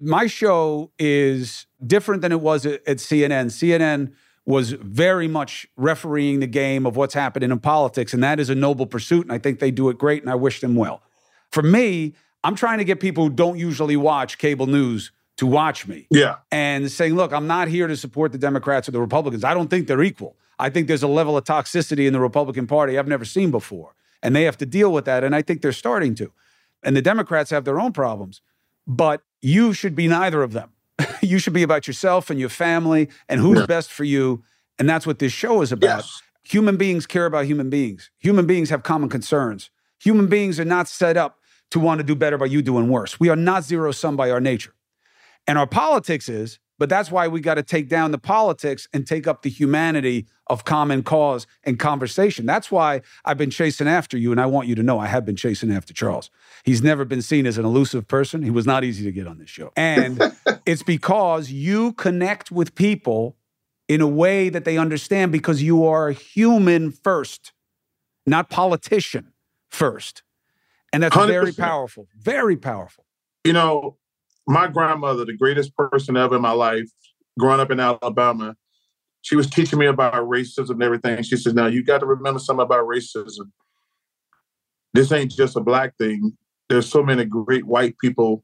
My 0.00 0.26
show 0.26 0.92
is 0.98 1.66
different 1.84 2.22
than 2.22 2.32
it 2.32 2.40
was 2.40 2.66
at, 2.66 2.86
at 2.86 2.98
CNN. 2.98 3.46
CNN 3.46 4.12
was 4.44 4.72
very 4.72 5.28
much 5.28 5.66
refereeing 5.76 6.40
the 6.40 6.46
game 6.46 6.86
of 6.86 6.96
what's 6.96 7.14
happening 7.14 7.50
in 7.50 7.58
politics, 7.58 8.14
and 8.14 8.22
that 8.22 8.38
is 8.40 8.48
a 8.48 8.54
noble 8.54 8.86
pursuit, 8.86 9.22
and 9.22 9.32
I 9.32 9.38
think 9.38 9.58
they 9.58 9.70
do 9.70 9.88
it 9.88 9.98
great, 9.98 10.22
and 10.22 10.30
I 10.30 10.36
wish 10.36 10.60
them 10.60 10.74
well. 10.74 11.02
For 11.50 11.62
me, 11.62 12.14
I'm 12.44 12.54
trying 12.54 12.78
to 12.78 12.84
get 12.84 13.00
people 13.00 13.24
who 13.24 13.30
don't 13.30 13.58
usually 13.58 13.96
watch 13.96 14.38
cable 14.38 14.66
news 14.66 15.12
to 15.38 15.46
watch 15.46 15.86
me. 15.86 16.06
Yeah. 16.10 16.36
And 16.52 16.90
saying, 16.90 17.14
look, 17.14 17.32
I'm 17.32 17.46
not 17.46 17.68
here 17.68 17.86
to 17.86 17.96
support 17.96 18.32
the 18.32 18.38
Democrats 18.38 18.88
or 18.88 18.92
the 18.92 19.00
Republicans. 19.00 19.42
I 19.42 19.54
don't 19.54 19.68
think 19.68 19.88
they're 19.88 20.02
equal. 20.02 20.36
I 20.58 20.70
think 20.70 20.88
there's 20.88 21.02
a 21.02 21.08
level 21.08 21.36
of 21.36 21.44
toxicity 21.44 22.06
in 22.06 22.12
the 22.12 22.20
Republican 22.20 22.66
Party 22.66 22.98
I've 22.98 23.08
never 23.08 23.24
seen 23.24 23.50
before 23.50 23.94
and 24.22 24.34
they 24.34 24.44
have 24.44 24.56
to 24.58 24.66
deal 24.66 24.92
with 24.92 25.04
that. 25.04 25.24
And 25.24 25.34
I 25.34 25.42
think 25.42 25.62
they're 25.62 25.72
starting 25.72 26.14
to. 26.16 26.32
And 26.82 26.96
the 26.96 27.02
Democrats 27.02 27.50
have 27.50 27.64
their 27.64 27.80
own 27.80 27.92
problems, 27.92 28.40
but 28.86 29.22
you 29.40 29.72
should 29.72 29.94
be 29.94 30.08
neither 30.08 30.42
of 30.42 30.52
them. 30.52 30.70
you 31.22 31.38
should 31.38 31.52
be 31.52 31.62
about 31.62 31.86
yourself 31.86 32.30
and 32.30 32.38
your 32.38 32.48
family 32.48 33.08
and 33.28 33.40
who's 33.40 33.60
yeah. 33.60 33.66
best 33.66 33.92
for 33.92 34.04
you. 34.04 34.42
And 34.78 34.88
that's 34.88 35.06
what 35.06 35.18
this 35.18 35.32
show 35.32 35.62
is 35.62 35.72
about. 35.72 35.98
Yes. 35.98 36.22
Human 36.44 36.76
beings 36.76 37.06
care 37.06 37.26
about 37.26 37.46
human 37.46 37.68
beings. 37.68 38.10
Human 38.18 38.46
beings 38.46 38.70
have 38.70 38.82
common 38.82 39.08
concerns. 39.08 39.70
Human 40.00 40.28
beings 40.28 40.58
are 40.58 40.64
not 40.64 40.88
set 40.88 41.16
up 41.16 41.38
to 41.70 41.80
want 41.80 41.98
to 41.98 42.04
do 42.04 42.14
better 42.14 42.38
by 42.38 42.46
you 42.46 42.62
doing 42.62 42.88
worse. 42.88 43.20
We 43.20 43.28
are 43.28 43.36
not 43.36 43.64
zero 43.64 43.92
sum 43.92 44.16
by 44.16 44.30
our 44.30 44.40
nature. 44.40 44.72
And 45.48 45.58
our 45.58 45.66
politics 45.66 46.28
is 46.28 46.60
but 46.78 46.88
that's 46.88 47.10
why 47.10 47.26
we 47.28 47.40
got 47.40 47.54
to 47.54 47.62
take 47.62 47.88
down 47.88 48.12
the 48.12 48.18
politics 48.18 48.88
and 48.92 49.06
take 49.06 49.26
up 49.26 49.42
the 49.42 49.50
humanity 49.50 50.26
of 50.46 50.64
common 50.64 51.02
cause 51.02 51.46
and 51.64 51.78
conversation. 51.78 52.46
That's 52.46 52.70
why 52.70 53.02
I've 53.24 53.36
been 53.36 53.50
chasing 53.50 53.88
after 53.88 54.16
you. 54.16 54.30
And 54.30 54.40
I 54.40 54.46
want 54.46 54.68
you 54.68 54.76
to 54.76 54.82
know 54.82 54.98
I 54.98 55.08
have 55.08 55.24
been 55.24 55.36
chasing 55.36 55.72
after 55.72 55.92
Charles. 55.92 56.30
He's 56.62 56.80
never 56.80 57.04
been 57.04 57.20
seen 57.20 57.46
as 57.46 57.58
an 57.58 57.64
elusive 57.64 58.06
person. 58.06 58.42
He 58.42 58.50
was 58.50 58.64
not 58.64 58.84
easy 58.84 59.04
to 59.04 59.12
get 59.12 59.26
on 59.26 59.38
this 59.38 59.50
show. 59.50 59.72
And 59.76 60.22
it's 60.66 60.84
because 60.84 61.50
you 61.50 61.92
connect 61.94 62.50
with 62.52 62.74
people 62.76 63.36
in 63.88 64.00
a 64.00 64.06
way 64.06 64.48
that 64.48 64.64
they 64.64 64.78
understand 64.78 65.32
because 65.32 65.62
you 65.62 65.84
are 65.84 66.08
a 66.08 66.12
human 66.12 66.92
first, 66.92 67.52
not 68.24 68.50
politician 68.50 69.32
first. 69.68 70.22
And 70.92 71.02
that's 71.02 71.16
100%. 71.16 71.26
very 71.26 71.52
powerful, 71.52 72.06
very 72.16 72.56
powerful. 72.56 73.04
You 73.44 73.52
know, 73.52 73.96
my 74.48 74.66
grandmother, 74.66 75.26
the 75.26 75.36
greatest 75.36 75.76
person 75.76 76.16
ever 76.16 76.36
in 76.36 76.42
my 76.42 76.52
life, 76.52 76.90
growing 77.38 77.60
up 77.60 77.70
in 77.70 77.78
Alabama, 77.78 78.56
she 79.20 79.36
was 79.36 79.48
teaching 79.48 79.78
me 79.78 79.86
about 79.86 80.14
racism 80.14 80.70
and 80.70 80.82
everything. 80.82 81.22
She 81.22 81.36
says, 81.36 81.52
Now 81.52 81.66
you 81.66 81.84
got 81.84 81.98
to 81.98 82.06
remember 82.06 82.40
something 82.40 82.64
about 82.64 82.86
racism. 82.86 83.50
This 84.94 85.12
ain't 85.12 85.32
just 85.32 85.56
a 85.56 85.60
black 85.60 85.96
thing. 85.98 86.36
There's 86.70 86.88
so 86.88 87.02
many 87.02 87.26
great 87.26 87.66
white 87.66 87.98
people 87.98 88.42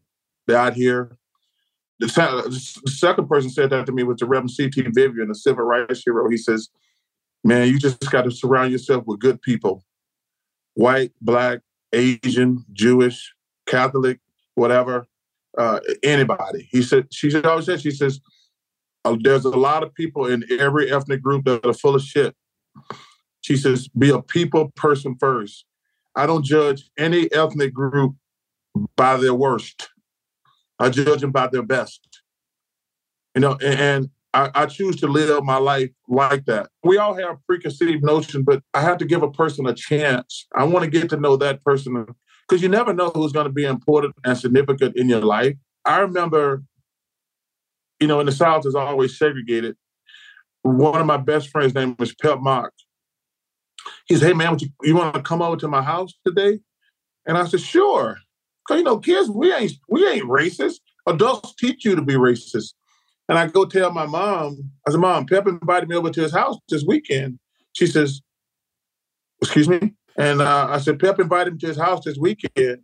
out 0.51 0.75
here. 0.75 1.17
The, 2.01 2.07
the 2.85 2.91
second 2.91 3.29
person 3.29 3.49
said 3.49 3.71
that 3.71 3.87
to 3.87 3.93
me 3.93 4.03
was 4.03 4.19
the 4.19 4.27
Reverend 4.27 4.51
C.T. 4.51 4.83
Vivian, 4.93 5.31
a 5.31 5.35
civil 5.35 5.65
rights 5.65 6.03
hero. 6.05 6.29
He 6.29 6.37
says, 6.37 6.69
Man, 7.45 7.69
you 7.69 7.79
just 7.79 8.11
got 8.11 8.23
to 8.23 8.31
surround 8.31 8.73
yourself 8.73 9.05
with 9.07 9.21
good 9.21 9.41
people 9.41 9.85
white, 10.75 11.13
black, 11.23 11.61
Asian, 11.93 12.65
Jewish, 12.75 13.33
Catholic, 13.67 14.19
whatever 14.55 15.07
uh, 15.59 15.81
anybody. 16.03 16.69
He 16.71 16.83
said, 16.83 17.09
she 17.13 17.31
said, 17.31 17.47
always 17.47 17.67
said, 17.67 17.81
she 17.81 17.91
says, 17.91 18.21
uh, 19.05 19.17
there's 19.21 19.45
a 19.45 19.51
lot 19.51 19.83
of 19.83 19.95
people 19.95 20.27
in 20.27 20.45
every 20.51 20.93
ethnic 20.93 21.23
group 21.23 21.45
that 21.45 21.65
are 21.65 21.75
full 21.75 21.95
of 21.95 22.03
shit. 22.03 22.35
She 23.43 23.57
says, 23.57 23.89
be 23.89 24.11
a 24.11 24.23
people 24.23 24.71
person 24.75 25.17
first. 25.21 25.67
I 26.17 26.27
don't 26.27 26.45
judge 26.45 26.91
any 26.97 27.31
ethnic 27.33 27.75
group 27.75 28.15
by 28.97 29.17
their 29.17 29.35
worst. 29.35 29.91
I 30.79 30.89
judge 30.89 31.21
them 31.21 31.33
by 31.33 31.49
their 31.49 31.63
best. 31.63 32.01
You 33.35 33.41
know, 33.41 33.59
and, 33.63 33.81
and 33.81 34.11
I, 34.33 34.51
I, 34.55 34.67
choose 34.67 34.97
to 34.97 35.07
live 35.07 35.45
my 35.45 35.57
life 35.57 35.91
like 36.09 36.45
that. 36.47 36.69
We 36.83 36.99
all 36.99 37.15
have 37.15 37.39
preconceived 37.47 38.03
notion, 38.03 38.43
but 38.43 38.63
I 38.73 38.81
have 38.81 38.99
to 38.99 39.05
give 39.05 39.23
a 39.23 39.31
person 39.31 39.67
a 39.67 39.75
chance. 39.75 40.47
I 40.55 40.65
want 40.65 40.85
to 40.85 40.91
get 40.91 41.11
to 41.11 41.17
know 41.17 41.37
that 41.37 41.63
person 41.65 42.07
because 42.49 42.63
you 42.63 42.69
never 42.69 42.93
know 42.93 43.11
who's 43.11 43.33
going 43.33 43.47
to 43.47 43.53
be 43.53 43.65
important 43.65 44.15
and 44.25 44.37
significant 44.37 44.97
in 44.97 45.09
your 45.09 45.21
life. 45.21 45.57
I 45.85 45.99
remember, 45.99 46.63
you 48.01 48.07
know, 48.07 48.21
in 48.21 48.27
the 48.27 48.33
South 48.33 48.67
is 48.67 48.75
always 48.75 49.19
segregated. 49.19 49.77
One 50.63 51.01
of 51.01 51.07
my 51.07 51.17
best 51.17 51.49
friends' 51.49 51.75
name 51.75 51.97
was 51.99 52.15
Pep 52.15 52.41
Mock. 52.41 52.73
He 54.07 54.17
said, 54.17 54.29
"Hey 54.29 54.33
man, 54.33 54.59
you, 54.59 54.69
you 54.83 54.95
want 54.97 55.15
to 55.15 55.23
come 55.23 55.43
over 55.43 55.57
to 55.57 55.69
my 55.69 55.83
house 55.83 56.13
today?" 56.27 56.61
And 57.27 57.37
I 57.37 57.47
said, 57.47 57.61
"Sure." 57.61 58.19
Cause 58.67 58.79
you 58.79 58.85
know, 58.85 58.99
kids, 58.99 59.29
we 59.29 59.53
ain't 59.53 59.73
we 59.89 60.07
ain't 60.07 60.25
racist. 60.25 60.81
Adults 61.07 61.55
teach 61.57 61.85
you 61.85 61.95
to 61.95 62.03
be 62.03 62.15
racist. 62.15 62.73
And 63.29 63.39
I 63.39 63.47
go 63.47 63.65
tell 63.65 63.91
my 63.91 64.07
mom, 64.07 64.71
I 64.87 64.91
said, 64.91 65.01
Mom, 65.01 65.27
Pep 65.27 65.47
invited 65.47 65.89
me 65.89 65.97
over 65.97 66.11
to 66.11 66.21
his 66.21 66.33
house 66.33 66.57
this 66.69 66.85
weekend. 66.87 67.39
She 67.73 67.87
says, 67.87 68.21
Excuse 69.41 69.69
me? 69.69 69.95
And 70.17 70.41
uh, 70.41 70.69
I 70.71 70.79
said, 70.79 70.99
Pep 70.99 71.19
invited 71.19 71.55
him 71.55 71.59
to 71.61 71.67
his 71.67 71.77
house 71.77 72.05
this 72.05 72.19
weekend. 72.19 72.79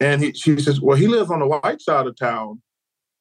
And 0.00 0.22
he, 0.22 0.32
she 0.32 0.58
says, 0.60 0.80
Well, 0.80 0.96
he 0.96 1.06
lives 1.06 1.30
on 1.30 1.40
the 1.40 1.46
white 1.46 1.80
side 1.80 2.06
of 2.06 2.16
town. 2.16 2.62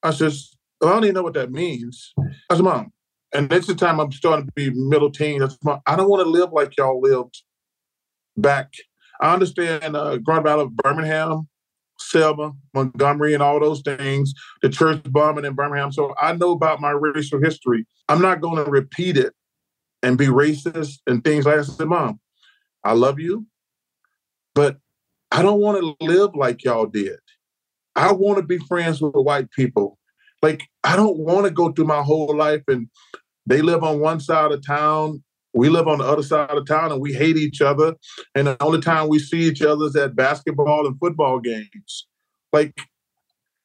I 0.04 0.12
says, 0.12 0.56
well, 0.80 0.92
I 0.92 0.94
don't 0.94 1.06
even 1.06 1.16
know 1.16 1.24
what 1.24 1.34
that 1.34 1.52
means. 1.52 2.14
I 2.50 2.56
said, 2.56 2.64
Mom, 2.64 2.92
and 3.34 3.52
is 3.52 3.68
the 3.68 3.76
time 3.76 4.00
I'm 4.00 4.12
starting 4.12 4.46
to 4.46 4.52
be 4.54 4.70
middle 4.70 5.12
teen. 5.12 5.42
I, 5.42 5.48
said, 5.48 5.58
Mom, 5.64 5.80
I 5.86 5.96
don't 5.96 6.10
want 6.10 6.24
to 6.24 6.30
live 6.30 6.52
like 6.52 6.78
y'all 6.78 7.02
lived 7.02 7.42
back. 8.36 8.72
I 9.20 9.34
understand 9.34 9.96
uh, 9.96 10.18
growing 10.18 10.48
out 10.48 10.60
of 10.60 10.76
Birmingham, 10.76 11.48
Selma, 12.00 12.54
Montgomery, 12.74 13.34
and 13.34 13.42
all 13.42 13.60
those 13.60 13.82
things, 13.82 14.34
the 14.62 14.70
church 14.70 15.02
bombing 15.06 15.46
in 15.46 15.56
Birmingham. 15.56 15.92
So 15.92 16.14
I 16.22 16.34
know 16.34 16.52
about 16.52 16.80
my 16.80 16.92
racial 16.92 17.42
history. 17.42 17.88
I'm 18.08 18.22
not 18.22 18.42
going 18.42 18.64
to 18.64 18.70
repeat 18.70 19.18
it 19.18 19.34
and 20.04 20.18
be 20.18 20.28
racist 20.28 21.00
and 21.08 21.24
things 21.24 21.46
like 21.46 21.56
that. 21.56 21.62
I 21.62 21.74
said, 21.74 21.88
Mom, 21.88 22.20
I 22.88 22.94
love 22.94 23.20
you, 23.20 23.46
but 24.56 24.78
I 25.32 25.42
don't 25.42 25.60
want 25.60 25.82
to 25.82 26.06
live 26.06 26.32
like 26.36 26.64
y'all 26.64 26.86
did. 26.86 27.20
I 27.96 28.12
want 28.12 28.38
to 28.38 28.44
be 28.44 28.60
friends 28.60 29.02
with 29.02 29.14
white 29.14 29.52
people. 29.52 29.98
Like, 30.42 30.64
I 30.84 30.96
don't 30.96 31.18
want 31.18 31.46
to 31.46 31.52
go 31.52 31.72
through 31.72 31.86
my 31.86 32.02
whole 32.02 32.36
life 32.36 32.64
and 32.68 32.88
they 33.46 33.62
live 33.62 33.84
on 33.84 34.00
one 34.00 34.20
side 34.20 34.52
of 34.52 34.66
town 34.66 35.24
we 35.58 35.70
live 35.70 35.88
on 35.88 35.98
the 35.98 36.06
other 36.06 36.22
side 36.22 36.52
of 36.52 36.68
town 36.68 36.92
and 36.92 37.02
we 37.02 37.14
hate 37.14 37.36
each 37.36 37.62
other. 37.62 37.96
And 38.36 38.48
the 38.48 38.64
only 38.64 38.80
time 38.80 39.08
we 39.08 39.18
see 39.18 39.40
each 39.40 39.62
other 39.64 39.86
is 39.86 39.96
at 39.96 40.16
basketball 40.16 40.86
and 40.86 40.98
football 41.00 41.40
games. 41.40 42.08
Like, 42.54 42.80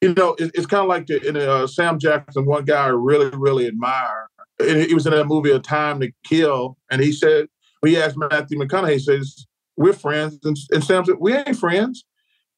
you 0.00 0.14
know, 0.14 0.34
it, 0.38 0.52
it's 0.54 0.66
kind 0.66 0.82
of 0.82 0.88
like 0.88 1.06
the, 1.06 1.22
in 1.26 1.36
uh, 1.36 1.66
Sam 1.66 1.98
Jackson, 1.98 2.46
one 2.46 2.64
guy 2.64 2.86
I 2.86 2.88
really, 2.88 3.30
really 3.36 3.66
admire. 3.66 4.28
He 4.58 4.94
was 4.94 5.06
in 5.06 5.12
that 5.12 5.26
movie 5.26 5.50
A 5.50 5.58
Time 5.58 6.00
to 6.00 6.10
Kill. 6.24 6.78
And 6.90 7.02
he 7.02 7.12
said, 7.12 7.48
we 7.83 8.01
asked 8.01 8.16
Matthew 8.16 8.59
McConaughey, 8.59 8.95
he 8.95 8.99
says, 8.99 9.47
we're 9.76 9.93
friends. 9.93 10.39
And, 10.45 10.57
and 10.70 10.85
Sam 10.85 11.05
said, 11.05 11.16
we 11.18 11.35
ain't 11.35 11.57
friends. 11.57 12.05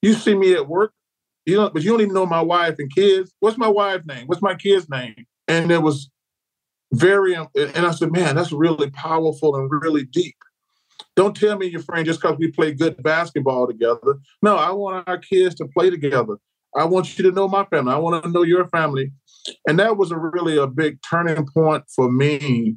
You 0.02 0.14
see 0.14 0.34
me 0.34 0.54
at 0.54 0.68
work, 0.68 0.92
you 1.46 1.56
know, 1.56 1.70
but 1.70 1.82
you 1.82 1.90
don't 1.90 2.02
even 2.02 2.14
know 2.14 2.26
my 2.26 2.42
wife 2.42 2.76
and 2.78 2.94
kids. 2.94 3.32
What's 3.40 3.56
my 3.56 3.68
wife's 3.68 4.06
name? 4.06 4.26
What's 4.26 4.42
my 4.42 4.54
kid's 4.54 4.88
name? 4.88 5.26
And 5.48 5.70
it 5.70 5.82
was 5.82 6.10
very, 6.92 7.34
um, 7.34 7.48
and 7.56 7.86
I 7.86 7.92
said, 7.92 8.12
man, 8.12 8.36
that's 8.36 8.52
really 8.52 8.90
powerful 8.90 9.56
and 9.56 9.70
really 9.70 10.04
deep. 10.04 10.36
Don't 11.16 11.36
tell 11.36 11.56
me 11.56 11.66
your 11.66 11.82
friend 11.82 12.04
just 12.04 12.20
because 12.20 12.38
we 12.38 12.50
play 12.50 12.72
good 12.72 13.02
basketball 13.02 13.66
together. 13.66 14.18
No, 14.42 14.56
I 14.56 14.70
want 14.72 15.08
our 15.08 15.18
kids 15.18 15.54
to 15.56 15.66
play 15.66 15.90
together. 15.90 16.36
I 16.76 16.84
want 16.84 17.16
you 17.16 17.24
to 17.24 17.32
know 17.32 17.48
my 17.48 17.64
family. 17.66 17.92
I 17.92 17.98
want 17.98 18.24
to 18.24 18.30
know 18.30 18.42
your 18.42 18.68
family. 18.68 19.12
And 19.68 19.78
that 19.78 19.96
was 19.96 20.10
a 20.10 20.18
really 20.18 20.56
a 20.56 20.66
big 20.66 20.98
turning 21.08 21.46
point 21.46 21.84
for 21.94 22.10
me. 22.10 22.76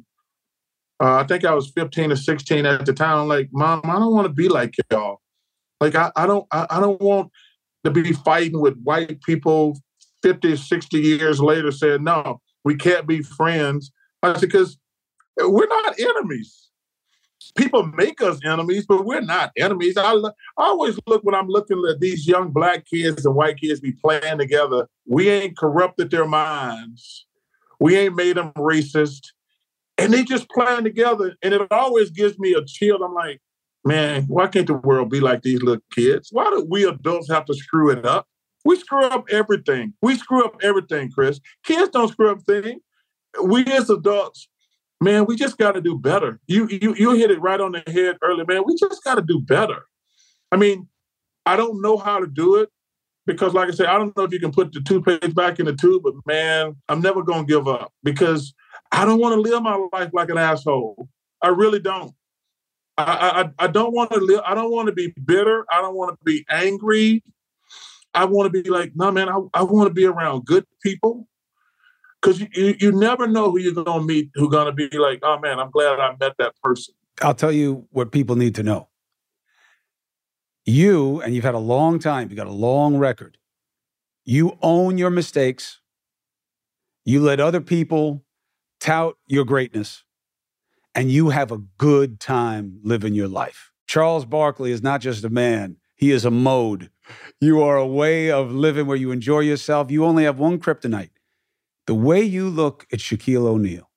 Uh, 1.00 1.16
I 1.16 1.24
think 1.24 1.44
I 1.44 1.54
was 1.54 1.70
15 1.70 2.12
or 2.12 2.16
16 2.16 2.66
at 2.66 2.84
the 2.84 2.92
time. 2.92 3.18
I'm 3.18 3.28
like, 3.28 3.48
mom, 3.52 3.82
I 3.84 3.94
don't 3.94 4.12
want 4.12 4.26
to 4.26 4.32
be 4.32 4.48
like 4.48 4.74
y'all. 4.90 5.20
Like 5.80 5.94
I, 5.94 6.10
I 6.16 6.26
don't 6.26 6.46
I, 6.50 6.66
I 6.70 6.80
don't 6.80 7.00
want 7.00 7.30
to 7.84 7.90
be 7.90 8.12
fighting 8.12 8.60
with 8.60 8.76
white 8.82 9.22
people 9.22 9.78
50, 10.22 10.56
60 10.56 10.98
years 10.98 11.40
later 11.40 11.70
saying, 11.70 12.02
no, 12.02 12.40
we 12.64 12.74
can't 12.74 13.06
be 13.06 13.22
friends 13.22 13.92
I 14.22 14.32
said, 14.32 14.40
because 14.40 14.78
we're 15.38 15.68
not 15.68 15.98
enemies. 15.98 16.70
People 17.56 17.86
make 17.86 18.20
us 18.20 18.40
enemies, 18.44 18.84
but 18.86 19.04
we're 19.04 19.20
not 19.20 19.52
enemies. 19.56 19.96
I, 19.96 20.12
I 20.12 20.30
always 20.56 20.98
look 21.06 21.22
when 21.22 21.34
I'm 21.34 21.48
looking 21.48 21.82
at 21.88 22.00
these 22.00 22.26
young 22.26 22.50
black 22.50 22.84
kids 22.86 23.24
and 23.24 23.34
white 23.34 23.58
kids 23.60 23.80
be 23.80 23.92
playing 23.92 24.38
together. 24.38 24.88
We 25.06 25.28
ain't 25.28 25.56
corrupted 25.56 26.10
their 26.10 26.26
minds. 26.26 27.26
We 27.80 27.96
ain't 27.96 28.16
made 28.16 28.36
them 28.36 28.52
racist. 28.56 29.28
And 29.98 30.12
they 30.12 30.22
just 30.22 30.48
playing 30.50 30.84
together. 30.84 31.34
And 31.42 31.52
it 31.52 31.62
always 31.70 32.10
gives 32.10 32.38
me 32.38 32.54
a 32.54 32.64
chill. 32.64 33.02
I'm 33.02 33.14
like, 33.14 33.40
man, 33.84 34.24
why 34.24 34.46
can't 34.46 34.66
the 34.66 34.74
world 34.74 35.10
be 35.10 35.20
like 35.20 35.42
these 35.42 35.62
little 35.62 35.82
kids? 35.92 36.28
Why 36.30 36.44
do 36.50 36.66
we 36.68 36.84
adults 36.84 37.28
have 37.30 37.44
to 37.46 37.54
screw 37.54 37.90
it 37.90 38.06
up? 38.06 38.26
We 38.64 38.76
screw 38.76 39.04
up 39.04 39.26
everything. 39.30 39.94
We 40.02 40.16
screw 40.16 40.44
up 40.44 40.56
everything, 40.62 41.10
Chris. 41.10 41.40
Kids 41.64 41.90
don't 41.90 42.08
screw 42.08 42.30
up 42.30 42.42
things 42.42 42.80
we 43.42 43.64
as 43.66 43.90
adults, 43.90 44.48
man, 45.00 45.26
we 45.26 45.36
just 45.36 45.58
got 45.58 45.72
to 45.72 45.80
do 45.80 45.98
better. 45.98 46.40
You 46.46 46.68
you 46.68 46.94
you 46.94 47.12
hit 47.12 47.30
it 47.30 47.40
right 47.40 47.60
on 47.60 47.72
the 47.72 47.82
head 47.90 48.16
early, 48.22 48.44
man. 48.46 48.62
We 48.66 48.74
just 48.76 49.02
got 49.04 49.16
to 49.16 49.22
do 49.22 49.40
better. 49.40 49.86
I 50.50 50.56
mean, 50.56 50.88
I 51.46 51.56
don't 51.56 51.80
know 51.82 51.96
how 51.96 52.20
to 52.20 52.26
do 52.26 52.56
it 52.56 52.70
because, 53.26 53.54
like 53.54 53.68
I 53.68 53.72
said, 53.72 53.86
I 53.86 53.98
don't 53.98 54.16
know 54.16 54.24
if 54.24 54.32
you 54.32 54.40
can 54.40 54.52
put 54.52 54.72
the 54.72 54.80
toothpaste 54.80 55.34
back 55.34 55.58
in 55.58 55.66
the 55.66 55.74
tube, 55.74 56.02
but 56.02 56.14
man, 56.26 56.76
I'm 56.88 57.00
never 57.00 57.22
gonna 57.22 57.44
give 57.44 57.68
up 57.68 57.92
because 58.02 58.54
I 58.90 59.04
don't 59.04 59.20
want 59.20 59.34
to 59.34 59.40
live 59.40 59.62
my 59.62 59.88
life 59.92 60.10
like 60.12 60.30
an 60.30 60.38
asshole. 60.38 61.08
I 61.42 61.48
really 61.48 61.78
don't. 61.78 62.12
I, 62.96 63.44
I, 63.58 63.64
I 63.64 63.66
don't 63.68 63.92
want 63.92 64.10
to 64.10 64.18
live. 64.18 64.40
I 64.44 64.54
don't 64.54 64.72
want 64.72 64.88
to 64.88 64.92
be 64.92 65.14
bitter. 65.24 65.64
I 65.70 65.80
don't 65.80 65.94
want 65.94 66.18
to 66.18 66.24
be 66.24 66.44
angry. 66.48 67.22
I 68.14 68.24
want 68.24 68.52
to 68.52 68.62
be 68.62 68.68
like, 68.68 68.92
no, 68.96 69.12
man. 69.12 69.28
I, 69.28 69.38
I 69.54 69.62
want 69.62 69.88
to 69.88 69.94
be 69.94 70.04
around 70.04 70.46
good 70.46 70.66
people 70.82 71.28
because 72.20 72.40
you, 72.40 72.48
you, 72.54 72.74
you 72.80 72.92
never 72.92 73.26
know 73.26 73.50
who 73.50 73.58
you're 73.58 73.72
going 73.72 74.00
to 74.00 74.06
meet 74.06 74.30
who's 74.34 74.48
going 74.48 74.66
to 74.66 74.72
be 74.72 74.96
like, 74.98 75.20
oh 75.22 75.38
man, 75.38 75.60
I'm 75.60 75.70
glad 75.70 76.00
I 76.00 76.16
met 76.18 76.34
that 76.38 76.54
person. 76.62 76.94
I'll 77.22 77.34
tell 77.34 77.52
you 77.52 77.86
what 77.90 78.12
people 78.12 78.36
need 78.36 78.54
to 78.56 78.62
know. 78.62 78.88
You, 80.64 81.20
and 81.22 81.34
you've 81.34 81.44
had 81.44 81.54
a 81.54 81.58
long 81.58 81.98
time, 81.98 82.28
you've 82.28 82.36
got 82.36 82.46
a 82.46 82.52
long 82.52 82.98
record. 82.98 83.38
You 84.24 84.58
own 84.60 84.98
your 84.98 85.10
mistakes. 85.10 85.80
You 87.04 87.22
let 87.22 87.40
other 87.40 87.62
people 87.62 88.24
tout 88.80 89.16
your 89.26 89.44
greatness, 89.44 90.04
and 90.94 91.10
you 91.10 91.30
have 91.30 91.52
a 91.52 91.58
good 91.58 92.20
time 92.20 92.80
living 92.82 93.14
your 93.14 93.28
life. 93.28 93.72
Charles 93.86 94.24
Barkley 94.24 94.70
is 94.70 94.82
not 94.82 95.00
just 95.00 95.24
a 95.24 95.30
man, 95.30 95.76
he 95.96 96.10
is 96.10 96.24
a 96.24 96.30
mode. 96.30 96.90
You 97.40 97.62
are 97.62 97.76
a 97.76 97.86
way 97.86 98.30
of 98.30 98.52
living 98.52 98.86
where 98.86 98.96
you 98.96 99.10
enjoy 99.10 99.40
yourself. 99.40 99.90
You 99.90 100.04
only 100.04 100.24
have 100.24 100.38
one 100.38 100.58
kryptonite 100.58 101.10
the 101.88 101.94
way 101.94 102.22
you 102.22 102.50
look 102.50 102.86
at 102.92 102.98
Shaquille 102.98 103.46
O'Neal, 103.46 103.90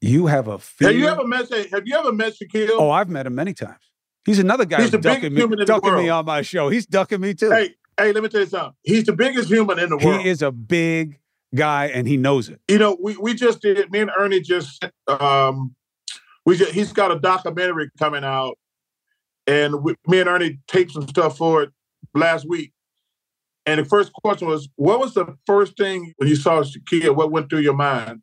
you 0.00 0.26
have 0.26 0.48
a 0.48 0.58
fear. 0.58 0.88
Have 0.88 0.96
you 0.96 1.06
ever 1.06 1.26
met? 1.26 1.50
Have 1.70 1.82
you 1.86 1.96
ever 1.96 2.12
met 2.12 2.32
Shaquille? 2.32 2.70
Oh, 2.72 2.90
I've 2.90 3.10
met 3.10 3.26
him 3.26 3.34
many 3.34 3.52
times. 3.52 3.90
He's 4.24 4.38
another 4.38 4.64
guy 4.64 4.80
He's 4.80 4.90
the 4.90 4.98
ducking, 4.98 5.34
me, 5.34 5.64
ducking 5.66 5.94
me 5.96 6.08
on 6.08 6.24
my 6.24 6.40
show. 6.40 6.70
He's 6.70 6.86
ducking 6.86 7.20
me 7.20 7.34
too. 7.34 7.50
Hey, 7.50 7.74
hey, 7.98 8.12
let 8.12 8.22
me 8.22 8.30
tell 8.30 8.40
you 8.40 8.46
something. 8.46 8.72
He's 8.82 9.04
the 9.04 9.12
biggest 9.12 9.48
human 9.48 9.78
in 9.78 9.90
the 9.90 9.98
world. 9.98 10.22
He 10.22 10.30
is 10.30 10.40
a 10.40 10.50
big 10.50 11.20
guy, 11.54 11.86
and 11.86 12.06
he 12.06 12.16
knows 12.16 12.48
it. 12.48 12.60
You 12.68 12.78
know, 12.78 12.96
we, 13.00 13.16
we 13.16 13.34
just 13.34 13.60
did. 13.60 13.90
Me 13.90 14.00
and 14.00 14.10
Ernie 14.16 14.40
just 14.40 14.84
um, 15.08 15.74
we 16.44 16.56
just, 16.56 16.72
he's 16.72 16.92
got 16.92 17.12
a 17.12 17.18
documentary 17.18 17.90
coming 17.98 18.24
out, 18.24 18.58
and 19.46 19.82
we, 19.82 19.94
me 20.06 20.20
and 20.20 20.28
Ernie 20.28 20.58
taped 20.68 20.92
some 20.92 21.06
stuff 21.08 21.36
for 21.36 21.62
it 21.62 21.70
last 22.14 22.48
week. 22.48 22.72
And 23.64 23.78
the 23.78 23.84
first 23.84 24.12
question 24.12 24.48
was, 24.48 24.68
what 24.76 24.98
was 24.98 25.14
the 25.14 25.36
first 25.46 25.76
thing 25.76 26.12
when 26.16 26.28
you 26.28 26.34
saw 26.34 26.62
Shaquille? 26.62 27.14
What 27.14 27.30
went 27.30 27.48
through 27.48 27.60
your 27.60 27.76
mind? 27.76 28.20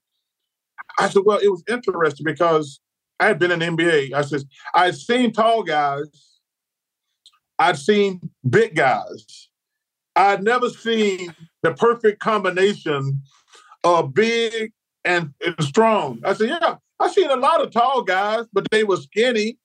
I 0.99 1.07
said, 1.07 1.23
well, 1.25 1.39
it 1.41 1.49
was 1.49 1.63
interesting 1.69 2.25
because 2.25 2.82
I 3.19 3.27
had 3.27 3.39
been 3.39 3.51
in 3.51 3.59
NBA. 3.59 4.13
I 4.13 4.21
said, 4.21 4.41
I 4.73 4.86
had 4.86 4.95
seen 4.95 5.32
tall 5.32 5.63
guys. 5.63 6.39
I'd 7.57 7.77
seen 7.77 8.19
big 8.49 8.75
guys. 8.75 9.48
I'd 10.20 10.43
never 10.43 10.70
seen 10.70 11.34
the 11.63 11.74
perfect 11.74 12.20
combination 12.20 13.22
of 13.86 14.13
big 14.13 14.74
and, 15.05 15.34
and 15.45 15.55
strong. 15.61 16.20
I 16.26 16.34
said, 16.34 16.49
yeah, 16.49 16.76
I've 16.99 17.13
seen 17.13 17.32
a 17.32 17.38
lot 17.38 17.61
of 17.61 17.72
tall 17.72 18.01
guys, 18.01 18.43
but 18.51 18.70
they 18.70 18.84
were 18.84 18.97
skinny. 18.97 19.57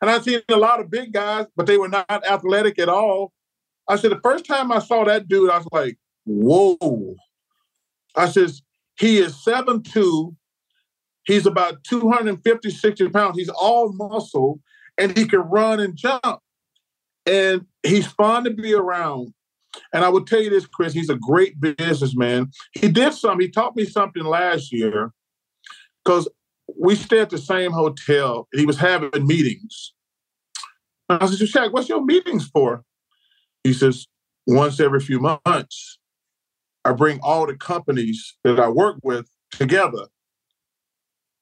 And 0.00 0.10
I've 0.10 0.24
seen 0.24 0.40
a 0.48 0.56
lot 0.56 0.80
of 0.80 0.90
big 0.90 1.12
guys, 1.12 1.46
but 1.54 1.66
they 1.66 1.78
were 1.78 1.88
not 1.88 2.10
athletic 2.10 2.80
at 2.80 2.88
all. 2.88 3.32
I 3.88 3.94
said, 3.94 4.10
the 4.10 4.20
first 4.24 4.44
time 4.44 4.72
I 4.72 4.80
saw 4.80 5.04
that 5.04 5.28
dude, 5.28 5.50
I 5.50 5.58
was 5.58 5.68
like, 5.70 5.96
whoa. 6.24 7.14
I 8.16 8.28
says, 8.28 8.62
he 8.98 9.18
is 9.18 9.44
seven 9.44 9.84
two. 9.84 10.34
He's 11.26 11.46
about 11.46 11.84
250, 11.84 12.70
60 12.70 13.08
pounds. 13.10 13.38
He's 13.38 13.50
all 13.50 13.92
muscle 13.92 14.58
and 14.98 15.16
he 15.16 15.28
can 15.28 15.40
run 15.40 15.78
and 15.78 15.94
jump. 15.94 16.40
And 17.24 17.66
he's 17.84 18.08
fun 18.08 18.42
to 18.44 18.50
be 18.50 18.74
around. 18.74 19.32
And 19.92 20.04
I 20.04 20.08
will 20.08 20.24
tell 20.24 20.40
you 20.40 20.50
this, 20.50 20.66
Chris, 20.66 20.92
he's 20.92 21.10
a 21.10 21.16
great 21.16 21.60
businessman. 21.60 22.50
He 22.72 22.88
did 22.88 23.12
something, 23.14 23.40
he 23.40 23.50
taught 23.50 23.76
me 23.76 23.84
something 23.84 24.24
last 24.24 24.72
year 24.72 25.12
because 26.04 26.28
we 26.78 26.94
stayed 26.94 27.20
at 27.20 27.30
the 27.30 27.38
same 27.38 27.72
hotel. 27.72 28.48
And 28.52 28.60
he 28.60 28.66
was 28.66 28.78
having 28.78 29.10
meetings. 29.26 29.92
And 31.08 31.22
I 31.22 31.26
said, 31.26 31.48
Shaq, 31.48 31.72
what's 31.72 31.88
your 31.88 32.04
meetings 32.04 32.48
for? 32.48 32.82
He 33.64 33.72
says, 33.72 34.06
once 34.46 34.80
every 34.80 35.00
few 35.00 35.20
months, 35.20 35.98
I 36.84 36.92
bring 36.92 37.18
all 37.22 37.46
the 37.46 37.56
companies 37.56 38.36
that 38.44 38.60
I 38.60 38.68
work 38.68 38.98
with 39.02 39.28
together. 39.50 40.06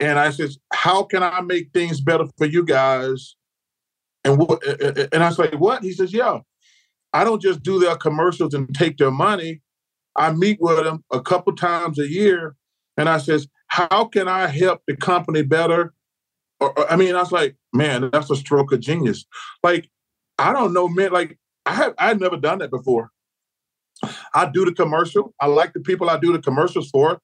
And 0.00 0.18
I 0.18 0.30
says, 0.30 0.58
how 0.72 1.02
can 1.04 1.22
I 1.22 1.40
make 1.40 1.70
things 1.72 2.00
better 2.00 2.24
for 2.36 2.46
you 2.46 2.64
guys? 2.64 3.36
And 4.24 4.38
what, 4.38 4.64
and 5.12 5.22
I 5.22 5.30
say, 5.30 5.50
what? 5.56 5.82
He 5.82 5.92
says, 5.92 6.12
yeah, 6.12 6.40
I 7.14 7.22
don't 7.24 7.40
just 7.40 7.62
do 7.62 7.78
their 7.78 7.96
commercials 7.96 8.54
and 8.54 8.74
take 8.74 8.98
their 8.98 9.12
money. 9.12 9.62
I 10.16 10.32
meet 10.32 10.58
with 10.60 10.84
them 10.84 11.04
a 11.12 11.22
couple 11.22 11.54
times 11.54 11.98
a 11.98 12.08
year. 12.08 12.56
And 12.96 13.08
I 13.08 13.18
says, 13.18 13.48
how 13.68 14.04
can 14.06 14.28
I 14.28 14.48
help 14.48 14.82
the 14.86 14.96
company 14.96 15.42
better? 15.42 15.94
Or, 16.60 16.76
or, 16.78 16.92
I 16.92 16.96
mean, 16.96 17.14
I 17.14 17.20
was 17.20 17.32
like, 17.32 17.56
man, 17.72 18.10
that's 18.12 18.30
a 18.30 18.36
stroke 18.36 18.72
of 18.72 18.80
genius. 18.80 19.24
Like, 19.62 19.88
I 20.38 20.52
don't 20.52 20.72
know, 20.72 20.88
man. 20.88 21.12
Like, 21.12 21.38
I 21.66 21.74
have 21.74 21.94
I 21.98 22.08
had 22.08 22.20
never 22.20 22.36
done 22.36 22.58
that 22.58 22.70
before. 22.70 23.10
I 24.34 24.50
do 24.50 24.64
the 24.64 24.72
commercial. 24.72 25.34
I 25.40 25.46
like 25.46 25.72
the 25.72 25.80
people 25.80 26.10
I 26.10 26.18
do 26.18 26.32
the 26.32 26.42
commercials 26.42 26.90
for, 26.90 27.20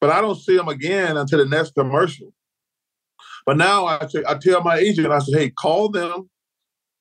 but 0.00 0.10
I 0.10 0.20
don't 0.20 0.36
see 0.36 0.56
them 0.56 0.68
again 0.68 1.16
until 1.16 1.38
the 1.38 1.46
next 1.46 1.74
commercial. 1.74 2.32
But 3.46 3.56
now 3.56 3.86
I—I 3.86 4.34
tell 4.34 4.62
my 4.62 4.76
agent, 4.76 5.10
I 5.10 5.18
say, 5.18 5.38
hey, 5.38 5.50
call 5.50 5.88
them 5.88 6.30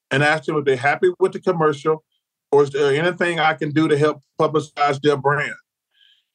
and 0.09 0.23
ask 0.23 0.45
them 0.45 0.57
if 0.57 0.65
they're 0.65 0.77
happy 0.77 1.11
with 1.19 1.33
the 1.33 1.41
commercial 1.41 2.03
or 2.51 2.63
is 2.63 2.71
there 2.71 2.93
anything 2.93 3.39
I 3.39 3.53
can 3.53 3.71
do 3.71 3.87
to 3.87 3.97
help 3.97 4.21
publicize 4.39 5.01
their 5.01 5.17
brand. 5.17 5.53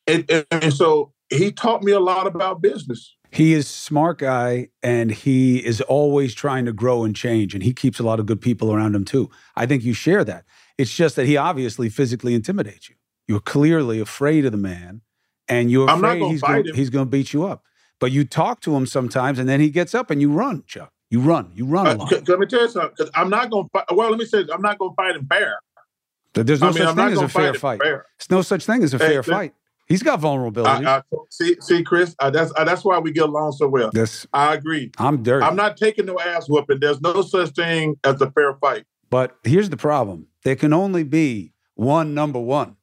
And, 0.06 0.30
and, 0.30 0.46
and 0.50 0.74
so 0.74 1.12
he 1.30 1.50
taught 1.50 1.82
me 1.82 1.92
a 1.92 2.00
lot 2.00 2.26
about 2.26 2.60
business. 2.60 3.16
He 3.30 3.54
is 3.54 3.66
smart 3.66 4.18
guy 4.18 4.68
and 4.82 5.10
he 5.10 5.64
is 5.64 5.80
always 5.80 6.34
trying 6.34 6.66
to 6.66 6.72
grow 6.72 7.02
and 7.02 7.16
change 7.16 7.54
and 7.54 7.64
he 7.64 7.72
keeps 7.72 7.98
a 7.98 8.04
lot 8.04 8.20
of 8.20 8.26
good 8.26 8.40
people 8.40 8.72
around 8.72 8.94
him 8.94 9.04
too. 9.04 9.28
I 9.56 9.66
think 9.66 9.82
you 9.82 9.92
share 9.92 10.22
that. 10.24 10.44
It's 10.78 10.94
just 10.94 11.16
that 11.16 11.26
he 11.26 11.36
obviously 11.36 11.88
physically 11.88 12.34
intimidates 12.34 12.88
you. 12.88 12.94
You're 13.26 13.40
clearly 13.40 13.98
afraid 13.98 14.44
of 14.44 14.52
the 14.52 14.58
man 14.58 15.00
and 15.48 15.70
you're 15.70 15.90
afraid 15.90 16.22
he's 16.22 16.42
going, 16.42 16.74
he's 16.74 16.90
going 16.90 17.06
to 17.06 17.10
beat 17.10 17.32
you 17.32 17.44
up. 17.44 17.64
But 17.98 18.12
you 18.12 18.24
talk 18.24 18.60
to 18.62 18.76
him 18.76 18.86
sometimes 18.86 19.38
and 19.38 19.48
then 19.48 19.60
he 19.60 19.70
gets 19.70 19.94
up 19.94 20.10
and 20.10 20.20
you 20.20 20.30
run, 20.30 20.62
Chuck. 20.66 20.92
You 21.10 21.20
run. 21.20 21.50
You 21.54 21.64
run 21.64 22.00
uh, 22.00 22.06
let 22.26 22.38
me 22.38 22.46
tell 22.46 22.62
you 22.62 22.68
something. 22.68 22.90
Because 22.96 23.10
I'm 23.14 23.30
not 23.30 23.50
going 23.50 23.64
to 23.64 23.70
fight. 23.70 23.84
Well, 23.92 24.10
let 24.10 24.18
me 24.18 24.26
say, 24.26 24.44
I'm 24.52 24.62
not 24.62 24.78
going 24.78 24.92
to 24.92 24.94
fight 24.96 25.16
him 25.16 25.26
fair. 25.26 25.58
There's 26.34 26.60
no 26.60 26.68
I 26.68 26.70
mean, 26.70 26.82
such 26.82 26.96
thing 26.96 27.12
as 27.12 27.22
a 27.22 27.28
fair 27.28 27.54
fight. 27.54 27.80
Fair. 27.80 28.06
There's 28.18 28.30
no 28.30 28.42
such 28.42 28.66
thing 28.66 28.82
as 28.82 28.92
a 28.92 28.98
hey, 28.98 29.06
fair 29.06 29.22
fight. 29.22 29.54
He's 29.86 30.02
got 30.02 30.20
vulnerabilities. 30.20 30.86
I, 30.86 30.98
I, 30.98 31.02
see, 31.30 31.56
see, 31.60 31.82
Chris, 31.84 32.16
that's 32.18 32.52
that's 32.54 32.84
why 32.84 32.98
we 32.98 33.12
get 33.12 33.24
along 33.24 33.52
so 33.52 33.68
well. 33.68 33.90
Yes, 33.94 34.26
I 34.32 34.54
agree. 34.54 34.90
I'm 34.98 35.22
dirty. 35.22 35.44
I'm 35.44 35.56
not 35.56 35.76
taking 35.76 36.06
no 36.06 36.18
ass 36.18 36.48
whooping. 36.48 36.80
There's 36.80 37.00
no 37.00 37.22
such 37.22 37.50
thing 37.50 37.96
as 38.02 38.20
a 38.20 38.30
fair 38.30 38.54
fight. 38.54 38.84
But 39.10 39.36
here's 39.44 39.70
the 39.70 39.76
problem: 39.76 40.26
there 40.42 40.56
can 40.56 40.72
only 40.72 41.04
be 41.04 41.52
one 41.74 42.14
number 42.14 42.40
one. 42.40 42.76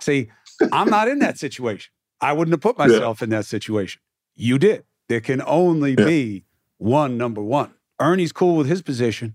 See, 0.00 0.30
I'm 0.72 0.90
not 0.90 1.08
in 1.08 1.18
that 1.20 1.38
situation. 1.38 1.90
I 2.20 2.32
wouldn't 2.32 2.52
have 2.52 2.60
put 2.60 2.78
myself 2.86 3.20
yeah. 3.20 3.24
in 3.24 3.30
that 3.30 3.46
situation. 3.46 4.00
You 4.34 4.58
did. 4.58 4.84
There 5.08 5.20
can 5.20 5.42
only 5.46 5.94
yeah. 5.98 6.04
be 6.04 6.44
one 6.78 7.16
number 7.16 7.42
one. 7.42 7.74
Ernie's 8.00 8.32
cool 8.32 8.56
with 8.56 8.66
his 8.66 8.82
position. 8.82 9.34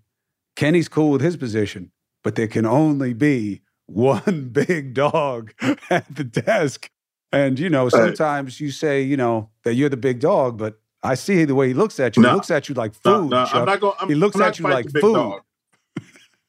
Kenny's 0.56 0.90
cool 0.90 1.12
with 1.12 1.22
his 1.22 1.38
position. 1.38 1.92
But 2.30 2.36
there 2.36 2.48
can 2.48 2.68
only 2.68 3.14
be 3.14 3.62
one 3.88 4.50
big 4.54 4.94
dog 4.94 5.52
at 5.90 6.16
the 6.16 6.24
desk 6.24 6.92
and 7.32 7.58
you 7.58 7.72
know, 7.72 7.90
sometimes 7.90 8.62
you 8.62 8.70
say, 8.70 9.02
you 9.02 9.18
know, 9.18 9.50
that 9.64 9.74
you're 9.74 9.90
the 9.90 9.98
big 9.98 10.20
dog, 10.20 10.60
but 10.60 10.80
I 11.02 11.16
see 11.16 11.44
the 11.46 11.56
way 11.56 11.70
he 11.70 11.74
looks 11.74 12.00
at 12.00 12.16
you. 12.16 12.22
No, 12.22 12.30
he 12.30 12.36
looks 12.36 12.52
at 12.52 12.70
you 12.70 12.76
like 12.76 12.94
food. 12.94 13.30
No, 13.32 13.46
no, 13.46 13.46
I'm 13.52 13.66
not 13.66 13.80
going. 13.80 13.96
He 14.08 14.14
looks 14.14 14.36
I'm 14.36 14.44
at 14.44 14.60
you 14.60 14.66
like 14.66 14.92
food. 14.92 15.16
Dog. 15.16 15.42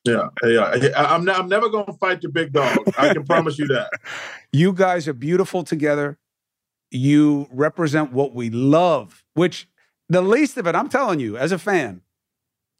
Yeah, 0.04 0.28
yeah. 0.44 0.92
I'm 0.96 1.24
not, 1.24 1.38
I'm 1.38 1.48
never 1.48 1.70
going 1.70 1.86
to 1.86 1.94
fight 1.94 2.20
the 2.20 2.28
big 2.28 2.52
dog. 2.52 2.76
I 2.98 3.14
can 3.14 3.24
promise 3.24 3.58
you 3.58 3.66
that. 3.68 3.90
You 4.52 4.74
guys 4.74 5.08
are 5.08 5.14
beautiful 5.14 5.64
together. 5.64 6.18
You 6.90 7.48
represent 7.50 8.12
what 8.12 8.34
we 8.34 8.50
love, 8.50 9.24
which 9.32 9.66
the 10.10 10.20
least 10.20 10.58
of 10.58 10.66
it, 10.66 10.74
I'm 10.74 10.90
telling 10.90 11.20
you, 11.20 11.38
as 11.38 11.52
a 11.52 11.58
fan, 11.58 12.02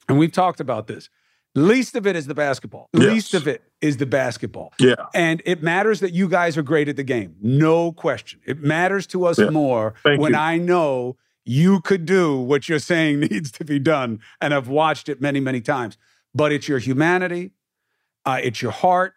and 0.07 0.19
we've 0.19 0.33
talked 0.33 0.61
about 0.61 0.87
this. 0.87 1.09
Least 1.55 1.97
of 1.97 2.07
it 2.07 2.15
is 2.15 2.27
the 2.27 2.35
basketball. 2.35 2.89
Yes. 2.93 3.03
Least 3.03 3.35
of 3.35 3.49
it 3.49 3.63
is 3.81 3.97
the 3.97 4.07
basketball. 4.07 4.73
Yeah. 4.79 4.95
And 5.15 5.43
it 5.45 5.63
matters 5.63 6.01
that 6.01 6.13
you 6.13 6.29
guys 6.29 6.57
are 6.57 6.63
great 6.63 6.89
at 6.89 6.97
the 6.97 7.03
game. 7.03 7.35
No 7.41 7.91
question. 7.93 8.41
It 8.47 8.61
matters 8.61 9.07
to 9.09 9.25
us 9.25 9.39
yeah. 9.39 9.51
more 9.51 9.95
Thank 10.05 10.21
when 10.21 10.33
you. 10.33 10.39
I 10.39 10.59
know 10.59 11.17
you 11.45 11.81
could 11.81 12.07
do 12.07 12.39
what 12.39 12.69
you're 12.69 12.79
saying 12.79 13.21
needs 13.31 13.51
to 13.53 13.65
be 13.65 13.79
done. 13.79 14.21
And 14.41 14.55
I've 14.55 14.69
watched 14.69 15.09
it 15.09 15.21
many, 15.21 15.41
many 15.41 15.61
times. 15.61 15.99
But 16.33 16.53
it's 16.53 16.69
your 16.69 16.79
humanity, 16.79 17.51
uh, 18.25 18.39
it's 18.41 18.63
your 18.63 18.71
heart, 18.71 19.15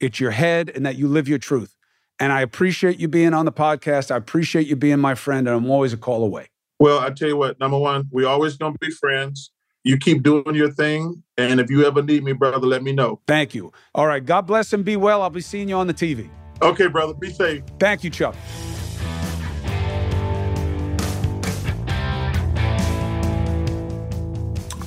it's 0.00 0.18
your 0.18 0.32
head, 0.32 0.72
and 0.74 0.84
that 0.84 0.96
you 0.96 1.06
live 1.06 1.28
your 1.28 1.38
truth. 1.38 1.76
And 2.18 2.32
I 2.32 2.40
appreciate 2.40 2.98
you 2.98 3.06
being 3.06 3.32
on 3.32 3.44
the 3.44 3.52
podcast. 3.52 4.10
I 4.10 4.16
appreciate 4.16 4.66
you 4.66 4.74
being 4.74 4.98
my 4.98 5.14
friend, 5.14 5.46
and 5.46 5.56
I'm 5.56 5.70
always 5.70 5.92
a 5.92 5.96
call 5.96 6.24
away. 6.24 6.48
Well, 6.80 6.98
I 6.98 7.10
tell 7.10 7.28
you 7.28 7.36
what, 7.36 7.60
number 7.60 7.78
one, 7.78 8.08
we 8.10 8.24
always 8.24 8.56
gonna 8.56 8.76
be 8.80 8.90
friends 8.90 9.52
you 9.86 9.96
keep 9.96 10.24
doing 10.24 10.54
your 10.54 10.70
thing. 10.70 11.22
And 11.38 11.60
if 11.60 11.70
you 11.70 11.86
ever 11.86 12.02
need 12.02 12.24
me, 12.24 12.32
brother, 12.32 12.66
let 12.66 12.82
me 12.82 12.92
know. 12.92 13.20
Thank 13.28 13.54
you. 13.54 13.72
All 13.94 14.08
right. 14.08 14.24
God 14.24 14.42
bless 14.42 14.72
and 14.72 14.84
be 14.84 14.96
well. 14.96 15.22
I'll 15.22 15.30
be 15.30 15.40
seeing 15.40 15.68
you 15.68 15.76
on 15.76 15.86
the 15.86 15.94
TV. 15.94 16.28
Okay, 16.60 16.88
brother. 16.88 17.14
Be 17.14 17.32
safe. 17.32 17.62
Thank 17.78 18.02
you, 18.02 18.10
Chuck. 18.10 18.34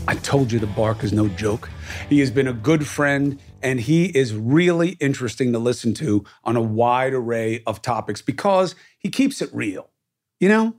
I 0.05 0.15
told 0.15 0.51
you 0.51 0.59
the 0.59 0.67
bark 0.67 1.03
is 1.03 1.13
no 1.13 1.29
joke. 1.29 1.69
He 2.09 2.19
has 2.19 2.29
been 2.29 2.47
a 2.47 2.53
good 2.53 2.85
friend 2.85 3.39
and 3.61 3.79
he 3.79 4.05
is 4.07 4.35
really 4.35 4.97
interesting 4.99 5.53
to 5.53 5.59
listen 5.59 5.93
to 5.95 6.25
on 6.43 6.57
a 6.57 6.61
wide 6.61 7.13
array 7.13 7.63
of 7.65 7.81
topics 7.81 8.21
because 8.21 8.75
he 8.97 9.09
keeps 9.09 9.41
it 9.41 9.49
real, 9.53 9.91
you 10.41 10.49
know? 10.49 10.75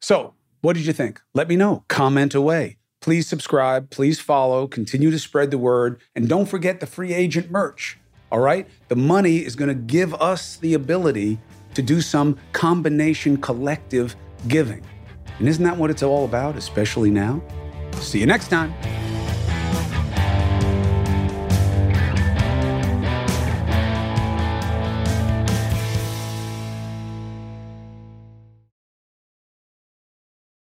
So, 0.00 0.34
what 0.60 0.74
did 0.74 0.84
you 0.84 0.92
think? 0.92 1.22
Let 1.34 1.48
me 1.48 1.56
know. 1.56 1.84
Comment 1.88 2.34
away. 2.34 2.77
Please 3.08 3.26
subscribe, 3.26 3.88
please 3.88 4.20
follow, 4.20 4.66
continue 4.66 5.10
to 5.10 5.18
spread 5.18 5.50
the 5.50 5.56
word, 5.56 5.98
and 6.14 6.28
don't 6.28 6.44
forget 6.44 6.78
the 6.78 6.84
free 6.84 7.14
agent 7.14 7.50
merch. 7.50 7.98
All 8.30 8.38
right? 8.38 8.68
The 8.88 8.96
money 8.96 9.38
is 9.38 9.56
going 9.56 9.68
to 9.68 9.74
give 9.74 10.12
us 10.16 10.56
the 10.56 10.74
ability 10.74 11.38
to 11.72 11.80
do 11.80 12.02
some 12.02 12.36
combination 12.52 13.38
collective 13.38 14.14
giving. 14.46 14.84
And 15.38 15.48
isn't 15.48 15.64
that 15.64 15.78
what 15.78 15.88
it's 15.88 16.02
all 16.02 16.26
about, 16.26 16.56
especially 16.56 17.10
now? 17.10 17.40
See 17.94 18.20
you 18.20 18.26
next 18.26 18.48
time. 18.48 18.74